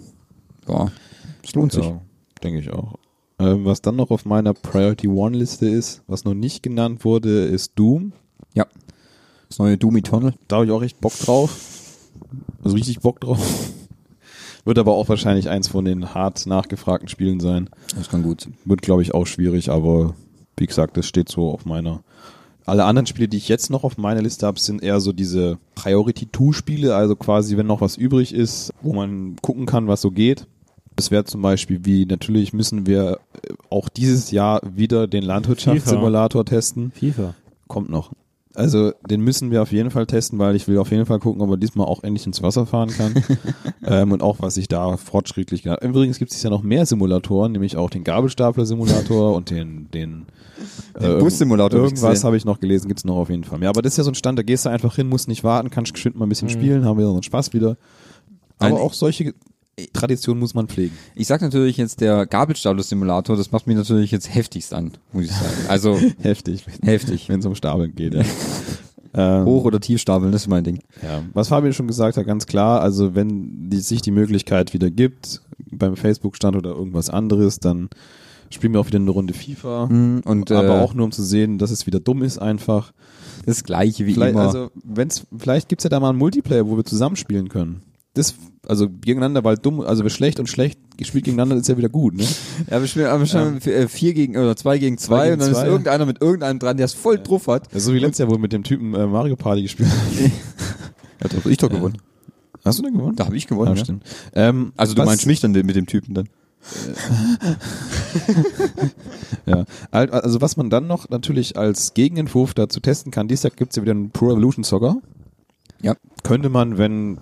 ja, 0.68 0.90
es 1.46 1.54
lohnt 1.54 1.72
sich. 1.72 1.85
Ja, 1.85 2.00
denke 2.42 2.61
ich 2.61 2.70
auch. 2.70 2.94
Ähm, 3.38 3.64
was 3.64 3.82
dann 3.82 3.96
noch 3.96 4.11
auf 4.11 4.24
meiner 4.24 4.54
Priority 4.54 5.09
One 5.09 5.37
Liste 5.37 5.68
ist, 5.68 6.02
was 6.06 6.24
noch 6.24 6.35
nicht 6.35 6.62
genannt 6.62 7.04
wurde, 7.04 7.44
ist 7.44 7.72
Doom. 7.76 8.12
Ja. 8.54 8.66
Das 9.48 9.59
neue 9.59 9.76
Doom 9.76 9.96
Eternal. 9.96 10.35
Da 10.48 10.56
habe 10.56 10.66
ich 10.66 10.72
auch 10.72 10.82
echt 10.82 11.00
Bock 11.00 11.12
drauf. 11.18 11.61
Also 12.64 12.76
richtig 12.76 13.00
Bock 13.00 13.20
drauf. 13.20 13.38
Wird 14.64 14.78
aber 14.78 14.94
auch 14.94 15.09
wahrscheinlich 15.09 15.48
eins 15.48 15.68
von 15.68 15.85
den 15.85 16.14
hart 16.14 16.46
nachgefragten 16.46 17.09
Spielen 17.09 17.38
sein. 17.38 17.70
Das 17.94 18.09
kann 18.09 18.24
gut 18.24 18.40
sein. 18.40 18.54
Wird, 18.64 18.82
glaube 18.82 19.02
ich, 19.02 19.14
auch 19.14 19.26
schwierig, 19.26 19.70
aber 19.70 20.14
wie 20.56 20.66
gesagt, 20.66 20.96
das 20.96 21.06
steht 21.06 21.28
so 21.28 21.50
auf 21.50 21.64
meiner. 21.66 22.02
Alle 22.64 22.85
anderen 22.85 23.06
Spiele, 23.06 23.28
die 23.28 23.37
ich 23.37 23.48
jetzt 23.48 23.70
noch 23.70 23.85
auf 23.85 23.96
meiner 23.96 24.22
Liste 24.22 24.44
habe, 24.44 24.59
sind 24.59 24.82
eher 24.82 24.98
so 24.98 25.12
diese 25.12 25.59
Priority-2-Spiele, 25.76 26.96
also 26.96 27.14
quasi, 27.14 27.56
wenn 27.56 27.68
noch 27.68 27.80
was 27.80 27.96
übrig 27.96 28.35
ist, 28.35 28.72
wo 28.82 28.92
man 28.92 29.37
gucken 29.40 29.66
kann, 29.66 29.87
was 29.87 30.00
so 30.00 30.11
geht. 30.11 30.48
Das 30.96 31.11
wäre 31.11 31.24
zum 31.24 31.42
Beispiel 31.42 31.85
wie, 31.85 32.06
natürlich 32.06 32.52
müssen 32.52 32.87
wir 32.87 33.20
äh, 33.42 33.52
auch 33.70 33.88
dieses 33.88 34.30
Jahr 34.30 34.61
wieder 34.64 35.06
den 35.06 35.22
Landwirtschaftssimulator 35.22 36.44
testen. 36.44 36.90
FIFA. 36.92 37.35
Kommt 37.68 37.90
noch. 37.90 38.12
Also 38.54 38.92
den 39.09 39.20
müssen 39.20 39.50
wir 39.50 39.61
auf 39.61 39.70
jeden 39.70 39.90
Fall 39.90 40.06
testen, 40.06 40.38
weil 40.38 40.56
ich 40.56 40.66
will 40.66 40.78
auf 40.78 40.90
jeden 40.90 41.04
Fall 41.04 41.18
gucken, 41.18 41.42
ob 41.42 41.50
er 41.50 41.56
diesmal 41.59 41.87
auch 41.87 42.02
endlich 42.02 42.26
ins 42.26 42.42
Wasser 42.42 42.64
fahren 42.64 42.88
kann. 42.88 43.22
ähm, 43.85 44.12
und 44.12 44.22
auch, 44.22 44.37
was 44.40 44.54
sich 44.54 44.66
da 44.66 44.96
fortschrittlich 44.96 45.62
getan 45.62 45.87
Übrigens 45.87 46.18
gibt 46.18 46.32
es 46.32 46.42
ja 46.42 46.48
noch 46.48 46.62
mehr 46.62 46.87
Simulatoren, 46.87 47.52
nämlich 47.52 47.76
auch 47.76 47.90
den 47.90 48.02
Gabelstapler-Simulator 48.02 49.35
und 49.37 49.50
den, 49.50 49.90
den, 49.92 50.24
Den 50.98 51.18
Bus-Simulator 51.18 51.80
hab 51.80 51.87
ich 51.87 51.92
Irgendwas 51.92 52.24
habe 52.24 52.38
ich 52.38 52.46
noch 52.46 52.59
gelesen, 52.59 52.88
gibt's 52.88 53.04
noch 53.04 53.16
auf 53.16 53.28
jeden 53.28 53.44
Fall 53.44 53.59
mehr. 53.59 53.68
Aber 53.68 53.82
das 53.82 53.92
ist 53.92 53.98
ja 53.98 54.04
so 54.04 54.11
ein 54.11 54.14
Stand, 54.14 54.38
da 54.38 54.42
gehst 54.42 54.64
du 54.64 54.70
einfach 54.70 54.96
hin, 54.96 55.06
musst 55.11 55.28
nicht 55.28 55.44
warten, 55.44 55.68
kannst 55.68 55.92
geschwind 55.92 56.16
mal 56.16 56.24
ein 56.24 56.30
bisschen 56.30 56.48
spielen, 56.48 56.87
haben 56.87 56.98
wir 56.98 57.04
so 57.04 57.12
einen 57.12 57.22
Spaß 57.22 57.52
wieder. 57.52 57.76
Aber 58.59 58.70
Nein, 58.70 58.78
auch 58.78 58.94
solche 58.94 59.35
Traditionen 59.92 60.40
muss 60.40 60.54
man 60.54 60.68
pflegen. 60.68 60.96
Ich 61.14 61.26
sag 61.26 61.42
natürlich 61.42 61.76
jetzt 61.76 62.00
der 62.00 62.24
Gabelstapler-Simulator, 62.24 63.36
das 63.36 63.52
macht 63.52 63.66
mich 63.66 63.76
natürlich 63.76 64.10
jetzt 64.10 64.34
heftigst 64.34 64.72
an, 64.72 64.92
muss 65.12 65.26
ich 65.26 65.32
sagen. 65.32 65.68
Also 65.68 65.98
Heftig, 66.22 66.64
heftig. 66.82 67.28
wenn 67.28 67.40
es 67.40 67.46
um 67.46 67.54
Stapeln 67.54 67.94
geht. 67.94 68.14
Ja. 68.14 68.22
ähm, 69.14 69.44
Hoch- 69.44 69.64
oder 69.64 69.78
Tiefstapeln, 69.78 70.32
das 70.32 70.42
ist 70.42 70.48
mein 70.48 70.64
Ding. 70.64 70.80
Ja, 71.02 71.22
was 71.34 71.48
Fabian 71.48 71.74
schon 71.74 71.88
gesagt 71.88 72.16
hat, 72.16 72.26
ganz 72.26 72.46
klar, 72.46 72.80
also 72.80 73.14
wenn 73.14 73.68
die, 73.68 73.78
sich 73.80 74.00
die 74.00 74.12
Möglichkeit 74.12 74.72
wieder 74.72 74.90
gibt, 74.90 75.42
beim 75.70 75.94
Facebook-Stand 75.94 76.56
oder 76.56 76.70
irgendwas 76.70 77.10
anderes, 77.10 77.60
dann 77.60 77.90
spielen 78.48 78.72
wir 78.72 78.80
auch 78.80 78.86
wieder 78.86 78.98
eine 78.98 79.10
Runde 79.10 79.34
FIFA. 79.34 79.84
Und 79.84 80.50
aber 80.52 80.78
äh, 80.78 80.80
auch 80.80 80.94
nur 80.94 81.04
um 81.04 81.12
zu 81.12 81.22
sehen, 81.22 81.58
dass 81.58 81.70
es 81.70 81.86
wieder 81.86 82.00
dumm 82.00 82.22
ist 82.22 82.38
einfach. 82.38 82.94
das 83.44 83.62
gleiche 83.62 84.06
wie 84.06 84.14
Vielleicht, 84.14 84.32
immer. 84.32 84.44
also, 84.46 84.70
wenn's, 84.84 85.26
vielleicht 85.36 85.68
gibt's 85.68 85.84
ja 85.84 85.90
da 85.90 86.00
mal 86.00 86.10
einen 86.10 86.18
Multiplayer, 86.18 86.66
wo 86.66 86.78
wir 86.78 86.84
zusammenspielen 86.84 87.50
können. 87.50 87.82
Das, 88.16 88.35
also 88.66 88.88
gegeneinander, 88.88 89.44
weil 89.44 89.57
dumm, 89.59 89.81
also 89.81 90.02
wer 90.02 90.11
schlecht 90.11 90.40
und 90.40 90.48
schlecht 90.48 90.79
gespielt 90.96 91.24
gegeneinander 91.24 91.57
ist 91.57 91.68
ja 91.68 91.76
wieder 91.76 91.90
gut, 91.90 92.14
ne? 92.16 92.24
ja, 92.70 92.81
wir 92.81 92.87
spielen 92.88 93.07
aber 93.07 93.26
schon 93.26 93.61
äh, 93.62 93.87
vier 93.88 94.14
gegen 94.14 94.37
oder 94.37 94.57
zwei 94.57 94.79
gegen 94.79 94.96
zwei, 94.96 95.24
gegen 95.29 95.35
und 95.35 95.40
dann 95.42 95.52
zwei. 95.52 95.62
ist 95.62 95.68
irgendeiner 95.68 96.07
mit 96.07 96.22
irgendeinem 96.22 96.59
dran, 96.59 96.76
der 96.79 96.87
es 96.87 96.94
voll 96.94 97.18
drauf 97.18 97.46
hat. 97.48 97.72
Ja, 97.72 97.79
so 97.81 97.92
wie 97.92 97.98
letztes 97.98 98.18
Jahr, 98.18 98.29
wo 98.29 98.33
wir 98.33 98.38
mit 98.38 98.52
dem 98.55 98.62
Typen 98.64 98.94
äh, 98.94 99.07
Mario 99.07 99.37
Party 99.37 99.62
gespielt 99.62 99.90
haben. 99.90 100.33
Ja, 101.22 101.50
ich 101.50 101.57
doch 101.57 101.70
gewonnen. 101.70 101.96
Hast 102.64 102.79
du 102.79 102.83
denn 102.83 102.92
gewonnen? 102.92 103.16
Da 103.16 103.24
habe 103.26 103.37
ich 103.37 103.46
gewonnen. 103.46 103.72
Ja, 103.72 103.76
ja. 103.79 103.85
stimmt. 103.85 104.02
Ähm, 104.35 104.72
Also 104.76 104.94
du 104.94 105.00
was- 105.00 105.07
meinst 105.07 105.26
mich 105.26 105.40
dann 105.40 105.52
mit 105.52 105.74
dem 105.76 105.87
Typen 105.87 106.14
dann? 106.14 106.29
Ja, 109.46 109.64
Al- 109.90 110.11
also 110.11 110.40
was 110.40 110.57
man 110.57 110.70
dann 110.70 110.87
noch 110.87 111.09
natürlich 111.09 111.57
als 111.57 111.94
Gegenentwurf 111.94 112.55
dazu 112.55 112.81
testen 112.81 113.12
kann, 113.12 113.29
dieses 113.29 113.44
Jahr 113.44 113.52
gibt's 113.55 113.76
ja 113.76 113.83
wieder 113.83 113.92
einen 113.92 114.11
Pro 114.11 114.31
Evolution 114.33 114.64
Soccer. 114.64 114.96
Ja. 115.83 115.94
Könnte 116.24 116.48
man, 116.48 116.79
wenn 116.79 117.18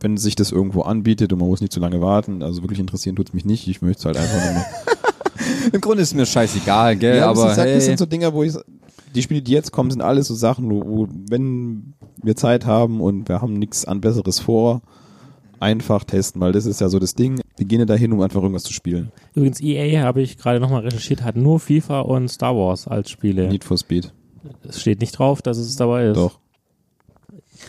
wenn 0.00 0.16
sich 0.16 0.34
das 0.34 0.50
irgendwo 0.50 0.82
anbietet 0.82 1.32
und 1.32 1.38
man 1.38 1.48
muss 1.48 1.60
nicht 1.60 1.72
zu 1.72 1.80
lange 1.80 2.00
warten, 2.00 2.42
also 2.42 2.62
wirklich 2.62 2.80
interessieren 2.80 3.16
tut's 3.16 3.32
mich 3.32 3.44
nicht, 3.44 3.68
ich 3.68 3.82
möchte 3.82 4.00
es 4.00 4.04
halt 4.06 4.16
einfach 4.16 4.44
nur 4.44 4.54
mal. 4.54 4.66
Im 5.72 5.80
Grunde 5.80 6.02
ist 6.02 6.08
es 6.08 6.14
mir 6.14 6.26
scheißegal, 6.26 6.96
gell, 6.96 7.18
Ja, 7.18 7.30
aber 7.30 7.54
sag, 7.54 7.66
hey, 7.66 7.74
das 7.74 7.84
sind 7.84 7.98
so 7.98 8.06
Dinger, 8.06 8.32
wo 8.32 8.42
ich 8.42 8.54
die 9.14 9.22
Spiele, 9.22 9.42
die 9.42 9.52
jetzt 9.52 9.72
kommen, 9.72 9.90
sind 9.90 10.02
alles 10.02 10.28
so 10.28 10.34
Sachen, 10.34 10.70
wo, 10.70 10.82
wo 10.84 11.08
wenn 11.28 11.94
wir 12.22 12.36
Zeit 12.36 12.66
haben 12.66 13.00
und 13.00 13.28
wir 13.28 13.42
haben 13.42 13.54
nichts 13.54 13.84
an 13.84 14.00
Besseres 14.00 14.38
vor, 14.38 14.82
einfach 15.58 16.04
testen, 16.04 16.40
weil 16.40 16.52
das 16.52 16.66
ist 16.66 16.80
ja 16.80 16.88
so 16.88 16.98
das 16.98 17.14
Ding. 17.14 17.40
Wir 17.56 17.66
gehen 17.66 17.80
ja 17.80 17.86
dahin, 17.86 18.12
um 18.12 18.20
einfach 18.22 18.40
irgendwas 18.40 18.62
zu 18.62 18.72
spielen. 18.72 19.12
Übrigens, 19.34 19.60
EA 19.60 20.02
habe 20.02 20.22
ich 20.22 20.38
gerade 20.38 20.60
nochmal 20.60 20.82
recherchiert, 20.82 21.22
hat 21.22 21.36
nur 21.36 21.60
FIFA 21.60 22.00
und 22.00 22.28
Star 22.28 22.56
Wars 22.56 22.88
als 22.88 23.10
Spiele. 23.10 23.48
Need 23.48 23.64
for 23.64 23.76
Speed. 23.76 24.12
Es 24.66 24.80
steht 24.80 25.00
nicht 25.00 25.18
drauf, 25.18 25.42
dass 25.42 25.58
es 25.58 25.76
dabei 25.76 26.06
ist. 26.06 26.16
Doch. 26.16 26.38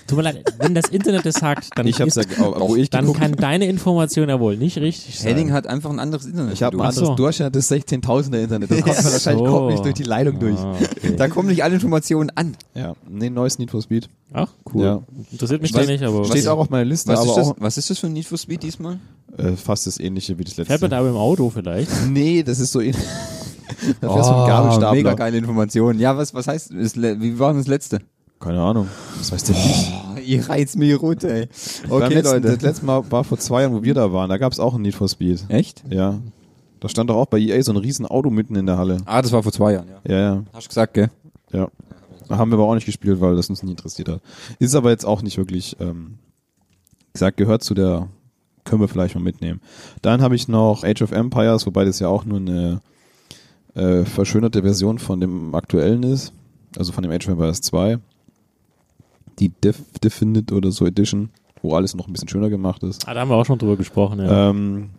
Tut 0.08 0.18
mir 0.18 0.24
leid, 0.24 0.44
wenn 0.60 0.74
das 0.76 0.90
Internet 0.90 1.26
es 1.26 1.36
sagt, 1.36 1.70
dann, 1.76 1.88
Ich 1.88 2.00
ist, 2.00 2.16
ja, 2.18 2.24
wo 2.38 2.76
ich 2.76 2.90
dann 2.90 3.12
kann 3.14 3.34
deine 3.34 3.66
Information 3.68 4.28
ja 4.30 4.40
wohl 4.40 4.58
nicht 4.58 4.78
richtig 4.78 5.20
sein. 5.20 5.30
Henning 5.36 5.52
hat 5.54 5.68
einfach 5.68 5.90
ein 5.90 6.00
anderes 6.00 6.26
Internet. 6.26 6.54
Ich 6.54 6.64
habe 6.64 6.76
ein 6.76 6.80
du. 6.80 6.84
anderes 6.84 7.08
so. 7.08 7.16
Durchschnitt 7.16 7.56
des 7.56 7.72
16.000er 7.72 8.42
Internet. 8.44 8.72
Das 8.72 8.82
kommt 8.82 8.96
Ach 9.00 9.04
wahrscheinlich 9.14 9.46
so. 9.48 9.52
kommt 9.54 9.68
nicht 9.72 9.86
durch 9.86 9.94
die 9.96 10.04
Leitung 10.04 10.40
durch. 10.40 10.58
Ah, 10.60 10.76
okay. 10.98 11.16
Da 11.18 11.28
kommen 11.28 11.50
nicht 11.50 11.64
alle 11.64 11.76
Informationen 11.76 12.30
an. 12.36 12.56
Ja, 12.74 12.94
nee, 13.10 13.30
neues 13.30 13.60
Need 13.60 13.72
for 13.72 13.82
Speed. 13.82 14.10
Ach, 14.34 14.50
cool. 14.74 14.84
Ja. 14.84 15.02
Interessiert 15.32 15.62
mich 15.62 15.74
Was- 15.74 15.86
da 15.86 15.92
nicht, 15.92 16.04
aber 16.04 16.26
Steht 16.26 16.48
auch 16.48 16.58
auf 16.60 16.70
meiner 16.70 16.86
Liste, 16.86 17.12
Was 17.12 17.20
aber 17.20 17.30
ist, 17.30 17.36
das, 17.38 17.48
auch 17.50 17.56
was 17.60 17.78
ist 17.78 17.90
das 17.90 18.00
für 18.00 18.08
ein 18.08 18.14
Need 18.14 18.26
for 18.26 18.38
Speed 18.38 18.64
diesmal? 18.64 19.00
äh, 19.38 19.54
fast 19.54 19.88
das 19.88 20.00
ähnliche 20.00 20.38
wie 20.38 20.44
das 20.44 20.58
letzte. 20.58 20.66
fährt 20.72 20.82
man 20.82 20.92
da 20.92 21.00
aber 21.00 21.10
im 21.10 21.16
Auto 21.16 21.50
vielleicht? 21.50 21.90
Nee, 22.10 22.44
das 22.44 22.60
ist 22.60 22.72
so 22.72 22.80
ähnlich. 22.82 22.98
da 24.02 24.14
fährst 24.14 24.30
du 24.30 24.36
mit 24.36 24.48
Gabelstapler. 24.48 24.94
mega 24.94 25.14
geile 25.14 25.38
Informationen. 25.38 26.00
Ja, 26.00 26.18
was, 26.18 26.34
was 26.34 26.48
heißt, 26.48 26.72
wie 26.74 27.40
war 27.40 27.50
denn 27.52 27.58
das 27.62 27.68
letzte? 27.68 28.00
Keine 28.42 28.62
Ahnung. 28.62 28.88
Was 29.20 29.32
weißt 29.32 29.50
du 29.50 29.54
nicht? 29.54 29.94
Oh, 30.16 30.20
ihr 30.20 30.50
reizt 30.50 30.76
mich 30.78 31.00
runter, 31.02 31.30
ey. 31.30 31.48
Okay, 31.88 32.16
letzten, 32.16 32.34
Leute. 32.36 32.54
Das 32.54 32.62
letzte 32.62 32.86
Mal 32.86 33.10
war 33.12 33.24
vor 33.24 33.38
zwei 33.38 33.62
Jahren, 33.62 33.74
wo 33.74 33.84
wir 33.84 33.94
da 33.94 34.12
waren. 34.12 34.30
Da 34.30 34.38
gab's 34.38 34.60
auch 34.60 34.74
ein 34.74 34.82
Need 34.82 34.96
for 34.96 35.08
Speed. 35.08 35.46
Echt? 35.50 35.84
Ja. 35.90 36.20
Da 36.80 36.90
stand 36.90 37.10
doch 37.12 37.16
auch 37.16 37.28
bei 37.28 37.38
EA 37.38 37.62
so 37.62 37.72
ein 37.72 37.78
riesen 37.78 38.08
Auto 38.08 38.32
mitten 38.32 38.56
in 38.56 38.66
der 38.66 38.78
Halle. 38.78 38.98
Ah, 39.06 39.22
das 39.22 39.32
war 39.32 39.44
vor 39.44 39.52
zwei 39.52 39.74
Jahren, 39.74 39.88
ja. 39.88 40.12
Ja, 40.12 40.20
ja, 40.20 40.44
Hast 40.54 40.66
du 40.66 40.70
gesagt, 40.70 40.96
gell? 40.96 41.12
ja. 41.54 41.68
Haben 42.30 42.50
wir 42.50 42.56
aber 42.56 42.66
auch 42.68 42.76
nicht 42.76 42.86
gespielt, 42.86 43.20
weil 43.22 43.36
das 43.36 43.50
uns 43.50 43.62
nicht 43.62 43.72
interessiert 43.72 44.08
hat. 44.08 44.22
Ist 44.58 44.74
aber 44.74 44.90
jetzt 44.90 45.06
auch 45.06 45.22
nicht 45.22 45.38
wirklich, 45.38 45.76
ähm, 45.80 46.18
gesagt, 47.14 47.38
gehört 47.38 47.62
zu 47.62 47.74
der, 47.74 48.08
können 48.64 48.82
wir 48.82 48.88
vielleicht 48.88 49.16
mal 49.16 49.22
mitnehmen. 49.22 49.60
Dann 50.02 50.22
habe 50.22 50.36
ich 50.36 50.48
noch 50.48 50.84
Age 50.84 51.02
of 51.02 51.12
Empires, 51.12 51.66
wobei 51.66 51.84
das 51.86 52.00
ja 52.00 52.08
auch 52.08 52.24
nur 52.26 52.40
eine 52.40 52.80
äh, 53.76 54.06
verschönerte 54.06 54.62
Version 54.62 54.98
von 54.98 55.20
dem 55.20 55.54
aktuellen 55.54 56.04
ist. 56.04 56.32
Also 56.78 56.94
von 56.94 57.04
dem 57.04 57.12
Age 57.12 57.28
of 57.28 57.34
Empires 57.34 57.62
2. 57.62 58.00
Die 59.42 59.50
Def 59.50 59.82
Definite 60.02 60.54
oder 60.56 60.72
so 60.72 60.86
Edition, 60.86 61.30
wo 61.62 61.76
alles 61.76 61.96
noch 61.96 62.08
ein 62.08 62.14
bisschen 62.14 62.30
schöner 62.30 62.50
gemacht 62.50 62.84
ist. 62.84 63.08
Ah, 63.08 63.14
da 63.14 63.20
haben 63.22 63.30
wir 63.30 63.36
auch 63.36 63.46
schon 63.46 63.60
drüber 63.60 63.76
gesprochen, 63.76 64.20
ja. 64.20 64.50
Ähm, 64.50 64.92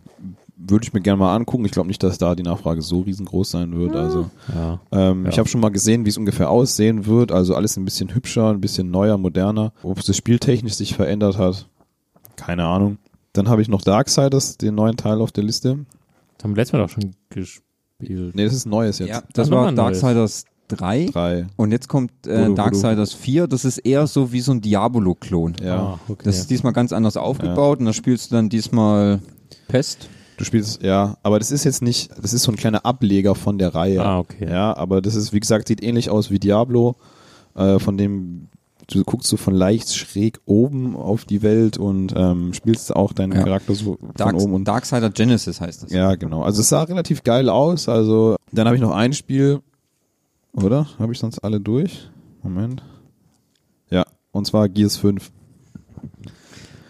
würde 0.55 0.85
ich 0.85 0.93
mir 0.93 1.01
gerne 1.01 1.17
mal 1.17 1.35
angucken. 1.35 1.65
Ich 1.65 1.71
glaube 1.71 1.87
nicht, 1.87 2.03
dass 2.03 2.17
da 2.19 2.35
die 2.35 2.43
Nachfrage 2.43 2.81
so 2.81 3.01
riesengroß 3.01 3.49
sein 3.51 3.75
wird. 3.77 3.95
Also 3.95 4.29
ja. 4.53 4.79
ähm, 4.91 5.23
Ja. 5.23 5.29
ich 5.31 5.39
habe 5.39 5.49
schon 5.49 5.59
mal 5.61 5.69
gesehen, 5.71 6.05
wie 6.05 6.09
es 6.09 6.17
ungefähr 6.17 6.49
aussehen 6.49 7.05
wird. 7.05 7.31
Also 7.31 7.55
alles 7.55 7.75
ein 7.75 7.83
bisschen 7.83 8.13
hübscher, 8.13 8.49
ein 8.51 8.61
bisschen 8.61 8.91
neuer, 8.91 9.17
moderner. 9.17 9.73
Ob 9.81 9.97
es 9.99 10.05
das 10.05 10.15
spieltechnisch 10.15 10.75
sich 10.75 10.93
verändert 10.95 11.37
hat, 11.37 11.67
keine 12.35 12.65
Ahnung. 12.65 12.97
Dann 13.33 13.49
habe 13.49 13.61
ich 13.61 13.67
noch 13.67 13.81
Darksiders, 13.81 14.57
den 14.57 14.75
neuen 14.75 14.95
Teil 14.95 15.19
auf 15.21 15.31
der 15.31 15.43
Liste. 15.43 15.79
Das 16.37 16.43
haben 16.43 16.51
wir 16.51 16.57
letztes 16.61 16.73
Mal 16.73 16.79
doch 16.79 16.89
schon 16.89 17.11
gespielt. 17.29 18.35
Nee, 18.35 18.43
das 18.45 18.53
ist 18.53 18.65
ein 18.65 18.69
neues 18.69 18.99
jetzt. 18.99 19.09
Ja, 19.09 19.21
Das 19.33 19.49
das 19.49 19.51
war. 19.51 19.71
Darksiders 19.71 20.45
3. 20.75 21.05
Drei. 21.11 21.45
Und 21.55 21.71
jetzt 21.71 21.87
kommt 21.87 22.11
äh, 22.27 22.45
du- 22.45 22.53
Darksiders 22.55 23.13
4. 23.13 23.47
Das 23.47 23.65
ist 23.65 23.79
eher 23.79 24.07
so 24.07 24.31
wie 24.31 24.41
so 24.41 24.51
ein 24.51 24.61
Diabolo-Klon. 24.61 25.55
Ja. 25.63 25.77
Ah, 25.77 25.99
okay. 26.07 26.23
Das 26.25 26.37
ist 26.39 26.49
diesmal 26.49 26.73
ganz 26.73 26.91
anders 26.93 27.17
aufgebaut 27.17 27.79
und 27.79 27.85
da 27.85 27.93
spielst 27.93 28.31
du 28.31 28.35
dann 28.35 28.49
diesmal 28.49 29.19
Pest. 29.67 30.09
Du 30.37 30.45
spielst, 30.45 30.81
ja, 30.81 31.15
aber 31.21 31.37
das 31.39 31.51
ist 31.51 31.63
jetzt 31.63 31.81
nicht, 31.83 32.09
das 32.21 32.33
ist 32.33 32.43
so 32.43 32.51
ein 32.51 32.55
kleiner 32.57 32.85
Ableger 32.85 33.35
von 33.35 33.57
der 33.59 33.75
Reihe. 33.75 34.03
Ah, 34.03 34.17
okay. 34.19 34.47
Ja, 34.49 34.75
aber 34.75 35.01
das 35.01 35.13
ist, 35.15 35.31
wie 35.31 35.39
gesagt, 35.39 35.67
sieht 35.67 35.83
ähnlich 35.83 36.09
aus 36.09 36.31
wie 36.31 36.39
Diablo. 36.39 36.95
äh, 37.55 37.77
von 37.79 37.97
dem 37.97 38.47
du 38.91 39.01
guckst 39.05 39.29
so 39.29 39.37
von 39.37 39.53
leicht 39.53 39.93
schräg 39.95 40.39
oben 40.45 40.97
auf 40.97 41.23
die 41.23 41.41
Welt 41.41 41.77
und 41.77 42.13
ähm, 42.17 42.51
spielst 42.53 42.93
auch 42.93 43.13
deinen 43.13 43.31
Ja. 43.31 43.43
Charakter 43.43 43.73
so 43.75 43.95
von 43.97 44.09
Dark, 44.17 44.35
oben 44.35 44.53
und 44.53 44.67
Darksider 44.67 45.09
Genesis 45.09 45.61
heißt 45.61 45.83
das. 45.83 45.91
ja, 45.91 46.15
genau. 46.15 46.41
Also 46.43 46.59
es 46.61 46.67
sah 46.69 46.83
relativ 46.83 47.23
geil 47.23 47.47
aus. 47.47 47.87
Also 47.87 48.35
dann 48.51 48.65
habe 48.65 48.75
ich 48.75 48.81
noch 48.81 48.91
ein 48.91 49.13
Spiel, 49.13 49.61
oder? 50.53 50.87
Habe 50.99 51.13
ich 51.13 51.19
sonst 51.19 51.39
alle 51.39 51.59
durch? 51.59 52.09
Moment. 52.41 52.83
Ja, 53.89 54.05
und 54.31 54.45
zwar 54.45 54.69
Gears 54.69 54.97
5. 54.97 55.31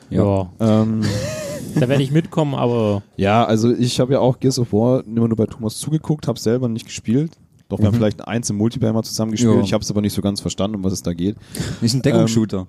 Ja. 0.09 0.51
Ähm, 0.59 1.03
Da 1.75 1.89
werde 1.89 2.03
ich 2.03 2.11
mitkommen, 2.11 2.55
aber 2.55 3.01
ja, 3.15 3.45
also 3.45 3.73
ich 3.73 3.99
habe 3.99 4.13
ja 4.13 4.19
auch 4.19 4.39
Gears 4.39 4.59
of 4.59 4.73
War 4.73 5.03
immer 5.05 5.27
nur 5.27 5.37
bei 5.37 5.45
Thomas 5.45 5.77
zugeguckt, 5.77 6.27
habe 6.27 6.39
selber 6.39 6.69
nicht 6.69 6.85
gespielt. 6.85 7.31
Doch 7.73 7.79
wir 7.79 7.87
haben 7.87 7.95
vielleicht 7.95 8.27
eins 8.27 8.49
im 8.49 8.57
Multiplayer 8.57 8.93
mal 8.93 9.03
zusammen 9.03 9.31
gespielt. 9.31 9.55
Ja. 9.55 9.61
Ich 9.61 9.73
habe 9.73 9.83
es 9.83 9.89
aber 9.91 10.01
nicht 10.01 10.13
so 10.13 10.21
ganz 10.21 10.41
verstanden, 10.41 10.75
um 10.77 10.83
was 10.83 10.93
es 10.93 11.01
da 11.03 11.13
geht. 11.13 11.35
Ist 11.81 11.93
ein 11.93 12.01
Deckungsshooter. 12.01 12.67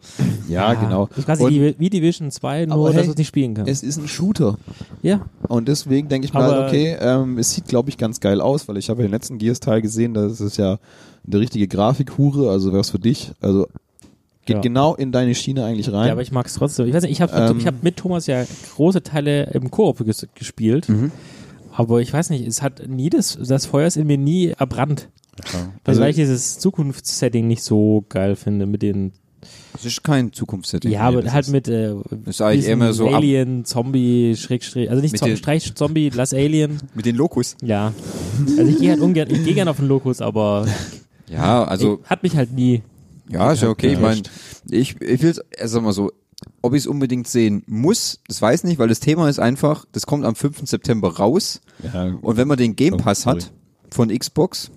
Ja, 0.49 0.75
genau. 0.75 1.07
Das 1.09 1.19
ist 1.19 1.25
quasi 1.27 1.43
Und 1.45 1.79
wie 1.79 1.91
Division 1.91 2.31
2, 2.31 2.67
nur 2.67 2.75
Aber 2.77 2.87
dass 2.89 2.97
hey, 2.97 3.05
du 3.05 3.11
es 3.13 3.17
nicht 3.19 3.29
spielen 3.29 3.55
kannst. 3.55 3.71
es 3.71 3.83
ist 3.83 3.97
ein 3.99 4.09
Shooter. 4.09 4.57
ja. 5.03 5.21
Und 5.49 5.69
deswegen 5.69 6.09
denke 6.09 6.27
ich 6.27 6.35
Aber- 6.35 6.53
halt, 6.55 6.69
okay, 6.69 6.97
ähm, 7.01 7.39
es 7.39 7.53
sieht, 7.53 7.67
glaube 7.69 7.91
ich, 7.91 7.99
ganz 7.99 8.21
geil 8.21 8.41
aus, 8.41 8.67
weil 8.69 8.77
ich 8.79 8.89
habe 8.91 9.03
ja 9.03 9.09
den 9.09 9.13
letzten 9.13 9.39
Gears-Teil 9.39 9.83
gesehen, 9.83 10.15
das 10.15 10.41
ist 10.41 10.57
ja 10.57 10.79
eine 11.27 11.39
richtige 11.41 11.69
Grafikhure, 11.69 12.51
also 12.51 12.73
wär's 12.73 12.91
für 12.91 12.99
dich. 12.99 13.33
Also 13.41 13.67
geht 14.47 14.57
Ja. 14.57 14.61
genau 14.63 14.95
in 14.95 15.11
deine 15.13 15.35
Schiene 15.35 15.65
eigentlich 15.65 15.91
rein. 15.93 16.07
Ja, 16.07 16.13
aber 16.13 16.23
ich 16.23 16.33
mag 16.33 16.47
es 16.47 16.55
trotzdem. 16.55 16.87
Ich 16.87 16.93
weiß 16.95 17.03
nicht, 17.05 17.13
ich 17.13 17.23
habe 17.23 17.33
Ähm. 17.35 17.59
ich 17.59 17.67
hab 17.67 17.83
mit 17.83 17.97
Thomas 17.97 18.27
ja 18.27 18.45
große 18.75 19.03
Teile 19.03 19.45
im 19.53 19.71
Koop 19.71 20.05
ges 20.05 20.27
gespielt. 20.35 20.89
Mhm. 20.89 21.11
Aber 21.77 22.01
ich 22.01 22.13
weiß 22.13 22.31
nicht, 22.31 22.47
es 22.47 22.63
hat 22.63 22.87
nie 22.89 23.11
das, 23.11 23.37
das 23.43 23.67
Feuer 23.67 23.87
ist 23.89 23.97
in 23.97 24.07
mir 24.07 24.19
nie 24.19 24.49
erbrannt. 24.57 25.09
Ja. 25.53 25.73
Also, 25.85 26.01
weil 26.01 26.11
ich 26.11 26.17
dieses 26.17 26.59
Zukunftssetting 26.61 27.47
nicht 27.49 27.63
so 27.63 28.05
geil 28.09 28.37
finde 28.37 28.67
mit 28.67 28.83
den, 28.83 29.13
Das 29.73 29.85
ist 29.85 30.05
kein 30.05 30.33
Zukunftssetting. 30.33 30.93
ja, 30.93 31.01
aber 31.01 31.25
halt 31.33 31.47
ist- 31.47 31.51
mit 31.53 31.67
äh, 31.67 31.95
ist 32.27 32.41
eigentlich 32.41 32.69
immer 32.69 32.93
so 32.93 33.09
Alien, 33.09 33.65
Zombie, 33.65 34.37
Schrägstrich, 34.37 34.89
also 34.89 35.03
nicht 35.03 35.19
Zombie, 35.19 35.37
Streich 35.37 35.75
Zombie, 35.75 36.11
lass 36.15 36.33
Alien. 36.33 36.79
mit 36.95 37.07
den 37.07 37.17
Lokus. 37.17 37.57
Ja. 37.63 37.93
Also 38.57 38.71
ich 38.71 38.79
gehe 38.79 38.91
halt 38.91 39.01
ungern, 39.01 39.29
ich 39.29 39.45
gehe 39.45 39.55
gerne 39.55 39.71
auf 39.73 39.79
den 39.79 39.89
Lokus, 39.89 40.21
aber 40.21 40.67
Ja, 41.29 41.65
also 41.65 42.01
hat 42.05 42.23
mich 42.23 42.37
halt 42.37 42.53
nie. 42.53 42.83
Ja, 43.29 43.51
ist 43.53 43.63
ja 43.63 43.71
okay. 43.71 43.95
Ich 43.95 43.99
meine, 43.99 44.23
ich, 44.71 45.01
ich 45.01 45.23
will 45.23 45.35
also 45.59 45.81
mal 45.81 45.93
so, 45.93 46.13
ob 46.63 46.75
ich 46.75 46.81
es 46.81 46.87
unbedingt 46.87 47.29
sehen 47.29 47.63
muss, 47.67 48.21
das 48.29 48.41
weiß 48.43 48.61
ich 48.61 48.69
nicht, 48.69 48.79
weil 48.79 48.89
das 48.89 49.01
Thema 49.01 49.29
ist 49.29 49.39
einfach, 49.39 49.85
das 49.93 50.07
kommt 50.07 50.25
am 50.25 50.35
5. 50.35 50.63
September 50.69 51.17
raus 51.17 51.61
ja, 51.83 52.05
und 52.21 52.37
wenn 52.37 52.49
man 52.49 52.59
den 52.59 52.77
Game 52.77 52.95
Oh, 52.95 52.99
Pass 52.99 53.23
sorry. 53.23 53.41
hat 53.41 53.53
von 53.91 54.09
Xbox, 54.17 54.71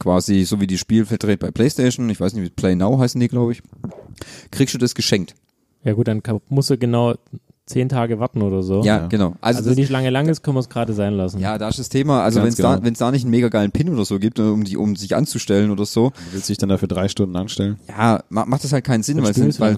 quasi 0.00 0.44
so 0.44 0.60
wie 0.60 0.66
die 0.66 0.78
Spiel 0.78 1.06
verdreht 1.06 1.40
bei 1.40 1.50
PlayStation, 1.50 2.08
ich 2.10 2.20
weiß 2.20 2.34
nicht, 2.34 2.44
wie 2.44 2.50
Play 2.50 2.74
Now 2.74 2.98
heißen 2.98 3.20
die, 3.20 3.28
glaube 3.28 3.52
ich, 3.52 3.62
kriegst 4.50 4.74
du 4.74 4.78
das 4.78 4.94
geschenkt. 4.94 5.34
Ja 5.84 5.92
gut, 5.92 6.08
dann 6.08 6.22
musst 6.48 6.70
du 6.70 6.78
genau 6.78 7.14
zehn 7.66 7.88
Tage 7.88 8.18
warten 8.20 8.42
oder 8.42 8.62
so. 8.62 8.82
Ja, 8.82 8.98
Ja. 8.98 9.06
genau. 9.06 9.28
Also, 9.40 9.58
Also, 9.58 9.60
das, 9.60 9.66
wenn 9.70 9.76
die 9.76 9.86
Schlange 9.86 10.10
lang 10.10 10.28
ist, 10.28 10.42
können 10.42 10.56
wir 10.56 10.60
es 10.60 10.68
gerade 10.68 10.92
sein 10.92 11.14
lassen. 11.14 11.38
ja, 11.40 11.56
da 11.56 11.68
ist 11.68 11.78
das 11.78 11.88
Thema, 11.88 12.22
also 12.22 12.40
wenn 12.42 12.48
es 12.48 12.56
da, 12.56 12.74
genau. 12.74 12.84
wenn's 12.86 12.98
da 12.98 13.10
nicht 13.10 13.22
einen 13.22 13.30
mega 13.30 13.48
geilen 13.48 13.70
Pin 13.70 13.88
oder 13.88 14.04
so 14.04 14.18
gibt, 14.18 14.38
um, 14.38 14.64
die, 14.64 14.76
um 14.76 14.96
sich 14.96 15.16
anzustellen 15.16 15.70
oder 15.70 15.86
so, 15.86 16.10
du 16.10 16.14
willst 16.32 16.48
dich 16.50 16.58
dann 16.58 16.68
dafür 16.68 16.88
drei 16.88 17.08
Stunden 17.08 17.36
anstellen. 17.36 17.78
ja, 17.88 18.22
ma- 18.28 18.44
macht 18.44 18.64
das 18.64 18.72
halt 18.72 18.84
keinen 18.84 19.02
Sinn, 19.02 19.22
weil 19.22 19.30
es 19.30 19.36
du 19.36 19.60
weil 19.60 19.76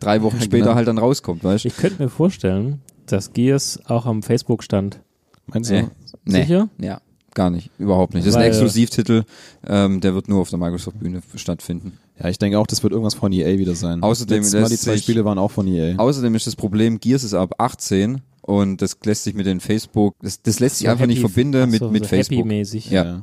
drei 0.00 0.22
Wochen 0.22 0.40
später 0.40 0.64
genau. 0.64 0.74
halt 0.74 0.88
dann 0.88 0.98
rauskommt, 0.98 1.42
weißt 1.42 1.64
du? 1.64 1.68
Ich 1.68 1.76
könnte 1.76 2.02
mir 2.02 2.08
vorstellen, 2.10 2.80
dass 3.06 3.32
Gears 3.32 3.80
auch 3.86 4.06
am 4.06 4.22
Facebook 4.22 4.62
stand. 4.62 5.00
Meinst 5.46 5.70
du? 5.70 5.74
Nee. 5.74 5.88
Nee. 6.24 6.42
Sicher? 6.42 6.68
Ja, 6.78 7.00
gar 7.34 7.48
nicht. 7.50 7.70
Überhaupt 7.78 8.12
nicht. 8.14 8.26
Das 8.26 8.34
ist 8.34 8.36
ein 8.36 8.44
Exklusivtitel, 8.46 9.22
ähm, 9.66 10.00
der 10.00 10.14
wird 10.14 10.28
nur 10.28 10.40
auf 10.40 10.50
der 10.50 10.58
Microsoft-Bühne 10.58 11.22
stattfinden. 11.34 11.98
Ja, 12.22 12.28
ich 12.28 12.38
denke 12.38 12.58
auch, 12.58 12.66
das 12.66 12.82
wird 12.82 12.92
irgendwas 12.92 13.14
von 13.14 13.32
EA 13.32 13.58
wieder 13.58 13.74
sein. 13.74 14.02
Außerdem 14.02 14.38
Letztes 14.42 14.60
Mal 14.60 14.68
die 14.68 14.76
zwei 14.76 14.92
sich- 14.94 15.02
Spiele 15.04 15.24
waren 15.24 15.38
auch 15.38 15.50
von 15.50 15.66
EA. 15.66 15.96
Außerdem 15.96 16.34
ist 16.34 16.46
das 16.46 16.54
Problem, 16.56 17.00
Gears 17.00 17.24
ist 17.24 17.34
ab 17.34 17.54
18 17.58 18.20
und 18.42 18.82
das 18.82 18.96
lässt 19.04 19.24
sich 19.24 19.34
mit 19.34 19.46
den 19.46 19.60
Facebook, 19.60 20.14
das, 20.20 20.42
das 20.42 20.60
lässt 20.60 20.76
sich 20.78 20.86
So 20.86 20.92
einfach 20.92 21.06
nicht 21.06 21.18
happy- 21.22 21.32
verbinden 21.32 21.62
ach 21.62 21.66
mit, 21.70 21.80
so, 21.80 21.90
mit 21.90 22.02
so 22.02 22.08
Facebook. 22.08 22.38
Happy-mäßig. 22.38 22.90
Ja. 22.90 23.22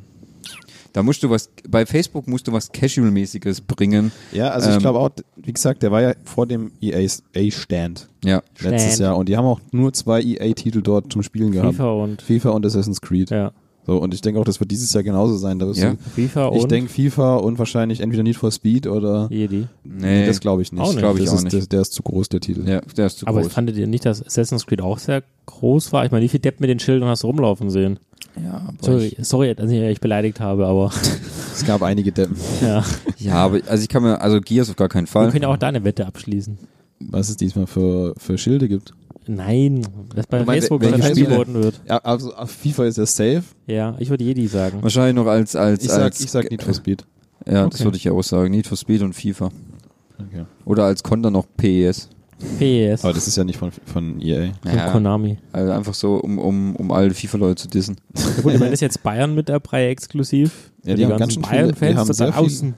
Da 0.94 1.04
musst 1.04 1.22
du 1.22 1.30
was, 1.30 1.50
bei 1.70 1.86
Facebook 1.86 2.28
musst 2.28 2.48
du 2.48 2.54
was 2.54 2.72
Casual-mäßiges 2.72 3.62
bringen. 3.62 4.12
Ja, 4.32 4.50
also 4.50 4.70
ich 4.70 4.76
Ähm, 4.78 4.82
glaube 4.82 4.98
auch, 5.00 5.10
wie 5.36 5.54
gesagt, 5.54 5.84
der 5.84 5.92
war 5.92 6.02
ja 6.02 6.14
vor 6.24 6.48
dem 6.48 6.72
EA-Stand 6.82 8.08
Ja. 8.26 8.42
letztes 8.60 8.96
Stand. 8.96 9.00
Jahr 9.00 9.18
und 9.18 9.30
die 9.30 9.38
haben 9.38 9.46
auch 9.46 9.60
nur 9.72 9.94
zwei 9.94 10.22
EA-Titel 10.24 10.82
dort 10.82 11.12
zum 11.14 11.22
Spielen 11.22 11.52
gehabt. 11.52 11.76
FIFA 11.76 11.92
und 11.92 12.22
FIFA 12.22 12.50
und 12.52 12.66
Assassin's 12.66 13.02
Creed. 13.02 13.30
ja. 13.30 13.52
So, 13.88 13.97
und 13.97 14.13
ich 14.13 14.19
denke 14.21 14.39
auch, 14.39 14.43
das 14.43 14.60
wird 14.60 14.69
dieses 14.69 14.91
Jahr 14.93 15.02
genauso 15.02 15.38
sein. 15.38 15.60
Da 15.60 15.71
Ja. 15.71 15.95
FIFA 16.13 16.52
ich 16.54 16.65
denke 16.65 16.91
FIFA 16.91 17.38
und 17.38 17.58
wahrscheinlich 17.58 18.02
entweder 18.02 18.21
Need 18.21 18.36
for 18.36 18.52
Speed 18.52 18.86
oder 18.86 19.28
Jedi. 19.32 19.65
Nee, 19.86 20.28
das 20.28 20.41
glaube 20.41 20.62
ich 20.62 20.71
nicht. 20.73 20.82
Auch 20.82 20.89
nicht. 20.89 21.00
Glaub 21.00 21.15
ich 21.17 21.23
das 21.23 21.34
auch 21.34 21.38
ist, 21.38 21.43
nicht. 21.45 21.54
Der, 21.56 21.65
der 21.65 21.82
ist 21.82 21.93
zu 21.93 22.04
groß, 22.04 22.28
der 22.30 22.41
Titel. 22.41 22.67
ja, 22.67 22.82
der 22.82 23.06
ist 23.08 23.19
zu 23.19 23.28
Aber 23.28 23.41
groß. 23.41 23.54
fandet 23.54 23.78
ihr 23.78 23.88
nicht, 23.88 24.06
dass 24.06 24.21
Assassin's 24.23 24.65
Creed 24.67 24.82
auch 24.82 25.00
sehr 25.00 25.23
groß 25.45 25.93
war? 25.93 26.06
Ich 26.06 26.12
meine, 26.12 26.23
wie 26.26 26.30
viel 26.30 26.41
Depp 26.41 26.60
mit 26.60 26.69
den 26.69 26.80
Schildern 26.80 27.08
hast 27.10 27.23
du 27.23 27.28
rumlaufen 27.28 27.69
sehen? 27.69 27.97
ja, 28.43 28.62
aber 28.67 28.73
Sorry, 28.82 29.15
ich, 29.17 29.28
sorry, 29.28 29.56
dass 29.56 29.71
ich 29.71 29.82
euch 29.82 30.02
beleidigt 30.02 30.39
habe, 30.41 30.67
aber 30.67 30.91
Es 31.54 31.65
gab 31.65 31.82
einige 31.82 32.12
Deppen. 32.12 32.36
ja. 32.62 32.84
ja, 33.17 33.34
aber 33.36 33.60
also 33.67 33.82
ich 33.82 33.89
kann 33.89 34.04
mir, 34.04 34.19
also 34.21 34.41
Gears 34.41 34.69
auf 34.69 34.76
gar 34.76 34.89
keinen 34.89 35.06
Wir 35.06 35.12
Fall. 35.12 35.32
können 35.32 35.43
ja 35.43 35.47
auch 35.47 35.58
da 35.58 35.67
eine 35.69 35.84
Wette 35.86 36.06
abschließen. 36.06 36.58
Was 37.00 37.30
es 37.30 37.38
diesmal 37.38 37.67
für, 37.67 38.13
für 38.17 38.38
Schilde 38.38 38.67
gibt. 38.67 38.93
Nein, 39.28 39.86
das 40.16 40.28
bei 40.28 40.44
meinst, 40.44 40.68
Facebook 40.70 40.84
angeboten 40.84 41.54
wird. 41.56 41.82
Ja, 41.88 41.98
also 41.98 42.34
auf 42.34 42.50
FIFA 42.52 42.86
ist 42.86 42.98
ja 42.98 43.06
safe. 43.06 43.44
Ja, 43.68 43.96
ich 44.00 44.10
würde 44.10 44.24
Jedi 44.24 44.48
sagen. 44.48 44.80
Wahrscheinlich 44.82 45.16
noch 45.16 45.28
als, 45.30 45.56
als, 45.56 45.84
Ich 45.84 45.90
sag, 45.90 46.02
als, 46.04 46.20
ich 46.20 46.32
sag 46.32 46.50
Need 46.50 46.63
for 46.63 46.74
Speed. 46.74 47.06
ja, 47.46 47.66
das 47.66 47.76
Okay. 47.76 47.84
würde 47.86 47.98
ich 47.98 48.04
ja 48.06 48.12
auch 48.13 48.24
sagen. 48.24 48.52
Need 48.52 48.68
for 48.68 48.78
Speed 48.78 49.02
und 49.02 49.13
FIFA. 49.13 49.50
Okay. 50.20 50.46
Oder 50.66 50.86
als 50.86 51.04
Konter 51.04 51.30
noch 51.32 51.46
PES. 51.58 52.10
PES. 52.60 53.04
Aber 53.04 53.13
das 53.13 53.28
ist 53.28 53.36
ja 53.36 53.44
nicht 53.44 53.58
von, 53.58 53.72
von 53.86 54.22
EA. 54.22 54.52
und 54.63 54.92
Konami. 54.92 55.38
Also 55.52 55.72
einfach 55.72 55.94
so, 55.94 56.16
um, 56.18 56.38
um, 56.38 56.76
um 56.76 56.92
alle 56.92 57.12
FIFA-Leute 57.13 57.63
zu 57.63 57.68
dissen. 57.68 57.98
Ja, 58.16 58.24
gut, 58.44 58.54
ich 58.54 58.60
meine, 58.60 58.60
das 58.60 58.72
ist 58.74 58.82
jetzt 58.82 59.04
Bayern 59.04 59.34
mit 59.36 59.50
dabei 59.50 59.88
exklusiv. 59.90 60.72
Ja, 60.86 60.96
die 60.96 61.04
haben 61.04 61.10
ganz 61.18 61.20
ganzen 61.22 61.44
schön 61.44 61.52
viele- 61.52 61.74
die 61.74 61.80
Bayern-Fans 61.80 61.98
haben 62.00 62.08
da 62.08 62.13
sehr 62.13 62.28
viel- 62.34 62.42
draußen. 62.44 62.74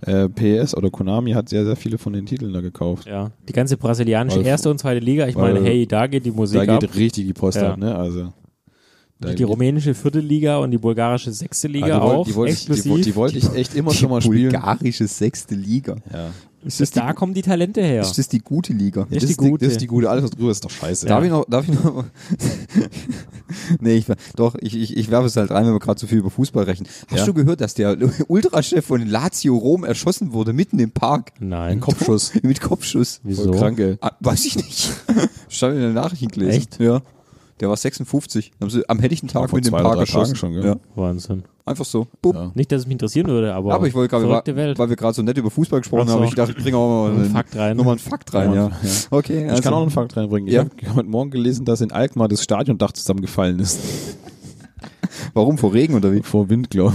Äh, 0.00 0.28
PS 0.28 0.76
oder 0.76 0.90
Konami 0.90 1.32
hat 1.32 1.48
sehr, 1.48 1.64
sehr 1.64 1.74
viele 1.74 1.98
von 1.98 2.12
den 2.12 2.24
Titeln 2.24 2.52
da 2.52 2.60
gekauft. 2.60 3.06
Ja, 3.08 3.32
die 3.48 3.52
ganze 3.52 3.76
brasilianische 3.76 4.38
Weil- 4.38 4.46
erste 4.46 4.70
und 4.70 4.78
zweite 4.78 5.00
Liga. 5.04 5.26
Ich 5.26 5.34
meine, 5.34 5.60
hey, 5.60 5.86
da 5.86 6.06
geht 6.06 6.24
die 6.24 6.30
Musik 6.30 6.64
Da 6.66 6.74
ab. 6.76 6.80
geht 6.80 6.94
richtig 6.94 7.26
die 7.26 7.32
Post 7.32 7.58
Ja. 7.60 7.72
ab, 7.72 7.78
ne? 7.78 7.94
Also. 7.96 8.32
Die 9.20 9.42
rumänische 9.42 9.94
vierte 9.94 10.20
Liga 10.20 10.58
und 10.58 10.70
die 10.70 10.78
bulgarische 10.78 11.32
sechste 11.32 11.66
Ah, 11.68 11.70
Liga 11.72 11.86
die, 11.86 11.92
wollt- 12.02 12.02
auch. 12.18 12.26
die, 12.26 12.34
wollte 12.36 12.52
ich, 12.52 12.64
die, 12.82 13.00
die 13.02 13.16
wollte 13.16 13.38
ich 13.38 13.52
echt 13.54 13.74
immer 13.74 13.92
schon 13.92 14.10
mal 14.10 14.22
spielen. 14.22 14.52
Bulgarische 14.52 15.08
sechste 15.08 15.54
Liga. 15.56 15.96
Ja. 16.12 16.30
Ist 16.64 16.80
das, 16.80 16.90
die, 16.90 16.98
da 16.98 17.12
kommen 17.12 17.34
die 17.34 17.42
Talente 17.42 17.80
her. 17.82 18.00
ist 18.02 18.18
das 18.18 18.28
die 18.28 18.40
gute 18.40 18.72
Liga? 18.72 19.02
Ja. 19.02 19.06
das, 19.10 19.24
die 19.24 19.30
ist 19.32 19.40
die, 19.40 19.48
gute. 19.48 19.64
das 19.64 19.72
ist 19.74 19.80
die 19.80 19.86
gute. 19.86 20.10
Alles, 20.10 20.24
was 20.24 20.30
drüber 20.32 20.50
ist, 20.50 20.64
doch 20.64 20.70
scheiße. 20.70 21.06
Darf 21.06 21.22
ich 21.24 21.30
noch, 21.30 21.44
darf 21.48 21.68
ich 21.68 21.74
noch, 21.82 22.04
nee, 23.80 23.94
ich, 23.96 24.06
doch, 24.36 24.54
ich, 24.60 24.76
ich, 24.76 24.96
ich 24.96 25.10
werfe 25.10 25.26
es 25.26 25.36
halt 25.36 25.50
rein, 25.50 25.66
wenn 25.66 25.72
wir 25.72 25.78
gerade 25.78 25.98
so 26.00 26.06
viel 26.06 26.18
über 26.18 26.30
Fußball 26.30 26.64
rechnen. 26.64 26.88
Hast 27.10 27.20
Ja. 27.20 27.26
du 27.26 27.34
gehört, 27.34 27.60
dass 27.60 27.74
der 27.74 27.96
Ultrachef 28.28 28.84
von 28.86 29.06
Lazio 29.06 29.56
Rom 29.56 29.84
erschossen 29.84 30.32
wurde, 30.32 30.52
mitten 30.52 30.78
im 30.78 30.90
Park? 30.90 31.32
Nein. 31.40 31.80
Kopfschuss. 31.80 32.32
Mit 32.42 32.60
Kopfschuss. 32.60 33.20
Wieso? 33.22 33.44
Voll 33.44 33.56
krank, 33.58 33.78
ey. 33.78 33.96
Ah, 34.00 34.12
weiß 34.20 34.44
ich 34.46 34.56
nicht. 34.56 34.90
Stand 35.48 35.74
in 35.76 35.80
den 35.80 35.94
Nachrichten 35.94 36.28
gelesen. 36.28 36.50
Echt? 36.58 36.80
Ja. 36.80 37.02
Der 37.60 37.68
war 37.68 37.76
56. 37.76 38.52
Haben 38.60 38.70
sie 38.70 38.88
am 38.88 38.98
helllichten 39.00 39.28
Tag 39.28 39.50
vor 39.50 39.56
mit 39.58 39.66
dem 39.66 39.70
zwei 39.70 39.80
oder 39.80 39.96
Park. 39.96 40.08
Tagen 40.08 40.36
schon, 40.36 40.52
gell? 40.52 40.64
Ja. 40.64 40.76
Wahnsinn. 40.94 41.42
Einfach 41.64 41.84
so. 41.84 42.06
Bup. 42.22 42.34
Ja. 42.34 42.52
Nicht, 42.54 42.72
dass 42.72 42.80
es 42.82 42.86
mich 42.86 42.92
interessieren 42.92 43.26
würde, 43.26 43.52
aber, 43.54 43.74
Aber 43.74 43.86
ich 43.86 43.94
wollte 43.94 44.16
gerade, 44.16 44.56
weil, 44.56 44.78
weil 44.78 44.88
wir 44.88 44.96
gerade 44.96 45.14
so 45.14 45.22
nett 45.22 45.36
über 45.36 45.50
Fußball 45.50 45.80
gesprochen 45.80 46.08
haben, 46.08 46.24
ich 46.24 46.34
dachte, 46.34 46.54
ich 46.56 46.62
bringe 46.62 46.76
auch 46.78 46.88
mal 47.04 47.10
Einen 47.10 47.22
einen 47.24 47.30
Fakt 47.32 47.56
rein. 47.56 47.76
Nochmal 47.76 47.92
einen 47.92 47.98
Fakt 47.98 48.32
rein, 48.32 48.54
ja. 48.54 48.68
Ja. 48.68 48.90
Okay. 49.10 49.44
Ich 49.44 49.50
also- 49.50 49.62
kann 49.62 49.74
auch 49.74 49.82
einen 49.82 49.90
Fakt 49.90 50.16
reinbringen. 50.16 50.48
Ich 50.48 50.56
habe 50.56 50.70
heute 50.94 51.08
Morgen 51.08 51.30
gelesen, 51.30 51.64
dass 51.64 51.80
in 51.80 51.92
Alkmaar 51.92 52.28
das 52.28 52.42
Stadiondach 52.42 52.92
zusammengefallen 52.92 53.58
ist. 53.58 53.80
Warum? 55.34 55.58
Vor 55.58 55.74
Regen 55.74 55.94
oder 55.94 56.12
wie? 56.12 56.22
Vor 56.22 56.48
Wind, 56.48 56.70
glaube 56.70 56.94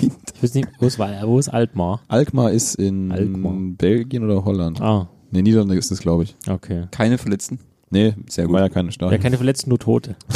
ich. 0.00 0.10
Ich 0.36 0.42
weiß 0.42 0.54
nicht, 0.54 0.68
wo 0.78 0.86
ist, 0.86 0.98
wo 0.98 1.38
ist 1.38 1.48
Altmar? 1.48 2.00
Alkmaar 2.08 2.50
ist 2.50 2.74
in 2.74 3.12
Alkmaar. 3.12 3.54
Belgien 3.78 4.24
oder 4.24 4.44
Holland. 4.44 4.80
Ah, 4.80 5.08
Nee, 5.30 5.40
Niederlande 5.42 5.76
ist 5.76 5.90
das, 5.90 6.00
glaube 6.00 6.24
ich. 6.24 6.36
okay. 6.48 6.86
Keine 6.90 7.16
Verletzten. 7.16 7.58
Nee, 7.92 8.14
Sehr 8.28 8.46
gut. 8.46 8.54
war 8.54 8.60
ja 8.62 8.68
keine 8.68 8.88
Ja, 8.88 8.92
Stadion. 8.92 9.20
keine 9.20 9.36
Verletzten, 9.36 9.68
nur 9.68 9.78
Tote. 9.78 10.16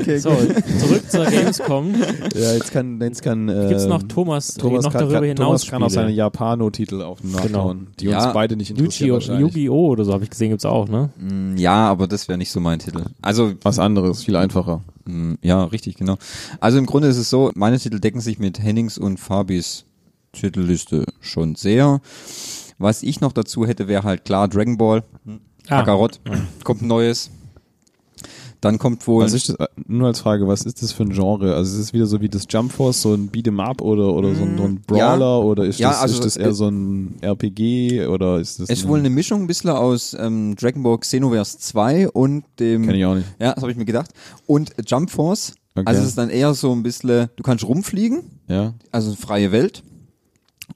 Okay, 0.00 0.18
So, 0.18 0.30
zurück 0.30 1.02
zur 1.10 1.24
Gamescom. 1.26 1.94
Ja, 2.34 2.54
jetzt 2.54 2.72
kann, 2.72 3.00
jetzt 3.00 3.22
kann 3.22 3.48
äh, 3.48 3.68
Gibt's 3.68 3.86
noch 3.86 4.02
Thomas, 4.04 4.54
Thomas, 4.54 4.84
noch 4.84 4.92
kann, 4.92 5.00
darüber 5.02 5.18
kann, 5.20 5.24
hinaus 5.28 5.62
Thomas 5.62 5.66
kann 5.70 5.82
auch 5.82 5.90
seine? 5.90 6.10
Japano-Titel 6.10 7.02
auf 7.02 7.20
den 7.20 7.36
Genau. 7.36 7.74
die 7.98 8.06
Ja. 8.06 8.24
uns 8.24 8.32
beide 8.34 8.56
nicht 8.56 8.70
interessieren. 8.70 9.20
Yu-Gi-Oh! 9.40 9.88
oder 9.90 10.04
so 10.04 10.12
habe 10.12 10.24
ich 10.24 10.30
gesehen, 10.30 10.50
gibt's 10.50 10.64
auch, 10.64 10.88
ne? 10.88 11.10
Mm, 11.18 11.56
Ja, 11.56 11.88
aber 11.88 12.06
das 12.08 12.28
wäre 12.28 12.38
nicht 12.38 12.50
so 12.50 12.60
mein 12.60 12.78
Titel. 12.78 13.04
Also, 13.22 13.52
Was 13.62 13.78
anderes, 13.78 14.24
viel 14.24 14.36
einfacher. 14.36 14.82
mm, 15.06 15.34
ja, 15.42 15.64
richtig, 15.64 15.96
genau. 15.96 16.16
Also 16.60 16.78
im 16.78 16.86
Grunde 16.86 17.08
ist 17.08 17.16
es 17.18 17.30
so, 17.30 17.50
meine 17.54 17.78
Titel 17.78 18.00
decken 18.00 18.20
sich 18.20 18.38
mit 18.38 18.60
Hennings 18.62 18.98
und 18.98 19.18
Fabis 19.18 19.84
Titelliste 20.32 21.06
schon 21.20 21.54
sehr. 21.56 22.00
Was 22.80 23.02
ich 23.04 23.20
noch 23.20 23.32
dazu 23.32 23.66
hätte, 23.66 23.86
wäre 23.88 24.02
halt 24.02 24.24
klar 24.24 24.48
Dragon 24.48 24.76
Ball, 24.76 25.04
Ah. 25.68 25.78
Kakarot, 25.80 26.18
kommt 26.64 26.82
ein 26.82 26.88
neues. 26.88 27.30
Dann 28.62 28.78
kommt 28.78 29.06
wohl. 29.06 29.24
Was 29.24 29.32
ist 29.32 29.48
das, 29.50 29.56
nur 29.86 30.08
als 30.08 30.20
Frage, 30.20 30.46
was 30.46 30.62
ist 30.62 30.82
das 30.82 30.92
für 30.92 31.04
ein 31.04 31.10
Genre? 31.10 31.54
Also 31.54 31.74
ist 31.76 31.80
es 31.80 31.92
wieder 31.94 32.06
so 32.06 32.20
wie 32.20 32.28
das 32.28 32.44
Jump 32.50 32.72
Force, 32.72 33.00
so 33.00 33.14
ein 33.14 33.30
Beat'em 33.30 33.58
Up 33.62 33.80
oder, 33.80 34.12
oder 34.12 34.34
so 34.34 34.42
ein, 34.42 34.58
so 34.58 34.64
ein 34.64 34.80
Brawler 34.86 35.18
Ja. 35.18 35.36
oder 35.38 35.64
ist, 35.64 35.78
Ja, 35.78 35.90
das, 35.90 36.00
also 36.02 36.14
ist 36.16 36.24
das 36.24 36.36
eher 36.36 36.52
so 36.52 36.68
ein 36.68 37.14
RPG 37.22 38.06
oder 38.06 38.38
ist 38.38 38.60
das 38.60 38.68
es 38.68 38.80
ist 38.80 38.88
wohl 38.88 38.98
eine 38.98 39.08
Mischung 39.08 39.42
ein 39.42 39.46
bisschen 39.46 39.70
aus 39.70 40.14
ähm, 40.18 40.56
Dragon 40.56 40.82
Ball 40.82 40.98
Xenoverse 40.98 41.58
2 41.58 42.08
und 42.10 42.44
dem. 42.58 42.84
Kenn 42.86 42.94
ich 42.96 43.04
auch 43.06 43.14
nicht. 43.14 43.28
Ja, 43.38 43.52
das 43.54 43.62
habe 43.62 43.72
ich 43.72 43.78
mir 43.78 43.86
gedacht. 43.86 44.10
Und 44.46 44.72
Jump 44.86 45.10
Force. 45.10 45.54
Okay. 45.74 45.84
Also 45.86 46.02
es 46.02 46.08
ist 46.08 46.18
dann 46.18 46.28
eher 46.30 46.52
so 46.52 46.72
ein 46.72 46.82
bisschen, 46.82 47.28
du 47.36 47.42
kannst 47.42 47.64
rumfliegen, 47.64 48.22
Ja. 48.48 48.74
also 48.90 49.14
freie 49.14 49.52
Welt. 49.52 49.82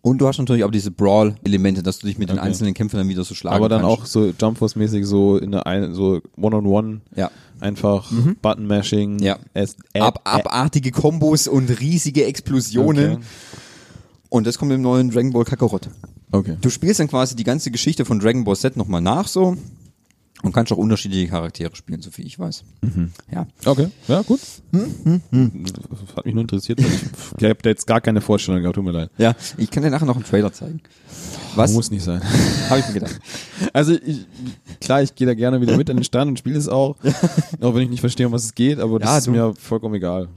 Und 0.03 0.19
du 0.19 0.27
hast 0.29 0.39
natürlich 0.39 0.65
auch 0.65 0.71
diese 0.71 0.91
Brawl-Elemente, 0.91 1.83
dass 1.83 1.99
du 1.99 2.07
dich 2.07 2.19
mit 2.19 2.29
den 2.29 2.39
Okay. 2.39 2.47
einzelnen 2.49 2.75
Kämpfern 2.75 3.01
dann 3.01 3.09
wieder 3.09 3.25
so 3.25 3.35
schlagen 3.35 3.57
Aber 3.57 3.69
dann 3.69 3.83
kannst. 3.83 4.01
auch 4.03 4.07
so 4.07 4.33
Jump 4.39 4.59
Force 4.59 4.77
mäßig 4.77 5.07
so 5.07 5.39
in 5.39 5.53
der 5.53 5.67
ein, 5.67 5.95
so 5.95 6.21
One-on-One 6.37 7.01
Ja. 7.17 7.31
einfach 7.61 8.11
Button 8.43 8.67
Mashing. 8.67 9.19
Ja. 9.21 9.39
Es, 9.55 9.77
Ab, 9.99 10.21
abartige 10.25 10.91
Kombos 10.91 11.49
und 11.49 11.69
riesige 11.81 12.25
Explosionen. 12.25 13.13
Okay. 13.15 13.23
Und 14.29 14.47
das 14.47 14.59
kommt 14.59 14.73
im 14.73 14.83
neuen 14.83 15.11
Dragon 15.11 15.33
Ball 15.33 15.45
Kakarot. 15.45 15.89
okay. 16.33 16.57
Du 16.61 16.69
spielst 16.71 17.01
dann 17.01 17.09
quasi 17.09 17.37
die 17.37 17.45
ganze 17.45 17.71
Geschichte 17.71 18.05
von 18.05 18.19
Dragon 18.19 18.45
Ball 18.45 18.57
Z 18.57 18.77
nochmal 18.77 19.01
nach 19.01 19.29
so 19.29 19.57
und 20.45 20.53
kannst 20.53 20.71
auch 20.73 20.77
unterschiedliche 20.77 21.29
Charaktere 21.29 21.75
spielen, 21.75 22.01
so 22.03 22.11
viel 22.11 22.27
ich 22.27 22.39
weiß. 22.39 22.63
Ja. 23.33 23.47
Okay, 23.65 23.89
ja, 24.07 24.23
gut. 24.23 24.41
Das 24.71 26.17
hat 26.17 26.27
mich 26.27 26.35
nur 26.35 26.43
interessiert. 26.43 26.83
weil 26.83 26.91
Ich, 27.39 27.45
habe 27.49 27.59
da 27.63 27.71
jetzt 27.71 27.87
gar 27.87 28.01
keine 28.01 28.21
Vorstellung 28.21 28.61
gehabt, 28.61 28.77
tut 28.77 28.85
mir 28.85 28.93
leid. 28.93 29.11
Ja, 29.19 29.35
ich 29.57 29.71
kann 29.71 29.83
dir 29.83 29.91
nachher 29.91 30.07
noch 30.07 30.17
einen 30.17 30.25
Trailer 30.25 30.53
zeigen. 30.53 30.81
Was? 31.57 31.73
Muss 31.73 31.91
nicht 31.91 32.03
sein. 32.03 32.21
Habe 32.69 32.81
ich 32.81 32.87
mir 32.89 32.95
gedacht. 32.95 33.21
Also 33.73 33.93
ich, 33.93 34.27
klar, 34.81 35.03
ich 35.03 35.15
gehe 35.15 35.27
da 35.27 35.35
gerne 35.35 35.61
wieder 35.61 35.77
mit 35.77 35.89
an 35.89 35.97
den 35.97 36.05
Stand 36.05 36.29
und 36.29 36.39
spiele 36.39 36.59
es 36.59 36.69
auch. 36.69 36.97
auch 37.61 37.75
wenn 37.75 37.83
ich 37.83 37.91
nicht 37.91 38.01
verstehe, 38.01 38.27
um 38.27 38.33
was 38.33 38.45
es 38.45 38.55
geht, 38.55 38.81
aber 38.81 38.99
das 38.99 39.09
Ja, 39.09 39.19
ist 39.19 39.27
mir 39.29 39.55
vollkommen 39.55 39.95
egal. 39.95 40.29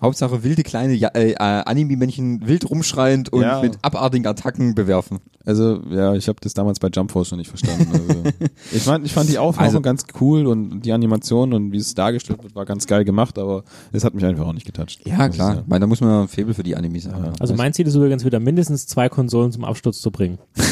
Hauptsache 0.00 0.42
wilde 0.42 0.62
kleine 0.62 0.94
ja, 0.94 1.08
äh, 1.08 1.32
äh, 1.32 1.36
Anime-Männchen 1.38 2.46
wild 2.46 2.68
rumschreiend 2.70 3.32
und 3.32 3.42
Ja. 3.42 3.60
mit 3.60 3.78
abartigen 3.82 4.26
Attacken 4.26 4.74
bewerfen. 4.74 5.18
Also, 5.44 5.80
ja, 5.90 6.14
ich 6.14 6.26
habe 6.28 6.38
das 6.40 6.54
damals 6.54 6.80
bei 6.80 6.88
Jump 6.88 7.12
Force 7.12 7.28
schon 7.28 7.38
nicht 7.38 7.48
verstanden. 7.48 7.88
Also, 7.92 8.22
ich, 8.72 8.82
fand, 8.82 9.06
ich 9.06 9.12
fand 9.12 9.28
die 9.30 9.38
Aufmachung 9.38 9.66
Also- 9.66 9.80
ganz 9.80 10.04
cool 10.20 10.46
und 10.46 10.80
die 10.80 10.92
Animation 10.92 11.52
und 11.52 11.72
wie 11.72 11.76
es 11.78 11.94
dargestellt 11.94 12.42
wird, 12.42 12.54
war 12.54 12.64
ganz 12.64 12.86
geil 12.86 13.04
gemacht, 13.04 13.38
aber 13.38 13.62
es 13.92 14.02
hat 14.04 14.14
mich 14.14 14.24
einfach 14.24 14.46
auch 14.46 14.52
nicht 14.52 14.66
getoucht. 14.66 14.98
Ja, 15.06 15.16
Muss 15.18 15.26
ich 15.28 15.32
klar. 15.34 15.54
sagen. 15.56 15.64
Weil 15.68 15.80
da 15.80 15.86
muss 15.86 16.00
man 16.00 16.22
ein 16.22 16.28
Faible 16.28 16.54
für 16.54 16.62
die 16.64 16.74
Animes 16.76 17.06
haben. 17.08 17.32
Also 17.38 17.54
mein 17.54 17.72
Ziel 17.72 17.86
ist 17.86 17.94
übrigens 17.94 18.24
wieder 18.24 18.40
mindestens 18.40 18.86
zwei 18.86 19.08
Konsolen 19.08 19.52
zum 19.52 19.64
Absturz 19.64 20.00
zu 20.00 20.10
bringen. 20.10 20.38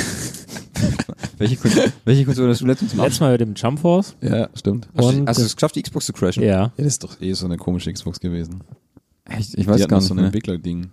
Welche, 1.38 1.56
Konsole, 1.56 1.92
welche 2.04 2.24
Konsole 2.24 2.50
hast 2.50 2.60
du 2.60 2.66
letztens 2.66 2.92
zum 2.92 3.00
Letztes 3.00 3.20
Mal 3.20 3.32
mit 3.32 3.40
dem 3.40 3.54
Jump 3.54 3.80
Force. 3.80 4.14
Ja, 4.20 4.48
stimmt. 4.54 4.88
Hast, 4.96 5.12
du, 5.18 5.26
hast 5.26 5.38
du 5.40 5.44
es 5.44 5.56
geschafft, 5.56 5.74
die 5.76 5.82
Xbox 5.82 6.06
zu 6.06 6.12
crashen? 6.12 6.42
Ja. 6.42 6.48
Ja, 6.48 6.72
das 6.76 6.86
ist 6.86 7.04
doch 7.04 7.20
eh 7.20 7.32
so 7.32 7.46
eine 7.46 7.56
komische 7.56 7.92
Xbox 7.92 8.20
gewesen. 8.20 8.60
Ich 9.38 9.52
Die 9.52 9.66
weiß 9.66 9.82
hat 9.82 9.88
gar 9.88 9.98
nicht 9.98 10.06
so 10.08 10.14
ein 10.14 10.16
mehr. 10.16 10.26
Entwicklerding. 10.26 10.88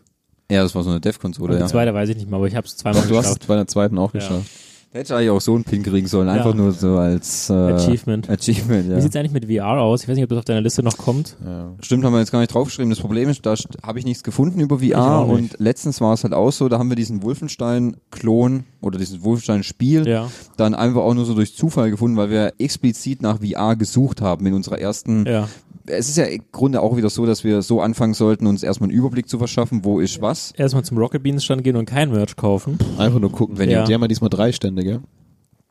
Ja, 0.49 0.63
das 0.63 0.75
war 0.75 0.83
so 0.83 0.89
eine 0.89 0.99
Dev-Konsole, 0.99 1.53
Und 1.53 1.57
die 1.59 1.61
ja. 1.61 1.67
zweite 1.67 1.93
weiß 1.93 2.09
ich 2.09 2.15
nicht 2.17 2.29
mehr, 2.29 2.37
aber 2.37 2.47
ich 2.47 2.55
habe 2.55 2.67
es 2.67 2.75
zweimal 2.75 3.01
Doch, 3.01 3.09
du 3.09 3.15
hast 3.17 3.25
es 3.27 3.33
geschafft. 3.35 3.47
bei 3.47 3.55
der 3.55 3.67
zweiten 3.67 3.97
auch 3.97 4.13
Ja. 4.13 4.19
geschafft. 4.19 4.49
Da 4.93 4.99
hätte 4.99 5.13
ich 5.13 5.17
eigentlich 5.17 5.29
auch 5.29 5.39
so 5.39 5.55
einen 5.55 5.63
Pin 5.63 5.83
kriegen 5.83 6.05
sollen. 6.07 6.27
Einfach 6.27 6.49
Ja. 6.49 6.53
nur 6.55 6.73
so 6.73 6.97
als 6.97 7.49
äh, 7.49 7.53
Achievement. 7.53 8.29
Achievement, 8.29 8.89
ja. 8.89 8.97
Wie 8.97 9.01
sieht's 9.01 9.15
eigentlich 9.15 9.31
mit 9.31 9.45
VR 9.45 9.79
aus? 9.79 10.03
Ich 10.03 10.09
weiß 10.09 10.15
nicht, 10.15 10.23
ob 10.25 10.29
das 10.31 10.39
auf 10.39 10.43
deiner 10.45 10.59
Liste 10.59 10.83
noch 10.83 10.97
kommt. 10.97 11.37
Ja. 11.45 11.71
Stimmt, 11.79 12.03
haben 12.03 12.11
wir 12.11 12.19
jetzt 12.19 12.33
gar 12.33 12.39
nicht 12.41 12.53
draufgeschrieben. 12.53 12.89
Das 12.89 12.99
Problem 12.99 13.29
ist, 13.29 13.45
da 13.45 13.55
habe 13.83 13.99
ich 13.99 14.05
nichts 14.05 14.21
gefunden 14.21 14.59
über 14.59 14.79
VR 14.79 15.25
und 15.25 15.57
letztens 15.59 16.01
war 16.01 16.13
es 16.13 16.25
halt 16.25 16.33
auch 16.33 16.51
so, 16.51 16.67
da 16.67 16.77
haben 16.77 16.89
wir 16.89 16.97
diesen 16.97 17.23
Wolfenstein-Klon 17.23 18.65
oder 18.81 18.97
dieses 18.99 19.23
Wolfenstein-Spiel 19.23 20.07
Ja. 20.07 20.29
dann 20.57 20.75
einfach 20.75 21.01
auch 21.01 21.13
nur 21.13 21.23
so 21.25 21.33
durch 21.35 21.55
Zufall 21.55 21.89
gefunden, 21.91 22.17
weil 22.17 22.29
wir 22.29 22.53
explizit 22.59 23.21
nach 23.21 23.39
VR 23.39 23.77
gesucht 23.77 24.19
haben 24.19 24.45
in 24.45 24.53
unserer 24.53 24.79
ersten. 24.79 25.25
Ja. 25.25 25.47
Es 25.87 26.09
ist 26.09 26.17
ja 26.17 26.25
im 26.25 26.43
Grunde 26.51 26.81
auch 26.81 26.95
wieder 26.97 27.09
so, 27.09 27.25
dass 27.25 27.43
wir 27.43 27.61
so 27.61 27.81
anfangen 27.81 28.13
sollten, 28.13 28.45
uns 28.47 28.63
erstmal 28.63 28.89
einen 28.89 28.97
Überblick 28.97 29.27
zu 29.29 29.37
verschaffen, 29.37 29.83
wo 29.83 29.99
ist 29.99 30.21
was. 30.21 30.51
Erstmal 30.57 30.83
zum 30.83 30.97
Rocket 30.97 31.23
Beans 31.23 31.43
Stand 31.43 31.63
gehen 31.63 31.75
und 31.75 31.85
kein 31.85 32.11
Merch 32.11 32.35
kaufen. 32.35 32.77
Einfach 32.97 33.19
nur 33.19 33.31
gucken. 33.31 33.57
Wenn 33.57 33.69
Ja. 33.69 33.81
die, 33.83 33.87
die 33.89 33.93
haben 33.93 34.01
ja 34.01 34.07
diesmal 34.07 34.29
drei 34.29 34.51
Stände, 34.51 34.83
gell? 34.83 34.99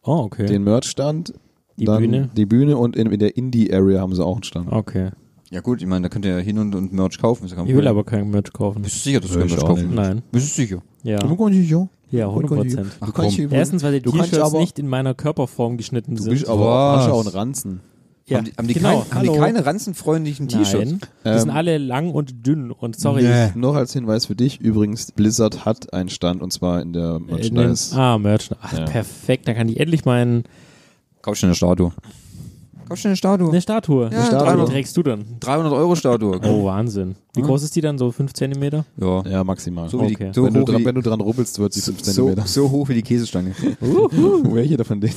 Oh, 0.03 0.19
okay. 0.25 0.47
Den 0.47 0.65
Merch-Stand, 0.65 1.35
Die 1.79 1.85
dann 1.85 1.99
Bühne. 2.03 2.31
die 2.37 2.47
Bühne 2.47 2.77
und 2.77 2.97
in, 2.97 3.11
in 3.13 3.19
der 3.19 3.37
Indie-Area 3.37 4.01
haben 4.01 4.15
sie 4.15 4.25
auch 4.25 4.35
einen 4.37 4.43
Stand. 4.45 4.73
Okay. 4.73 5.11
Ja 5.51 5.61
gut, 5.61 5.83
ich 5.83 5.87
meine, 5.89 6.05
da 6.05 6.09
könnt 6.09 6.25
ihr 6.25 6.33
ja 6.33 6.39
hin 6.39 6.59
und, 6.59 6.75
und 6.75 6.93
Merch 6.93 7.19
kaufen. 7.19 7.45
Ich 7.47 7.57
will 7.57 7.87
aber 7.89 8.05
kein 8.05 8.31
Merch 8.31 8.53
kaufen. 8.53 8.83
Bist 8.83 8.97
du 8.97 9.01
sicher, 9.01 9.21
dass 9.21 9.31
du 9.33 9.39
kein 9.41 9.49
Merch 9.49 9.61
kaufen 9.61 9.89
nicht. 9.89 9.97
willst? 9.97 10.11
Nein. 10.11 10.23
Bist 10.31 10.57
du 10.57 10.63
sicher? 10.63 10.83
Ja. 11.03 11.19
ja. 11.23 11.89
Ja, 12.13 12.29
100 12.29 12.51
Prozent. 12.51 12.87
Ach 13.01 13.13
komm. 13.15 13.33
Erstens, 13.51 13.85
weil 13.85 13.93
die 13.93 14.01
Du 14.01 14.11
kannst 14.11 14.31
T-Shirts 14.31 14.51
aber- 14.51 14.59
nicht 14.61 14.79
in 14.81 14.89
meiner 14.89 15.15
Körperform 15.15 15.77
geschnitten 15.77 16.17
Du 16.17 16.23
sind. 16.23 16.33
bist 16.33 16.49
aber 16.49 16.65
Was? 16.67 16.99
hast 17.01 17.07
ja 17.07 17.13
auch 17.13 17.21
einen 17.21 17.29
Ranzen. 17.35 17.81
Ja, 18.31 18.39
haben 18.39 18.45
die, 18.47 18.53
haben 18.57 18.69
die, 18.69 18.75
genau. 18.75 19.01
kein, 19.11 19.15
haben 19.19 19.33
die 19.33 19.39
keine 19.39 19.67
ranzenfreundlichen 19.67 20.49
T-Shirts? 20.49 20.91
Nein, 20.93 21.01
die 21.25 21.29
Ähm, 21.29 21.39
sind 21.39 21.51
alle 21.51 21.79
lang 21.79 22.11
und 22.13 22.47
dünn 22.47 22.71
und 22.71 22.99
sorry. 22.99 23.23
Nee. 23.25 23.51
Noch 23.55 23.75
als 23.75 23.93
Hinweis 23.93 24.27
für 24.27 24.35
dich, 24.37 24.61
übrigens, 24.61 25.13
Blizzard 25.13 25.65
hat 25.65 25.93
einen 25.93 26.09
Stand 26.09 26.41
und 26.43 26.53
zwar 26.53 26.81
in 26.81 26.93
der 26.93 27.17
In 27.17 27.27
den, 27.27 27.55
Merchandise. 27.55 27.95
ah, 27.97 28.17
Merch. 28.19 28.51
Ach, 28.63 28.73
Ja. 28.73 28.85
perfekt. 28.87 29.47
Da 29.49 29.55
kann 29.55 29.69
ich 29.69 29.79
endlich 29.79 30.05
meinen 30.05 30.45
Kauf 31.23 31.39
dir 31.39 31.47
eine 31.49 31.55
Statue. 31.55 31.93
Kauf 32.89 33.01
dir 33.03 33.09
eine 33.09 33.17
Statue. 33.17 33.51
eine 33.51 33.61
Statue. 33.61 34.11
Ja, 34.11 34.25
Statue. 34.25 34.47
300. 34.47 34.69
Die 34.69 34.73
trägst 34.73 34.97
du 34.97 35.03
dann. 35.05 35.25
300 35.39 35.73
Euro 35.73 35.95
Statue. 35.95 36.41
Oh, 36.43 36.65
Wahnsinn. 36.65 37.15
Wie 37.37 37.43
groß 37.43 37.63
ist 37.63 37.77
die 37.77 37.81
dann? 37.83 37.99
So 37.99 38.11
5 38.11 38.33
Zentimeter? 38.33 38.85
Ja. 38.97 39.23
Ja, 39.29 39.45
maximal. 39.45 39.89
So, 39.89 40.01
Okay. 40.01 40.29
die, 40.29 40.35
so, 40.35 40.45
wenn, 40.45 40.55
du 40.55 40.65
dran, 40.65 40.85
wenn 40.85 40.95
du 40.97 41.01
dran 41.03 41.21
rubbelst, 41.21 41.59
wird 41.61 41.73
sie 41.73 41.81
die, 41.81 41.85
5 41.85 41.99
so, 42.01 42.05
Zentimeter. 42.13 42.47
so 42.49 42.69
hoch 42.71 42.89
wie 42.89 42.95
die 42.95 43.03
Käsestange. 43.03 43.55
Welche 43.81 44.77
davon 44.77 45.01
den? 45.01 45.13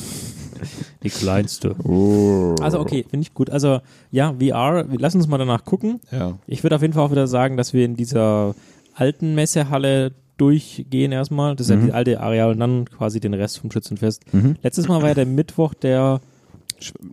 Die 1.03 1.09
kleinste. 1.09 1.75
Oh. 1.83 2.55
Also 2.61 2.79
okay, 2.79 3.05
finde 3.09 3.23
ich 3.25 3.33
gut. 3.33 3.49
Also 3.49 3.79
ja, 4.11 4.33
VR, 4.33 4.89
wir- 4.91 4.99
lass 4.99 5.15
uns 5.15 5.27
mal 5.27 5.37
danach 5.37 5.65
gucken. 5.65 5.99
Ja. 6.11 6.37
Ich 6.47 6.63
würde 6.63 6.75
auf 6.75 6.81
jeden 6.81 6.93
Fall 6.93 7.03
auch 7.05 7.11
wieder 7.11 7.27
sagen, 7.27 7.57
dass 7.57 7.73
wir 7.73 7.85
in 7.85 7.95
dieser 7.95 8.55
alten 8.95 9.35
Messehalle 9.35 10.11
durchgehen 10.37 11.11
erstmal. 11.11 11.55
Das 11.55 11.67
ist 11.69 11.75
ja 11.75 11.77
die 11.85 11.91
alte 11.91 12.19
Areal 12.19 12.51
und 12.51 12.59
dann 12.59 12.85
quasi 12.85 13.19
den 13.19 13.33
Rest 13.33 13.59
vom 13.59 13.71
Schützenfest. 13.71 14.23
Mhm. 14.33 14.55
Letztes 14.63 14.87
Mal 14.87 15.01
war 15.01 15.09
ja 15.09 15.13
der 15.15 15.25
Mittwoch 15.27 15.73
der, 15.73 16.21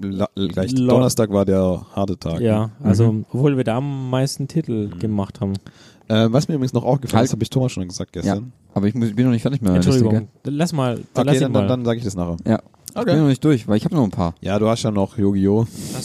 La, 0.02 0.28
gleich 0.34 0.74
Donnerstag 0.74 1.30
war 1.30 1.44
der 1.44 1.86
harte 1.94 2.18
Tag. 2.18 2.40
ja, 2.40 2.70
also 2.82 3.22
obwohl 3.30 3.56
wir 3.56 3.62
da 3.64 3.76
am 3.76 4.10
meisten 4.10 4.48
Titel 4.48 4.88
gemacht 4.98 5.40
haben. 5.40 5.52
Äh, 6.10 6.32
was 6.32 6.48
mir 6.48 6.54
übrigens 6.56 6.72
noch 6.72 6.84
aufgefallen 6.84 7.18
Halt. 7.20 7.26
ist, 7.26 7.32
habe 7.32 7.42
ich 7.44 7.50
Thomas 7.50 7.70
schon 7.72 7.86
gesagt 7.86 8.16
Ja, 8.16 8.22
gestern. 8.22 8.52
aber 8.74 8.86
ich 8.88 8.94
muss, 8.94 9.14
bin 9.14 9.26
noch 9.26 9.32
nicht 9.32 9.42
fertig 9.42 9.62
meiner 9.62 9.76
Entschuldigung, 9.76 10.12
Liste, 10.12 10.50
lass 10.50 10.72
mal, 10.72 10.98
Okay, 11.14 11.22
lass 11.24 11.38
dann, 11.38 11.52
mal. 11.52 11.60
dann, 11.60 11.68
dann 11.68 11.84
sage 11.84 11.98
ich 11.98 12.04
das 12.04 12.16
nachher. 12.16 12.36
Ja. 12.46 12.58
Ich 12.98 13.04
bin 13.04 13.18
noch 13.20 13.28
nicht 13.28 13.44
durch, 13.44 13.68
weil 13.68 13.76
ich 13.76 13.84
habe 13.84 13.94
noch 13.94 14.02
ein 14.02 14.10
paar. 14.10 14.34
Ja, 14.40 14.58
du 14.58 14.66
hast 14.68 14.82
ja 14.82 14.90
noch 14.90 15.16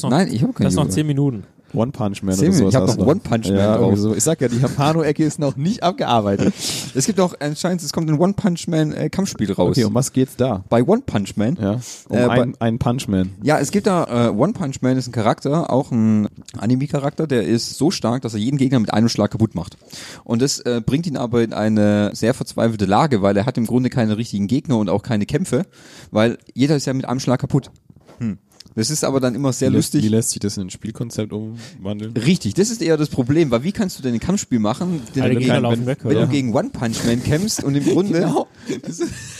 noch, 0.03 0.11
Nein, 0.11 0.27
ich 0.31 0.43
habe 0.43 0.53
keine 0.53 0.67
lass 0.67 0.75
noch 0.75 0.83
Yu-Gi-Oh! 0.83 0.93
10 0.93 1.07
Minuten. 1.07 1.43
One 1.75 1.91
Punch 1.91 2.23
Man 2.23 2.35
Zehn 2.35 2.49
oder 2.49 2.57
sowas. 2.57 2.69
Ich 2.69 2.75
hab 2.75 2.87
hast 2.87 2.99
noch 2.99 3.07
One 3.07 3.19
Punch 3.19 3.47
Man 3.47 3.57
ja, 3.57 3.77
drauf. 3.77 3.97
So. 3.97 4.15
Ich 4.15 4.23
sag 4.23 4.41
ja, 4.41 4.47
die 4.47 4.59
Japano-Ecke 4.59 5.23
ist 5.23 5.39
noch 5.39 5.55
nicht 5.55 5.83
abgearbeitet. 5.83 6.53
Es 6.97 7.05
gibt 7.07 7.19
auch 7.19 7.33
anscheinend, 7.41 7.83
es 7.83 7.91
kommt 7.91 8.09
ein 8.09 8.17
One 8.17 8.33
Punch 8.33 8.67
Man 8.67 8.93
äh, 8.93 9.09
Kampfspiel 9.09 9.51
raus. 9.51 9.71
Okay, 9.71 9.83
um 9.83 9.93
was 9.93 10.13
geht's 10.13 10.37
da? 10.37 10.63
Bei 10.69 10.81
One 10.81 11.01
Punch 11.05 11.35
Man. 11.35 11.57
Ja, 11.61 11.79
um 12.07 12.17
Äh, 12.17 12.27
ein, 12.27 12.55
einen 12.61 12.79
Punchman. 12.79 13.31
Ja, 13.43 13.59
es 13.59 13.71
gibt 13.71 13.87
da, 13.87 14.27
äh, 14.27 14.29
One 14.29 14.53
Punch 14.53 14.81
Man 14.81 14.97
ist 14.97 15.07
ein 15.07 15.11
Charakter, 15.11 15.71
auch 15.71 15.91
ein 15.91 16.27
Anime-Charakter, 16.57 17.27
der 17.27 17.43
ist 17.43 17.77
so 17.77 17.91
stark, 17.91 18.21
dass 18.21 18.33
er 18.33 18.39
jeden 18.39 18.57
Gegner 18.57 18.79
mit 18.79 18.93
einem 18.93 19.09
Schlag 19.09 19.31
kaputt 19.31 19.55
macht. 19.55 19.77
Und 20.23 20.41
das 20.41 20.59
äh, 20.59 20.81
bringt 20.85 21.05
ihn 21.07 21.17
aber 21.17 21.43
in 21.43 21.53
eine 21.53 22.11
sehr 22.13 22.33
verzweifelte 22.33 22.85
Lage, 22.85 23.21
weil 23.21 23.35
er 23.35 23.45
hat 23.45 23.57
im 23.57 23.65
Grunde 23.65 23.89
keine 23.89 24.17
richtigen 24.17 24.47
Gegner 24.47 24.77
und 24.77 24.89
auch 24.89 25.03
keine 25.03 25.25
Kämpfe, 25.25 25.65
weil 26.11 26.37
jeder 26.53 26.75
ist 26.75 26.85
ja 26.85 26.93
mit 26.93 27.05
einem 27.05 27.19
Schlag 27.19 27.39
kaputt. 27.41 27.71
Hm. 28.19 28.37
Das 28.75 28.89
ist 28.89 29.03
aber 29.05 29.21
dann 29.21 29.35
immer 29.35 29.53
sehr 29.53 29.69
Wie 29.71 29.75
lässt- 29.75 29.93
lustig. 29.93 30.03
Wie 30.03 30.07
lässt 30.13 30.29
sich 30.31 30.39
das 30.39 30.57
in 30.57 30.63
ein 30.63 30.69
Spielkonzept 30.69 31.31
umwandeln? 31.31 32.11
Richtig, 32.17 32.53
das 32.55 32.69
ist 32.69 32.81
eher 32.81 32.97
das 32.97 33.07
Problem, 33.09 33.49
weil 33.51 33.63
wie 33.63 33.71
kannst 33.71 33.97
du 33.97 34.03
denn 34.03 34.13
ein 34.13 34.19
Kampfspiel 34.19 34.59
machen, 34.59 35.01
den 35.15 35.39
gegen, 35.39 35.47
laufen 35.61 35.79
wenn, 35.79 35.85
weg, 35.85 35.99
wenn 36.03 36.17
du 36.17 36.27
gegen 36.27 36.53
One 36.53 36.69
Punch 36.69 37.03
Man 37.05 37.23
kämpfst 37.23 37.63
und 37.63 37.75
im 37.75 37.85
Grunde 37.85 38.45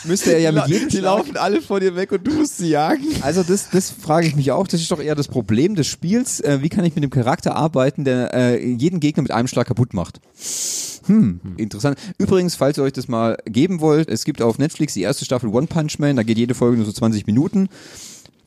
müsste 0.06 0.32
er 0.34 0.40
ja 0.40 0.52
mit 0.52 0.68
jedem 0.68 0.90
die 0.90 0.98
Schlag 0.98 1.18
laufen 1.18 1.38
alle 1.38 1.62
vor 1.62 1.80
dir 1.80 1.96
weg 1.96 2.12
und 2.14 2.26
du 2.26 2.34
musst 2.34 2.58
sie 2.58 2.70
jagen. 2.70 3.04
Also 3.22 3.44
das, 3.44 3.70
das 3.70 3.92
frage 3.92 4.28
ich 4.28 4.36
mich 4.36 4.52
auch. 4.52 4.68
Das 4.68 4.80
ist 4.82 4.92
doch 4.92 5.02
eher 5.02 5.16
das 5.16 5.28
Problem 5.28 5.76
des 5.76 5.88
Spiels. 5.88 6.40
Äh, 6.40 6.60
wie 6.62 6.70
kann 6.70 6.86
ich 6.86 6.96
mit 6.96 7.04
dem 7.04 7.12
Charakter 7.12 7.56
arbeiten, 7.56 8.06
der 8.06 8.34
äh, 8.34 8.66
jeden 8.66 9.00
Gegner 9.00 9.24
mit 9.24 9.32
einem 9.32 9.48
Schlag 9.48 9.68
kaputt 9.68 9.94
macht? 9.94 10.22
Hm, 11.08 11.40
interessant. 11.58 11.98
Übrigens, 12.18 12.56
falls 12.56 12.78
ihr 12.78 12.84
euch 12.84 12.94
das 12.94 13.08
mal 13.08 13.38
geben 13.46 13.80
wollt, 13.80 14.10
es 14.10 14.24
gibt 14.24 14.42
auf 14.42 14.58
Netflix 14.58 14.94
die 14.94 15.02
erste 15.02 15.26
Staffel 15.26 15.50
One 15.50 15.68
Punch 15.68 16.00
Man. 16.00 16.16
Da 16.16 16.24
geht 16.24 16.38
jede 16.38 16.54
Folge 16.56 16.78
nur 16.78 16.86
so 16.86 16.92
20 16.92 17.28
Minuten. 17.28 17.70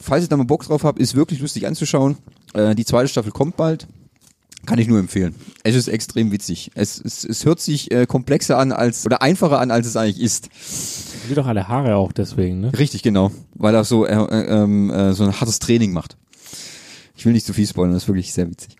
Falls 0.01 0.25
ihr 0.25 0.29
da 0.29 0.37
mal 0.37 0.45
Bock 0.45 0.65
drauf 0.65 0.85
habt, 0.85 0.99
ist 0.99 1.15
wirklich 1.15 1.41
lustig 1.41 1.67
anzuschauen. 1.67 2.17
Äh, 2.55 2.75
die 2.75 2.85
zweite 2.85 3.09
Staffel 3.09 3.33
kommt 3.33 3.57
bald. 3.57 3.87
Kann 4.67 4.79
ich 4.79 4.89
nur 4.89 4.99
empfehlen. 4.99 5.35
Es 5.63 5.75
ist 5.75 5.89
extrem 5.89 6.31
witzig. 6.31 6.71
Es, 6.75 7.01
es, 7.01 7.25
es 7.25 7.45
hört 7.45 7.61
sich 7.61 7.91
äh, 7.91 8.07
komplexer 8.07 8.59
an 8.59 8.73
als 8.73 9.07
oder 9.07 9.23
einfacher 9.23 9.61
an, 9.61 9.71
als 9.71 9.87
es 9.87 9.97
eigentlich 9.97 10.21
ist. 10.21 10.51
Wie 11.29 11.35
doch 11.35 11.47
alle 11.47 11.69
Haare 11.69 11.97
auch 11.97 12.13
deswegen, 12.13 12.61
ne? 12.61 12.73
Richtig, 12.79 13.03
genau. 13.03 13.31
Weil 13.55 13.75
er 13.75 13.85
so, 13.85 14.05
äh, 14.05 14.15
äh, 14.15 14.63
ähm, 14.63 14.91
äh, 14.91 15.13
so 15.15 15.25
ein 15.25 15.41
hartes 15.41 15.59
Training 15.59 15.93
macht. 15.93 16.17
Ich 17.17 17.25
will 17.25 17.33
nicht 17.33 17.47
zu 17.47 17.53
viel 17.53 17.67
spoilern, 17.67 17.95
das 17.95 18.05
ist 18.05 18.09
wirklich 18.09 18.33
sehr 18.33 18.51
witzig. 18.51 18.77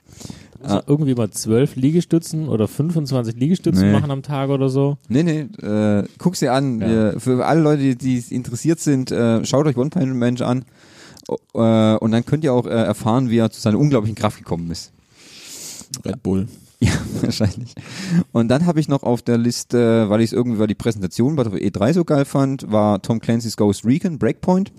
Also 0.62 0.83
irgendwie 0.89 1.14
mal 1.14 1.31
12 1.31 1.77
Liegestützen 1.77 2.49
oder 2.49 2.66
25 2.66 3.37
Liegestützen 3.37 3.87
Nee. 3.87 3.93
machen 3.93 4.11
am 4.11 4.23
Tag 4.23 4.51
oder 4.51 4.69
so. 4.69 4.99
Nee, 5.09 5.23
nee, 5.23 5.41
äh, 5.64 6.05
guck's 6.19 6.41
dir 6.41 6.53
an. 6.53 6.81
Ja. 6.81 6.89
Wir, 6.89 7.21
für 7.21 7.47
alle 7.47 7.61
Leute, 7.61 7.83
die, 7.83 7.97
die 7.97 8.35
interessiert 8.35 8.81
sind, 8.81 9.11
äh, 9.12 9.45
schaut 9.45 9.66
euch 9.66 9.77
One 9.77 9.91
Punch 9.91 10.14
Man 10.14 10.37
an. 10.43 10.64
Äh, 11.55 11.97
und 11.97 12.11
dann 12.12 12.24
könnt 12.24 12.45
ihr 12.45 12.53
auch 12.53 12.66
äh, 12.66 12.70
erfahren, 12.70 13.31
wie 13.31 13.39
er 13.39 13.51
zu 13.51 13.61
seiner 13.61 13.79
unglaublichen 13.79 14.14
Kraft 14.16 14.39
gekommen 14.39 14.70
ist. 14.70 14.93
Red 16.05 16.22
Bull. 16.22 16.49
Ja, 16.81 16.93
wahrscheinlich. 17.22 17.74
Und 18.31 18.47
dann 18.47 18.64
habe 18.64 18.79
ich 18.79 18.87
noch 18.87 19.03
auf 19.03 19.20
der 19.22 19.37
Liste, 19.37 20.09
weil 20.11 20.20
ich 20.20 20.26
es 20.26 20.33
irgendwie, 20.33 20.61
weil 20.61 20.68
die 20.68 20.76
Präsentation 20.76 21.35
bei 21.35 21.43
der 21.43 21.55
E3 21.55 21.93
so 21.93 22.05
geil 22.05 22.24
fand, 22.24 22.70
war 22.70 23.03
Tom 23.03 23.18
Clancy's 23.18 23.57
Ghost 23.57 23.85
Recon 23.85 24.16
Breakpoint. 24.20 24.70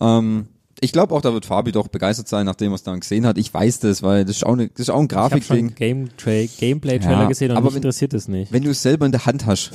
Ähm, 0.00 0.46
ich 0.80 0.92
glaube 0.92 1.12
auch, 1.12 1.22
da 1.22 1.32
wird 1.32 1.44
Fabi 1.46 1.72
doch 1.72 1.88
begeistert 1.88 2.28
sein, 2.28 2.46
nachdem 2.46 2.70
er 2.70 2.76
es 2.76 2.84
dann 2.84 3.00
gesehen 3.00 3.26
hat. 3.26 3.36
Ich 3.36 3.52
weiß 3.52 3.80
das, 3.80 4.04
weil 4.04 4.24
das 4.24 4.36
ist 4.36 4.46
auch, 4.46 4.52
eine, 4.52 4.68
das 4.68 4.78
ist 4.82 4.90
auch 4.90 5.00
ein 5.00 5.08
Ich 5.10 5.16
habe 5.16 5.30
schon 5.42 5.56
Grafikding. 5.56 5.74
Game 5.74 6.16
Tra 6.16 6.44
Gameplay-Trailer 6.60 7.22
Ja, 7.22 7.26
gesehen 7.28 7.50
und 7.50 7.56
aber 7.56 7.64
mich 7.64 7.72
wenn- 7.74 7.78
interessiert 7.78 8.14
es 8.14 8.28
nicht. 8.28 8.52
Wenn 8.52 8.62
du 8.62 8.70
es 8.70 8.80
selber 8.80 9.06
in 9.06 9.12
der 9.12 9.26
Hand 9.26 9.46
hast, 9.46 9.72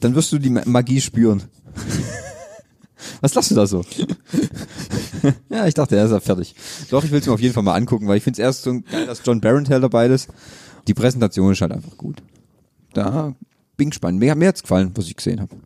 dann 0.00 0.16
wirst 0.16 0.32
du 0.32 0.38
die 0.40 0.50
Ma- 0.50 0.62
Magie 0.66 1.00
spüren. 1.00 1.44
Was 3.20 3.34
lachst 3.34 3.50
du 3.50 3.54
da 3.54 3.66
so? 3.66 3.84
ja, 5.48 5.66
ich 5.66 5.74
dachte, 5.74 5.96
er 5.96 6.04
ist 6.04 6.10
ja 6.10 6.20
fertig. 6.20 6.54
Doch, 6.90 7.04
ich 7.04 7.10
will 7.10 7.20
es 7.20 7.26
mir 7.26 7.32
auf 7.32 7.40
jeden 7.40 7.54
Fall 7.54 7.62
mal 7.62 7.74
angucken, 7.74 8.08
weil 8.08 8.16
ich 8.16 8.24
finde 8.24 8.40
es 8.40 8.44
erst 8.44 8.62
so 8.62 8.80
geil, 8.80 9.06
dass 9.06 9.22
John 9.24 9.40
Barenthal 9.40 9.80
dabei 9.80 10.06
ist. 10.06 10.28
Die 10.88 10.94
Präsentation 10.94 11.52
ist 11.52 11.60
halt 11.60 11.72
einfach 11.72 11.96
gut. 11.96 12.22
Da 12.92 13.34
bin 13.76 13.88
ich 13.88 13.92
gespannt. 13.92 14.18
Mir, 14.18 14.34
mir 14.34 14.48
hat's 14.48 14.62
gefallen, 14.62 14.92
was 14.94 15.06
ich 15.06 15.16
gesehen 15.16 15.40
habe. 15.40 15.56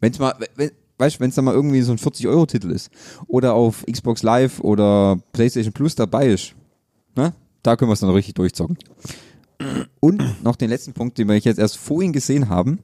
Wenn's 0.00 0.18
mal, 0.18 0.34
wenn, 0.56 0.70
weißt 0.98 1.16
du, 1.16 1.20
wenn 1.20 1.30
es 1.30 1.36
da 1.36 1.42
mal 1.42 1.54
irgendwie 1.54 1.82
so 1.82 1.92
ein 1.92 1.98
40-Euro-Titel 1.98 2.70
ist 2.70 2.90
oder 3.26 3.54
auf 3.54 3.84
Xbox 3.90 4.22
Live 4.22 4.60
oder 4.60 5.18
PlayStation 5.32 5.72
Plus 5.72 5.94
dabei 5.94 6.28
ist, 6.28 6.54
ne? 7.16 7.34
Da 7.62 7.76
können 7.76 7.90
wir 7.90 7.94
es 7.94 8.00
dann 8.00 8.10
richtig 8.10 8.34
durchzocken. 8.34 8.78
Und 10.00 10.42
noch 10.42 10.56
den 10.56 10.70
letzten 10.70 10.94
Punkt, 10.94 11.18
den 11.18 11.28
wir 11.28 11.36
jetzt 11.36 11.58
erst 11.58 11.76
vorhin 11.76 12.12
gesehen 12.12 12.48
haben, 12.48 12.78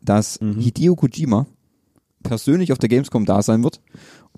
dass 0.00 0.38
Hideo 0.40 0.94
Kojima 0.94 1.46
persönlich 2.22 2.72
auf 2.72 2.78
der 2.78 2.88
Gamescom 2.88 3.24
da 3.26 3.42
sein 3.42 3.62
wird, 3.64 3.80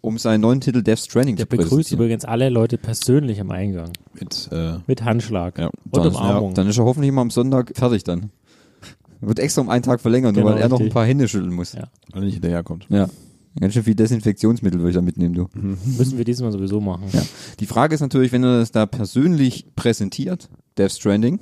um 0.01 0.19
seinen 0.19 0.41
neuen 0.41 0.61
Titel 0.61 0.83
Death 0.83 1.01
Stranding 1.01 1.37
Der 1.37 1.47
zu 1.47 1.51
begrüßt 1.51 1.71
präsentieren. 1.71 2.01
übrigens 2.01 2.25
alle 2.25 2.49
Leute 2.49 2.79
persönlich 2.79 3.41
am 3.41 3.51
Eingang. 3.51 3.91
Mit, 4.19 4.49
äh, 4.53 4.75
Mit 4.87 5.05
Handschlag. 5.05 5.59
Ja, 5.59 5.67
und 5.91 5.97
Dann, 5.97 6.09
Umarmung. 6.09 6.51
ja, 6.51 6.55
dann 6.55 6.69
ist 6.69 6.79
er 6.79 6.85
hoffentlich 6.85 7.13
mal 7.13 7.23
am 7.23 7.31
Sonntag 7.31 7.73
fertig 7.75 8.05
dann. 8.05 8.31
Wird 9.21 9.39
extra 9.39 9.61
um 9.61 9.69
einen 9.69 9.83
Tag 9.85 10.01
verlängern, 10.01 10.35
nur 10.35 10.43
Genau, 10.45 10.55
weil 10.57 10.63
er 10.63 10.69
noch 10.69 10.81
ein 10.81 10.89
paar 10.89 11.07
Hände 11.07 11.29
schütteln 11.29 11.53
muss. 11.53 11.73
Ja. 11.75 11.85
weil 12.13 12.23
er 12.23 12.27
nicht 12.27 12.35
hinterherkommt. 12.35 12.87
Ja. 12.89 13.09
Ganz 13.61 13.75
schön 13.75 13.85
viel 13.85 13.95
Desinfektionsmittel 13.95 14.81
würde 14.81 14.91
ich 14.91 14.95
da 14.97 15.03
mitnehmen, 15.03 15.35
du. 15.35 15.49
Müssen 15.55 16.17
wir 16.19 16.25
diesmal 16.25 16.51
sowieso 16.53 16.81
machen. 16.81 17.05
Ja. 17.13 17.23
Die 17.61 17.67
Frage 17.67 17.95
ist 17.95 18.01
natürlich, 18.01 18.33
wenn 18.33 18.43
er 18.43 18.59
das 18.61 18.73
da 18.73 18.87
persönlich 18.87 19.67
präsentiert, 19.77 20.49
Death 20.79 20.93
Stranding, 20.93 21.39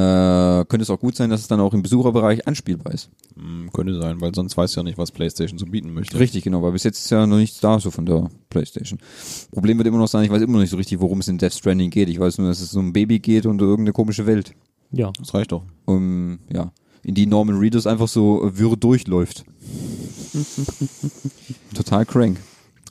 äh, 0.00 0.64
könnte 0.66 0.82
es 0.82 0.90
auch 0.90 0.98
gut 0.98 1.16
sein, 1.16 1.30
dass 1.30 1.40
es 1.40 1.48
dann 1.48 1.60
auch 1.60 1.74
im 1.74 1.82
Besucherbereich 1.82 2.46
anspielbar 2.46 2.94
ist. 2.94 3.10
Hm, 3.36 3.70
könnte 3.72 4.00
sein, 4.00 4.20
weil 4.20 4.34
sonst 4.34 4.56
weiß 4.56 4.74
ja 4.74 4.82
nicht, 4.82 4.98
was 4.98 5.12
PlayStation 5.12 5.58
so 5.58 5.66
bieten 5.66 5.92
möchte. 5.92 6.18
Richtig, 6.18 6.44
genau, 6.44 6.62
weil 6.62 6.72
bis 6.72 6.84
jetzt 6.84 7.04
ist 7.04 7.10
ja 7.10 7.26
noch 7.26 7.36
nichts 7.36 7.60
da 7.60 7.78
so 7.78 7.90
von 7.90 8.06
der 8.06 8.30
Playstation. 8.48 8.98
Problem 9.52 9.78
wird 9.78 9.88
immer 9.88 9.98
noch 9.98 10.08
sein, 10.08 10.24
ich 10.24 10.30
weiß 10.30 10.42
immer 10.42 10.54
noch 10.54 10.60
nicht 10.60 10.70
so 10.70 10.76
richtig, 10.76 11.00
worum 11.00 11.20
es 11.20 11.28
in 11.28 11.38
Death 11.38 11.54
Stranding 11.54 11.90
geht. 11.90 12.08
Ich 12.08 12.18
weiß 12.18 12.38
nur, 12.38 12.48
dass 12.48 12.60
es 12.60 12.74
um 12.74 12.88
ein 12.88 12.92
Baby 12.92 13.18
geht 13.18 13.46
und 13.46 13.60
irgendeine 13.60 13.92
komische 13.92 14.26
Welt. 14.26 14.54
Ja. 14.92 15.12
Das 15.18 15.34
reicht 15.34 15.52
doch. 15.52 15.62
Um, 15.84 16.40
ja, 16.52 16.72
in 17.02 17.14
die 17.14 17.26
Norman 17.26 17.58
Reedus 17.58 17.86
einfach 17.86 18.08
so 18.08 18.44
äh, 18.44 18.58
wirr 18.58 18.76
durchläuft. 18.76 19.44
Total 21.74 22.04
crank. 22.06 22.38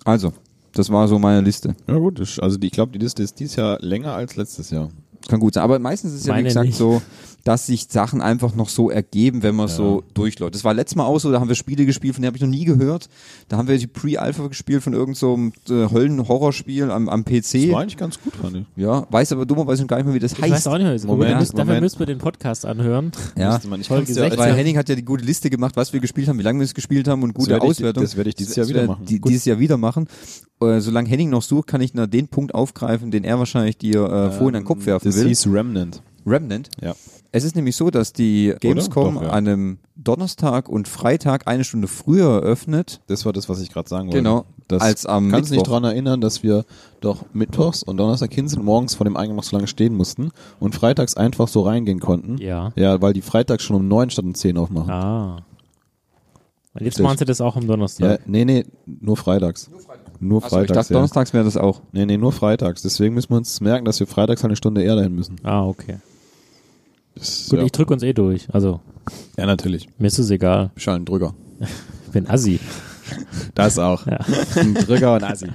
Also, 0.05 0.33
das 0.73 0.89
war 0.89 1.07
so 1.07 1.19
meine 1.19 1.41
Liste. 1.41 1.75
Ja 1.87 1.97
gut, 1.97 2.19
also 2.39 2.57
die, 2.57 2.67
ich 2.67 2.73
glaube, 2.73 2.91
die 2.91 2.99
Liste 2.99 3.23
ist 3.23 3.39
dieses 3.39 3.55
Jahr 3.55 3.79
länger 3.81 4.13
als 4.13 4.35
letztes 4.35 4.69
Jahr. 4.69 4.89
Kann 5.27 5.39
gut 5.39 5.53
sein. 5.53 5.63
Aber 5.63 5.79
meistens 5.79 6.13
ist 6.13 6.21
es 6.21 6.25
ja, 6.25 6.33
wie 6.33 6.37
Meine 6.37 6.47
gesagt, 6.47 6.67
nicht. 6.67 6.77
so, 6.77 7.01
dass 7.43 7.65
sich 7.67 7.87
Sachen 7.89 8.21
einfach 8.21 8.53
noch 8.55 8.67
so 8.69 8.89
ergeben, 8.89 9.43
wenn 9.43 9.55
man 9.55 9.67
so 9.67 10.03
durchläuft. 10.13 10.55
Das 10.55 10.63
war 10.63 10.73
letztes 10.73 10.95
Mal 10.97 11.05
auch 11.05 11.19
so, 11.19 11.31
da 11.31 11.39
haben 11.39 11.47
wir 11.47 11.55
Spiele 11.55 11.85
gespielt, 11.85 12.15
von 12.15 12.21
denen 12.21 12.27
habe 12.29 12.37
ich 12.37 12.43
noch 12.43 12.49
nie 12.49 12.65
gehört. 12.65 13.07
Da 13.47 13.57
haben 13.57 13.67
wir 13.67 13.77
die 13.77 13.87
Pre-Alpha 13.87 14.47
gespielt 14.47 14.83
von 14.83 14.93
irgendeinem 14.93 15.53
so 15.65 15.73
äh, 15.73 15.89
Höllen-Horrorspiel 15.89 16.91
am, 16.91 17.07
am 17.09 17.23
Das 17.23 17.51
PC. 17.51 17.71
war 17.71 17.81
eigentlich 17.81 17.97
ganz 17.97 18.19
gut, 18.21 18.35
fand 18.35 18.57
ich. 18.57 18.65
Ja, 18.75 19.07
weiß 19.09 19.31
aber 19.31 19.45
dummerweise 19.45 19.85
gar 19.85 19.97
nicht 19.97 20.05
mehr, 20.05 20.15
wie 20.15 20.19
das 20.19 20.33
Ich 20.33 20.41
heißt. 20.41 20.51
weiß 20.51 20.67
auch 20.67 20.77
nicht 20.77 20.83
mehr. 20.87 20.99
Moment, 21.05 21.29
wir 21.31 21.37
müssen, 21.39 21.51
dafür 21.55 21.65
Moment. 21.65 21.81
müssen 21.83 21.99
wir 21.99 22.05
den 22.05 22.17
Podcast 22.17 22.65
anhören. 22.65 23.11
Ja. 23.37 23.59
Man, 23.69 23.81
ich 23.81 23.87
16. 23.87 24.37
Weil 24.37 24.53
Henning 24.55 24.77
hat 24.77 24.89
ja 24.89 24.95
die 24.95 25.05
gute 25.05 25.23
Liste 25.23 25.49
gemacht, 25.49 25.75
was 25.77 25.93
wir 25.93 25.99
gespielt 26.01 26.27
haben, 26.27 26.37
wie 26.39 26.43
lange 26.43 26.59
wir 26.59 26.65
es 26.65 26.73
gespielt 26.73 27.07
haben 27.07 27.23
und 27.23 27.33
gute 27.33 27.51
werde 27.51 27.65
ich- 27.65 27.71
Auswertung. 27.71 28.03
das 28.03 28.17
werde 28.17 28.29
ich 28.29 28.35
dieses 28.35 28.55
Das 28.55 28.57
Jahr 28.57 28.67
wieder 28.67 28.79
werde 28.81 28.91
machen. 28.93 29.05
Die, 29.05 29.19
dieses 29.21 29.45
Jahr 29.45 29.59
wieder 29.59 29.77
machen. 29.77 30.07
Äh, 30.61 30.81
solange 30.81 31.07
Henning 31.07 31.29
noch 31.29 31.41
sucht, 31.41 31.67
kann 31.67 31.79
ich 31.79 31.93
nur 31.93 32.05
den 32.07 32.27
Punkt 32.27 32.53
aufgreifen, 32.53 33.11
den 33.11 33.23
er 33.23 33.39
wahrscheinlich 33.39 33.77
dir 33.77 34.03
äh, 34.03 34.29
vorhin 34.31 34.55
an 34.57 34.61
den 34.61 34.65
Kopf 34.65 34.85
werfen 34.85 35.08
das 35.09 35.21
will. 35.21 35.27
hieß 35.29 35.47
Remnant. 35.47 36.01
Remnant. 36.25 36.69
Ja. 36.81 36.93
Es 37.31 37.43
ist 37.43 37.55
nämlich 37.55 37.75
so, 37.75 37.91
dass 37.91 38.11
die 38.11 38.55
Gamescom 38.59 39.15
Doch, 39.15 39.21
ja. 39.21 39.29
an 39.29 39.47
einem 39.47 39.77
Donnerstag 39.95 40.67
und 40.67 40.87
Freitag 40.87 41.47
eine 41.47 41.63
Stunde 41.63 41.87
früher 41.87 42.41
eröffnet. 42.41 43.01
Das 43.07 43.23
war 43.25 43.33
das, 43.33 43.47
was 43.49 43.61
ich 43.61 43.69
gerade 43.71 43.87
sagen 43.87 44.07
wollte. 44.07 44.17
Genau. 44.17 44.45
Das 44.67 44.81
als 44.81 45.05
am 45.05 45.29
kannst 45.31 45.49
du 45.49 45.53
dich 45.53 45.59
Mittwoch. 45.61 45.71
daran 45.73 45.83
erinnern, 45.85 46.21
dass 46.21 46.41
wir 46.43 46.65
doch 47.01 47.25
mittwochs 47.33 47.83
und 47.83 47.97
Donnerstag 47.97 48.33
hin 48.33 48.47
sind 48.47 48.59
und 48.59 48.65
morgens 48.65 48.95
vor 48.95 49.05
dem 49.05 49.15
Eingang 49.17 49.35
noch 49.35 49.43
so 49.43 49.55
lange 49.55 49.67
stehen 49.67 49.95
mussten 49.95 50.31
und 50.59 50.73
freitags 50.75 51.17
einfach 51.17 51.47
so 51.47 51.61
reingehen 51.61 51.99
konnten. 51.99 52.37
Ja. 52.39 52.71
Ja, 52.75 52.99
weil 53.01 53.13
die 53.13 53.21
freitags 53.21 53.63
schon 53.63 53.75
um 53.75 53.87
neun 53.87 54.09
statt 54.09 54.25
um 54.25 54.33
zehn 54.35 54.57
aufmachen. 54.57 54.89
Ah. 54.91 55.35
Und 56.73 56.81
jetzt 56.81 56.93
Richtig. 56.93 57.03
machen 57.03 57.17
sie 57.17 57.25
das 57.25 57.41
auch 57.41 57.55
am 57.55 57.63
Ja, 57.63 57.67
Donnerstag. 57.69 58.27
nee, 58.27 58.45
nee, 58.45 58.65
nur 58.85 59.17
freitags. 59.17 59.69
Nur 59.69 59.79
Achso, 60.21 60.37
ich 60.37 60.51
freitags. 60.51 60.73
dachte, 60.73 60.93
ja. 60.93 60.97
donnerstags 60.97 61.33
wäre 61.33 61.45
das 61.45 61.57
auch. 61.57 61.81
Nee, 61.91 62.05
nee, 62.05 62.17
nur 62.17 62.31
freitags. 62.31 62.81
Deswegen 62.81 63.15
müssen 63.15 63.29
wir 63.31 63.37
uns 63.37 63.61
merken, 63.61 63.85
dass 63.85 63.99
wir 63.99 64.07
freitags 64.07 64.43
eine 64.43 64.55
Stunde 64.55 64.83
eher 64.83 64.95
dahin 64.95 65.15
müssen. 65.15 65.37
Ah, 65.43 65.65
okay. 65.65 65.97
Das, 67.15 67.47
Gut, 67.49 67.59
ja. 67.59 67.65
ich 67.65 67.71
drücke 67.71 67.93
uns 67.93 68.03
eh 68.03 68.13
durch. 68.13 68.47
Also, 68.53 68.79
ja, 69.37 69.45
natürlich. 69.45 69.87
mir 69.97 70.07
ist 70.07 70.19
es 70.19 70.29
egal. 70.29 70.71
Schalen 70.77 71.05
Drücker. 71.05 71.33
Ich 72.05 72.11
bin 72.13 72.27
Assi. 72.29 72.59
Das 73.55 73.79
auch. 73.79 74.05
Ja. 74.07 74.19
Ein 74.55 74.73
Drücker 74.75 75.15
und 75.15 75.23
Assi. 75.23 75.47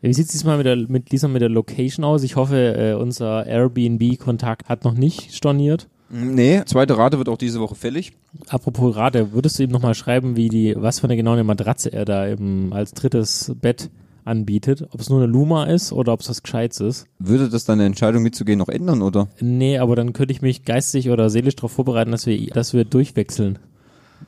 Wie 0.00 0.12
sieht 0.12 0.26
es 0.26 0.32
diesmal 0.32 0.56
mit 0.56 0.66
der, 0.66 0.76
mit, 0.76 1.12
diesmal 1.12 1.32
mit 1.32 1.42
der 1.42 1.48
Location 1.48 2.04
aus? 2.04 2.24
Ich 2.24 2.34
hoffe, 2.36 2.74
äh, 2.76 2.94
unser 2.94 3.46
Airbnb-Kontakt 3.46 4.68
hat 4.68 4.84
noch 4.84 4.94
nicht 4.94 5.34
storniert. 5.34 5.88
Nee, 6.14 6.62
zweite 6.66 6.98
Rate 6.98 7.16
wird 7.18 7.28
auch 7.30 7.38
diese 7.38 7.58
Woche 7.60 7.74
fällig. 7.74 8.12
Apropos 8.48 8.94
Rate, 8.96 9.32
würdest 9.32 9.58
du 9.58 9.62
ihm 9.62 9.70
nochmal 9.70 9.94
schreiben, 9.94 10.36
wie 10.36 10.48
die, 10.50 10.74
was 10.76 11.00
für 11.00 11.04
eine 11.04 11.16
genau 11.16 11.32
eine 11.32 11.42
Matratze 11.44 11.90
er 11.92 12.04
da 12.04 12.28
eben 12.28 12.72
als 12.74 12.92
drittes 12.92 13.52
Bett 13.60 13.88
anbietet? 14.24 14.86
Ob 14.92 15.00
es 15.00 15.08
nur 15.08 15.22
eine 15.22 15.32
Luma 15.32 15.64
ist 15.64 15.90
oder 15.90 16.12
ob 16.12 16.20
es 16.20 16.28
was 16.28 16.42
Gescheites 16.42 16.80
ist? 16.80 17.06
Würde 17.18 17.48
das 17.48 17.64
deine 17.64 17.86
Entscheidung 17.86 18.22
mitzugehen 18.22 18.58
noch 18.58 18.68
ändern, 18.68 19.00
oder? 19.00 19.28
Nee, 19.40 19.78
aber 19.78 19.96
dann 19.96 20.12
könnte 20.12 20.32
ich 20.32 20.42
mich 20.42 20.64
geistig 20.66 21.08
oder 21.08 21.30
seelisch 21.30 21.56
darauf 21.56 21.72
vorbereiten, 21.72 22.10
dass 22.10 22.26
wir, 22.26 22.46
dass 22.48 22.74
wir 22.74 22.84
durchwechseln. 22.84 23.58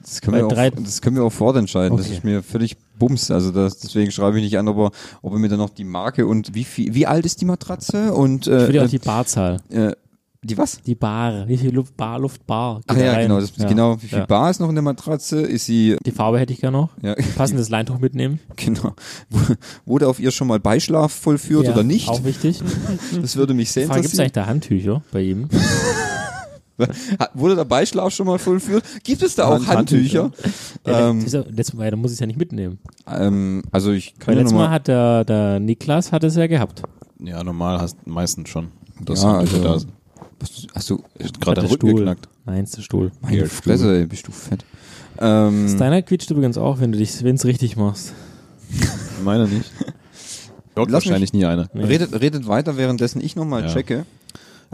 Das 0.02 0.20
können, 0.20 0.36
wir 0.38 0.46
auch, 0.46 0.70
das 0.82 1.02
können 1.02 1.16
wir 1.16 1.22
auch 1.22 1.32
vorentscheiden. 1.32 1.96
Das 1.96 2.06
Okay. 2.06 2.16
ist 2.16 2.24
mir 2.24 2.42
völlig 2.42 2.76
bums. 2.98 3.30
Also 3.30 3.52
das, 3.52 3.78
deswegen 3.78 4.10
schreibe 4.10 4.38
ich 4.38 4.44
nicht 4.44 4.58
an, 4.58 4.66
ob 4.68 4.78
er, 4.78 4.90
ob 5.22 5.32
er 5.34 5.38
mir 5.38 5.48
dann 5.48 5.58
noch 5.60 5.70
die 5.70 5.84
Marke 5.84 6.26
und 6.26 6.54
wie 6.54 6.64
viel, 6.64 6.94
wie 6.94 7.06
alt 7.06 7.24
ist 7.24 7.40
die 7.40 7.44
Matratze 7.44 8.12
und 8.12 8.46
Ich 8.46 8.52
würde 8.52 8.74
ja 8.74 8.82
äh, 8.82 8.86
auch 8.86 8.90
die 8.90 8.98
Barzahl. 8.98 9.58
äh, 9.70 9.92
die 10.44 10.58
was? 10.58 10.80
Die 10.82 10.94
Bar. 10.94 11.48
Wie 11.48 11.56
viel 11.56 11.74
Luft, 11.74 11.96
Bar, 11.96 12.18
Luft, 12.18 12.46
Bar. 12.46 12.80
Ach 12.86 12.96
ja, 12.96 13.12
rein? 13.12 13.22
genau. 13.28 13.40
Das, 13.40 13.52
Ja. 13.56 13.68
Genau. 13.68 14.00
Wie 14.02 14.06
viel 14.08 14.18
Ja. 14.18 14.26
Bar 14.26 14.50
ist 14.50 14.60
noch 14.60 14.68
in 14.68 14.74
der 14.74 14.82
Matratze? 14.82 15.40
Ist 15.40 15.66
sie 15.66 15.96
Die 16.04 16.10
Farbe 16.10 16.38
hätte 16.38 16.52
ich 16.52 16.60
gerne 16.60 16.76
noch. 16.78 16.90
ja 17.02 17.14
Passendes 17.36 17.68
Leintuch 17.70 17.98
mitnehmen. 17.98 18.40
genau. 18.56 18.94
W- 19.30 19.54
Wurde 19.86 20.08
auf 20.08 20.20
ihr 20.20 20.30
schon 20.30 20.46
mal 20.48 20.60
Beischlaf 20.60 21.12
vollführt 21.12 21.64
Ja, 21.66 21.72
oder 21.72 21.82
nicht? 21.82 22.08
Auch 22.08 22.24
wichtig. 22.24 22.60
Das 23.20 23.36
würde 23.36 23.54
mich 23.54 23.70
sehr 23.72 23.86
Frage, 23.86 24.02
gibt 24.02 24.12
es 24.14 24.18
interessieren. 24.18 24.22
eigentlich 24.24 24.32
da 24.32 24.46
Handtücher 24.46 25.02
bei 25.12 25.22
ihm? 25.22 25.48
Wurde 27.34 27.54
der 27.54 27.64
Beischlaf 27.64 28.12
schon 28.12 28.26
mal 28.26 28.38
vollführt? 28.38 28.82
Gibt 29.04 29.22
es 29.22 29.36
da 29.36 29.46
auch 29.46 29.52
Hand- 29.66 29.68
Handtücher? 29.68 30.32
Ja, 30.84 31.10
Ähm, 31.10 31.18
das 31.18 31.26
ist 31.26 31.32
ja, 31.34 31.44
letztes 31.48 31.74
Mal, 31.74 31.88
da 31.90 31.96
muss 31.96 32.10
ich 32.10 32.16
es 32.16 32.20
ja 32.20 32.26
nicht 32.26 32.38
mitnehmen. 32.38 32.78
ähm, 33.06 33.62
also 33.70 33.92
ich 33.92 34.18
kann 34.18 34.34
Weil 34.34 34.42
letztes 34.42 34.58
Mal 34.58 34.70
hat 34.70 34.88
der, 34.88 35.24
der 35.24 35.60
Niklas 35.60 36.10
hat 36.10 36.24
es 36.24 36.34
ja 36.34 36.48
gehabt. 36.48 36.82
Ja, 37.20 37.44
normal 37.44 37.80
hast 37.80 38.04
meistens 38.06 38.48
schon. 38.48 38.68
Das 39.00 39.22
Ja, 39.22 39.34
also- 39.38 39.58
da. 39.62 39.78
Hast 40.74 40.90
du 40.90 41.02
Gerade 41.40 41.60
der 41.62 41.70
Rücken 41.70 41.88
Stuhl. 41.88 41.94
geknackt. 42.00 42.28
Nein, 42.44 42.64
ist 42.64 42.76
der 42.76 42.82
Stuhl. 42.82 43.10
meine 43.20 43.36
Hier, 43.36 43.46
Fresse, 43.48 43.96
ey, 43.98 44.06
bist 44.06 44.26
du 44.26 44.32
fett. 44.32 44.64
Ähm, 45.18 45.68
Steiner 45.68 46.02
quietscht 46.02 46.30
übrigens 46.30 46.58
auch, 46.58 46.80
wenn 46.80 46.92
du 46.92 46.98
dich, 46.98 47.22
wenn 47.22 47.36
es 47.36 47.44
richtig 47.44 47.76
machst. 47.76 48.12
Meine 49.24 49.46
nicht. 49.48 49.70
Lass 50.76 50.90
wahrscheinlich 50.92 51.32
nie 51.32 51.44
eine. 51.44 51.68
Nee. 51.72 51.84
redet, 51.84 52.20
redet 52.20 52.48
weiter, 52.48 52.76
währenddessen 52.76 53.20
ich 53.20 53.36
nochmal 53.36 53.62
Ja. 53.62 53.68
checke. 53.72 54.04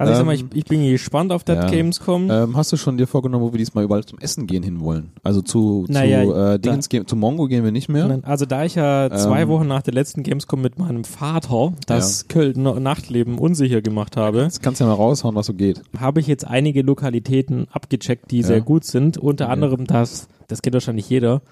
Also 0.00 0.12
ich 0.12 0.16
sag 0.18 0.26
mal, 0.26 0.34
Ähm, 0.34 0.48
ich, 0.52 0.58
ich 0.58 0.64
bin 0.64 0.82
gespannt 0.88 1.30
auf 1.30 1.44
das 1.44 1.56
ja. 1.56 1.70
Gamescom. 1.70 2.30
Ähm, 2.30 2.56
hast 2.56 2.72
du 2.72 2.76
schon 2.78 2.96
dir 2.96 3.06
vorgenommen, 3.06 3.44
wo 3.44 3.52
wir 3.52 3.58
diesmal 3.58 3.84
überall 3.84 4.02
zum 4.04 4.18
Essen 4.18 4.46
gehen 4.46 4.62
hin 4.62 4.80
wollen? 4.80 5.10
Also 5.22 5.42
zu, 5.42 5.84
Naja, 5.88 6.24
zu 6.24 6.34
äh, 6.34 6.58
Dingens 6.58 6.88
gehen, 6.88 7.06
zu 7.06 7.16
Mongo 7.16 7.46
gehen 7.48 7.64
wir 7.64 7.70
nicht 7.70 7.88
mehr. 7.88 8.08
Nein, 8.08 8.24
Also 8.24 8.46
da 8.46 8.64
ich 8.64 8.74
ja 8.76 9.10
zwei 9.14 9.42
Ähm, 9.42 9.48
Wochen 9.48 9.66
nach 9.66 9.82
der 9.82 9.92
letzten 9.92 10.22
Gamescom 10.22 10.60
mit 10.62 10.78
meinem 10.78 11.04
Vater 11.04 11.74
das 11.86 12.28
Köln 12.28 12.62
Nachtleben 12.62 13.38
unsicher 13.38 13.82
gemacht 13.82 14.16
habe, 14.16 14.42
Jetzt 14.44 14.62
kannst 14.62 14.80
du 14.80 14.84
ja 14.84 14.88
mal 14.90 14.96
raushauen, 14.96 15.34
was 15.34 15.46
so 15.46 15.54
geht. 15.54 15.82
habe 15.98 16.20
ich 16.20 16.26
jetzt 16.26 16.46
einige 16.46 16.82
Lokalitäten 16.82 17.66
abgecheckt, 17.70 18.30
die 18.30 18.42
sehr 18.42 18.60
gut 18.62 18.84
sind. 18.84 19.18
Unter 19.18 19.44
Okay. 19.44 19.52
anderem 19.52 19.86
das, 19.86 20.28
das 20.48 20.62
kennt 20.62 20.74
wahrscheinlich 20.74 21.10
jeder, 21.10 21.42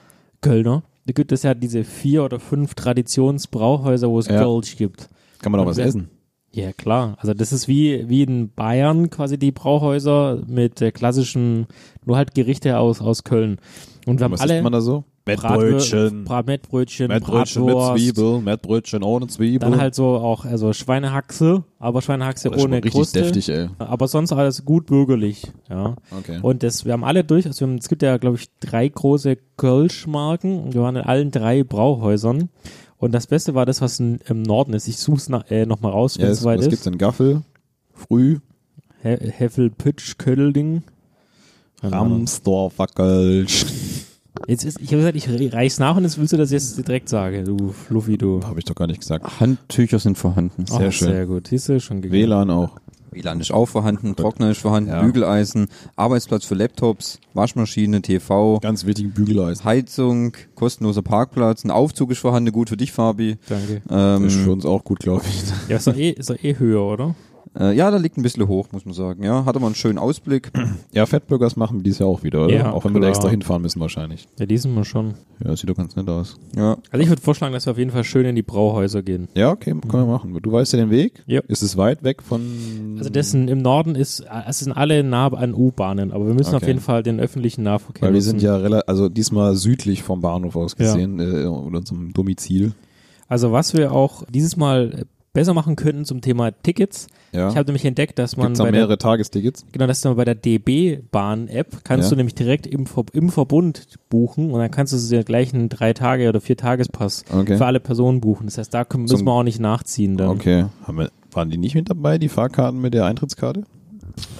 Kölner. 0.40 0.82
Da 1.07 1.12
gibt 1.12 1.32
es 1.32 1.42
ja 1.42 1.55
diese 1.55 1.84
vier 1.84 2.24
oder 2.24 2.38
fünf 2.40 2.74
Traditionsbrauhäuser, 2.74 4.09
wo 4.09 4.18
es 4.18 4.28
Ja. 4.28 4.42
Kölsch 4.42 4.76
gibt. 4.76 5.09
Kann 5.40 5.53
man 5.53 5.61
Und 5.61 5.66
was 5.66 5.78
essen. 5.78 6.09
Ja, 6.53 6.72
klar. 6.72 7.16
Also 7.18 7.34
das 7.34 7.53
ist 7.53 7.68
wie, 7.68 8.09
wie 8.09 8.22
in 8.22 8.51
Bayern 8.51 9.11
quasi 9.11 9.38
die 9.38 9.53
Brauhäuser 9.53 10.42
mit 10.46 10.80
der 10.80 10.92
klassischen, 10.92 11.66
nur 12.05 12.16
halt 12.16 12.34
Gerichte 12.34 12.78
aus, 12.78 13.01
aus 13.01 13.24
Köln. 13.24 13.59
Und 14.07 14.18
wir 14.18 14.24
haben 14.24 14.32
Was 14.32 14.40
alle 14.40 14.62
man 14.62 14.72
da 14.72 14.80
so? 14.80 15.05
Mettbrötchen. 15.28 16.24
Brat, 16.24 16.46
Mettbrötchen, 16.46 17.09
Mettbrötchen 17.09 17.64
mit. 17.64 17.76
Zwiebel, 17.76 18.40
Mettbrötchen 18.40 19.03
ohne 19.03 19.26
Zwiebel. 19.26 19.70
Dann 19.70 19.78
halt 19.78 19.94
so 19.94 20.16
auch 20.16 20.44
also 20.46 20.72
Schweinehaxe, 20.72 21.64
aber 21.78 22.01
Schweinehaxe 22.01 22.49
schon 22.49 22.61
ohne 22.61 22.76
richtig 22.76 22.92
Kruste. 22.92 23.22
deftig, 23.22 23.51
ey. 23.51 23.68
Aber 23.78 24.09
sonst 24.09 24.32
alles 24.32 24.64
gut 24.64 24.86
bürgerlich, 24.86 25.46
ja. 25.68 25.96
Okay. 26.18 26.38
Und 26.40 26.62
das, 26.62 26.86
wir 26.86 26.94
haben 26.94 27.05
alle 27.05 27.24
durch, 27.24 27.46
also 27.46 27.66
haben, 27.66 27.76
es 27.76 27.88
gibt 27.88 28.03
ja, 28.03 28.16
glaube 28.16 28.38
ich, 28.38 28.49
drei 28.61 28.88
große 28.88 29.36
Kölsch-Marken 29.59 30.62
und 30.62 30.74
wir 30.74 30.82
waren 30.82 30.96
in 30.96 31.03
allen 31.03 31.30
drei 31.30 31.62
Brauhäusern. 31.62 32.49
Und 32.99 33.12
das 33.12 33.26
Beste 33.26 33.55
war 33.55 33.64
das, 33.64 33.80
was 33.80 34.01
in, 34.01 34.18
im 34.28 34.42
Norden 34.42 34.74
ist. 34.74 34.88
Ich 34.88 34.99
suche 34.99 35.16
es 35.18 35.51
äh, 35.51 35.66
nochmal 35.66 35.92
raus, 35.92 36.18
wenn 36.18 36.26
ja, 36.26 36.32
es 36.32 36.40
es, 36.40 36.44
was 36.44 36.61
ist. 36.61 36.68
gibt's 36.68 36.84
denn? 36.84 36.99
Gaffel, 36.99 37.42
Früh, 37.94 38.38
He 39.03 39.16
Heffelpütsch, 39.30 40.18
Ködelding. 40.18 40.82
Ramsdorfer 41.82 42.88
Kölsch. 42.88 43.66
Jetzt 44.46 44.64
ist, 44.64 44.80
ich 44.80 44.92
habe 44.92 45.12
gesagt, 45.12 45.16
ich 45.16 45.53
reich's 45.53 45.78
nach 45.78 45.96
und 45.96 46.05
jetzt 46.05 46.18
willst 46.18 46.32
du 46.32 46.36
das 46.36 46.51
jetzt 46.51 46.76
direkt 46.86 47.09
sagen, 47.09 47.44
du 47.44 47.70
Fluffy, 47.70 48.18
du. 48.18 48.40
Habe 48.44 48.59
ich 48.59 48.64
doch 48.64 48.74
gar 48.74 48.86
nicht 48.86 49.01
gesagt. 49.01 49.40
Handtücher 49.40 49.99
sind 49.99 50.16
vorhanden. 50.18 50.64
Ach, 50.70 50.92
schön. 50.92 51.09
Sehr 51.09 51.26
gut. 51.26 51.49
Siehst 51.49 51.68
du, 51.68 51.80
schon 51.80 52.03
gegeben. 52.03 52.28
WLAN 52.28 52.51
auch. 52.51 52.80
WLAN 53.11 53.40
ist 53.40 53.52
auch 53.52 53.66
vorhanden, 53.66 54.14
Trockner 54.16 54.50
ist 54.50 54.61
vorhanden, 54.61 54.90
Ja. 54.90 55.02
Bügeleisen, 55.02 55.68
Arbeitsplatz 55.96 56.44
für 56.44 56.54
Laptops, 56.54 57.18
Waschmaschine, 57.34 58.02
TV, 58.02 58.59
Ganz 58.61 58.84
wichtig, 58.86 59.14
Bügeleisen. 59.14 59.64
Heizung, 59.64 60.32
kostenloser 60.54 61.02
Parkplatz, 61.02 61.64
ein 61.64 61.70
Aufzug 61.70 62.11
ist 62.11 62.18
vorhanden, 62.18 62.52
gut 62.52 62.68
für 62.68 62.76
dich, 62.76 62.92
Fabi. 62.92 63.36
Danke. 63.48 63.82
Ähm, 63.90 64.26
ist 64.26 64.36
für 64.36 64.52
uns 64.52 64.64
auch 64.66 64.84
gut, 64.84 65.00
glaube 65.00 65.22
ich. 65.28 65.44
Ja, 65.70 65.76
ist 65.76 65.86
doch 65.86 65.96
eh, 65.96 66.11
ist 66.11 66.30
doch 66.30 66.42
eh 66.42 66.59
höher, 66.59 66.82
oder? 66.82 67.14
Äh, 67.59 67.74
ja, 67.76 67.90
da 67.90 67.96
liegt 67.99 68.16
ein 68.18 68.22
bisschen 68.22 68.49
hoch, 68.49 68.68
muss 68.72 68.84
man 68.84 68.94
sagen. 68.94 69.22
Ja, 69.22 69.44
hatte 69.44 69.59
man 69.61 69.66
einen 69.68 69.74
schönen 69.74 69.99
Ausblick. 69.99 70.51
Ja, 70.92 71.07
Fettburgers 71.07 71.57
machen 71.57 71.78
wir 71.78 71.82
dieses 71.84 71.99
Jahr 72.01 72.09
auch 72.09 72.22
wieder, 72.24 72.46
oder? 72.46 72.55
Ja, 72.55 72.72
auch 72.72 72.84
wenn 72.84 72.92
wir 72.92 73.01
da 73.01 73.07
klar. 73.07 73.11
extra 73.11 73.28
hinfahren 73.28 73.62
müssen 73.62 73.78
wahrscheinlich. 73.80 74.26
Ja, 74.38 74.46
die 74.46 74.57
sind 74.57 74.74
wir 74.74 74.84
schon. 74.84 75.14
Ja, 75.44 75.55
sieht 75.55 75.68
doch 75.70 75.76
ganz 75.76 75.94
nett 75.96 76.09
aus. 76.09 76.36
Ja, 76.57 76.76
Also 76.90 77.03
ich 77.03 77.09
würde 77.09 77.22
vorschlagen, 77.22 77.53
dass 77.53 77.66
wir 77.66 77.72
auf 77.72 77.78
jeden 77.78 77.90
Fall 77.90 78.05
schön 78.05 78.24
in 78.26 78.34
die 78.34 78.42
Brauhäuser 78.42 79.03
gehen. 79.03 79.28
Ja, 79.34 79.51
okay, 79.51 79.70
können 79.72 80.07
wir 80.07 80.07
machen. 80.07 80.36
Du 80.42 80.51
weißt 80.51 80.72
ja 80.72 80.78
den 80.78 80.90
Weg? 80.90 81.22
Ja. 81.26 81.40
Ist 81.46 81.62
es 81.62 81.76
weit 81.76 82.03
weg 82.03 82.22
von... 82.22 82.96
Also 82.99 83.11
dessen 83.11 83.49
im 83.49 83.59
Norden 83.62 83.94
ist, 83.94 84.24
es 84.49 84.59
sind 84.61 84.72
alle 84.72 85.05
nah 85.05 85.28
an 85.28 85.55
U-Bahnen, 85.55 86.11
aber 86.12 86.26
wir 86.26 86.34
müssen 86.34 86.55
auf 86.55 86.62
Okay. 86.62 86.68
jeden 86.72 86.80
Fall 86.80 87.03
den 87.03 87.20
öffentlichen 87.20 87.62
Nahverkehr 87.62 88.03
Weil 88.03 88.11
wir 88.14 88.18
nutzen. 88.18 88.30
sind 88.30 88.42
ja 88.42 88.57
relativ, 88.57 88.88
also 88.88 89.09
diesmal 89.09 89.55
südlich 89.55 90.03
vom 90.03 90.20
Bahnhof 90.20 90.57
aus 90.57 90.74
gesehen, 90.74 91.20
äh, 91.20 91.44
und 91.46 91.76
unserem 91.76 92.12
Domizil. 92.12 92.72
Also 93.28 93.53
was 93.53 93.74
wir 93.74 93.92
auch 93.92 94.24
dieses 94.30 94.57
Mal 94.57 95.05
besser 95.39 95.55
machen 95.55 95.76
könnten 95.76 96.05
zum 96.05 96.20
Thema 96.20 96.51
Tickets. 96.62 97.07
Ja. 97.32 97.49
Ich 97.51 97.57
habe 97.57 97.66
nämlich 97.66 97.84
entdeckt, 97.84 98.18
dass 98.18 98.36
man 98.36 98.49
Gibt's 98.49 98.61
bei 98.61 98.70
mehrere 98.70 98.89
der, 98.89 98.99
Tagestickets? 98.99 99.64
genau, 99.72 99.86
dass 99.86 100.01
du 100.01 100.14
bei 100.14 100.24
der 100.24 100.34
DB-Bahn-App 100.34 101.84
kannst 101.84 102.07
Ja. 102.07 102.11
du 102.11 102.16
nämlich 102.16 102.34
direkt 102.34 102.66
im, 102.66 102.84
im 103.12 103.28
Verbund 103.30 103.86
buchen 104.09 104.51
und 104.51 104.59
dann 104.61 104.70
kannst 104.70 104.93
du 104.93 104.99
dir 105.16 105.24
gleich 105.24 105.53
einen 105.55 105.68
drei 105.68 105.93
Tage 105.93 106.28
oder 106.28 106.41
vier 106.41 106.57
Tagespass 106.57 107.24
Okay. 107.32 107.57
für 107.57 107.66
alle 107.66 107.80
Personen 107.80 108.20
buchen. 108.20 108.47
Das 108.47 108.59
heißt, 108.59 108.72
da 108.72 108.84
können, 108.84 109.05
müssen 109.05 109.18
Zum- 109.18 109.26
wir 109.26 109.32
auch 109.32 109.43
nicht 109.43 109.61
nachziehen 109.61 110.16
dann. 110.16 110.28
Okay. 110.30 110.66
Haben 110.86 110.99
wir, 110.99 111.11
waren 111.32 111.51
die 111.51 111.59
nicht 111.59 111.74
mit 111.74 111.91
dabei, 111.91 112.18
die 112.18 112.28
Fahrkarten 112.28 112.80
mit 112.80 112.95
der 112.95 113.05
Eintrittskarte? 113.07 113.64